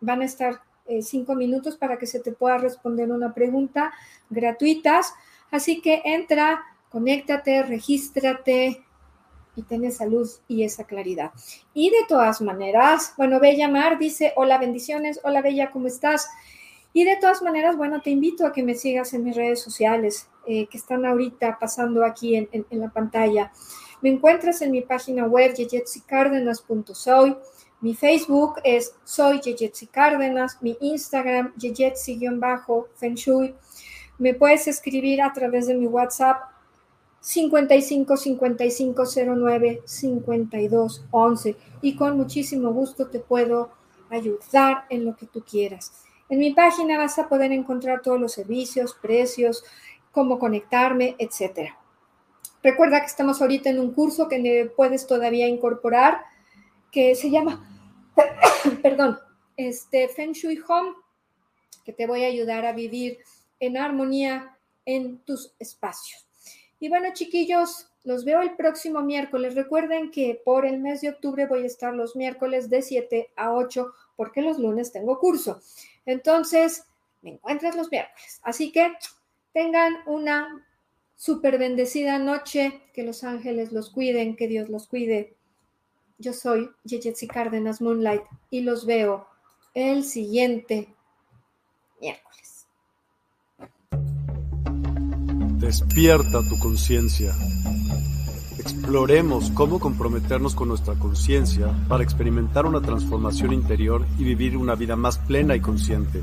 van 0.00 0.22
a 0.22 0.24
estar 0.24 0.62
eh, 0.90 1.02
cinco 1.02 1.36
minutos 1.36 1.76
para 1.76 1.98
que 1.98 2.06
se 2.06 2.18
te 2.18 2.32
pueda 2.32 2.58
responder 2.58 3.12
una 3.12 3.32
pregunta 3.32 3.92
gratuitas. 4.28 5.14
Así 5.52 5.80
que 5.80 6.02
entra, 6.04 6.64
conéctate, 6.88 7.62
regístrate 7.62 8.82
y 9.54 9.62
ten 9.62 9.84
esa 9.84 10.06
luz 10.06 10.40
y 10.48 10.64
esa 10.64 10.82
claridad. 10.84 11.30
Y 11.74 11.90
de 11.90 12.04
todas 12.08 12.40
maneras, 12.40 13.14
bueno, 13.16 13.38
Bella 13.38 13.68
Mar 13.68 14.00
dice, 14.00 14.32
hola 14.34 14.58
bendiciones, 14.58 15.20
hola 15.22 15.42
Bella, 15.42 15.70
¿cómo 15.70 15.86
estás? 15.86 16.28
Y 16.92 17.04
de 17.04 17.16
todas 17.18 17.40
maneras, 17.40 17.76
bueno, 17.76 18.02
te 18.02 18.10
invito 18.10 18.44
a 18.44 18.52
que 18.52 18.64
me 18.64 18.74
sigas 18.74 19.14
en 19.14 19.22
mis 19.22 19.36
redes 19.36 19.62
sociales 19.62 20.28
eh, 20.44 20.66
que 20.66 20.76
están 20.76 21.06
ahorita 21.06 21.58
pasando 21.60 22.04
aquí 22.04 22.34
en, 22.34 22.48
la 22.70 22.88
pantalla. 22.88 23.52
Me 24.02 24.08
encuentras 24.08 24.62
en 24.62 24.70
mi 24.70 24.80
página 24.80 25.26
web, 25.26 25.54
yeyetsicárdenas.soy 25.54 27.36
Mi 27.82 27.94
Facebook 27.94 28.54
es 28.64 28.94
Soy 29.04 29.40
Yejetsi 29.40 29.86
Cárdenas, 29.88 30.56
mi 30.62 30.76
Instagram 30.80 31.52
Yejetsi-Feng 31.56 33.14
Shui. 33.14 33.54
Me 34.18 34.34
puedes 34.34 34.66
escribir 34.68 35.20
a 35.20 35.32
través 35.32 35.66
de 35.66 35.74
mi 35.74 35.86
WhatsApp 35.86 36.42
55 37.20 38.16
55 38.16 39.04
09 39.36 39.82
52 39.84 41.04
11 41.10 41.56
y 41.82 41.94
con 41.94 42.16
muchísimo 42.16 42.72
gusto 42.72 43.08
te 43.08 43.20
puedo 43.20 43.70
ayudar 44.08 44.86
en 44.88 45.04
lo 45.04 45.14
que 45.14 45.26
tú 45.26 45.42
quieras. 45.42 45.92
En 46.30 46.38
mi 46.38 46.54
página 46.54 46.96
vas 46.96 47.18
a 47.18 47.28
poder 47.28 47.52
encontrar 47.52 48.00
todos 48.00 48.18
los 48.18 48.32
servicios, 48.32 48.94
precios, 48.94 49.62
cómo 50.12 50.38
conectarme, 50.38 51.16
etc. 51.18 51.72
Recuerda 52.62 53.00
que 53.00 53.06
estamos 53.06 53.40
ahorita 53.40 53.70
en 53.70 53.80
un 53.80 53.92
curso 53.92 54.28
que 54.28 54.70
puedes 54.76 55.06
todavía 55.06 55.48
incorporar 55.48 56.22
que 56.92 57.14
se 57.14 57.30
llama, 57.30 57.66
perdón, 58.82 59.18
este 59.56 60.08
Feng 60.08 60.32
Shui 60.32 60.60
Home, 60.68 60.92
que 61.84 61.92
te 61.92 62.06
voy 62.06 62.24
a 62.24 62.28
ayudar 62.28 62.66
a 62.66 62.72
vivir 62.72 63.18
en 63.60 63.76
armonía 63.76 64.58
en 64.84 65.18
tus 65.20 65.54
espacios. 65.58 66.26
Y 66.78 66.88
bueno, 66.88 67.08
chiquillos, 67.12 67.88
los 68.04 68.24
veo 68.24 68.42
el 68.42 68.56
próximo 68.56 69.02
miércoles. 69.02 69.54
Recuerden 69.54 70.10
que 70.10 70.40
por 70.44 70.66
el 70.66 70.80
mes 70.80 71.00
de 71.02 71.10
octubre 71.10 71.46
voy 71.46 71.62
a 71.62 71.66
estar 71.66 71.94
los 71.94 72.16
miércoles 72.16 72.70
de 72.70 72.82
7 72.82 73.32
a 73.36 73.52
8 73.52 73.92
porque 74.16 74.42
los 74.42 74.58
lunes 74.58 74.92
tengo 74.92 75.18
curso. 75.18 75.60
Entonces, 76.06 76.84
me 77.22 77.30
encuentras 77.30 77.76
los 77.76 77.90
miércoles. 77.90 78.40
Así 78.42 78.72
que 78.72 78.92
tengan 79.52 79.94
una 80.06 80.66
súper 81.20 81.58
bendecida 81.58 82.18
noche. 82.18 82.80
Que 82.94 83.04
los 83.04 83.22
ángeles 83.24 83.72
los 83.72 83.90
cuiden, 83.90 84.36
que 84.36 84.48
Dios 84.48 84.68
los 84.70 84.88
cuide. 84.88 85.36
Yo 86.18 86.32
soy 86.32 86.70
Yejetsi 86.84 87.28
Cárdenas 87.28 87.80
Moonlight 87.80 88.22
y 88.50 88.62
los 88.62 88.86
veo 88.86 89.26
el 89.74 90.04
siguiente 90.04 90.88
miércoles. 92.00 92.66
Despierta 95.58 96.40
tu 96.48 96.58
conciencia. 96.58 97.32
Exploremos 98.58 99.50
cómo 99.52 99.78
comprometernos 99.78 100.54
con 100.54 100.68
nuestra 100.68 100.94
conciencia 100.94 101.74
para 101.88 102.02
experimentar 102.02 102.66
una 102.66 102.82
transformación 102.82 103.52
interior 103.52 104.04
y 104.18 104.24
vivir 104.24 104.56
una 104.56 104.74
vida 104.74 104.96
más 104.96 105.18
plena 105.18 105.56
y 105.56 105.60
consciente. 105.60 106.22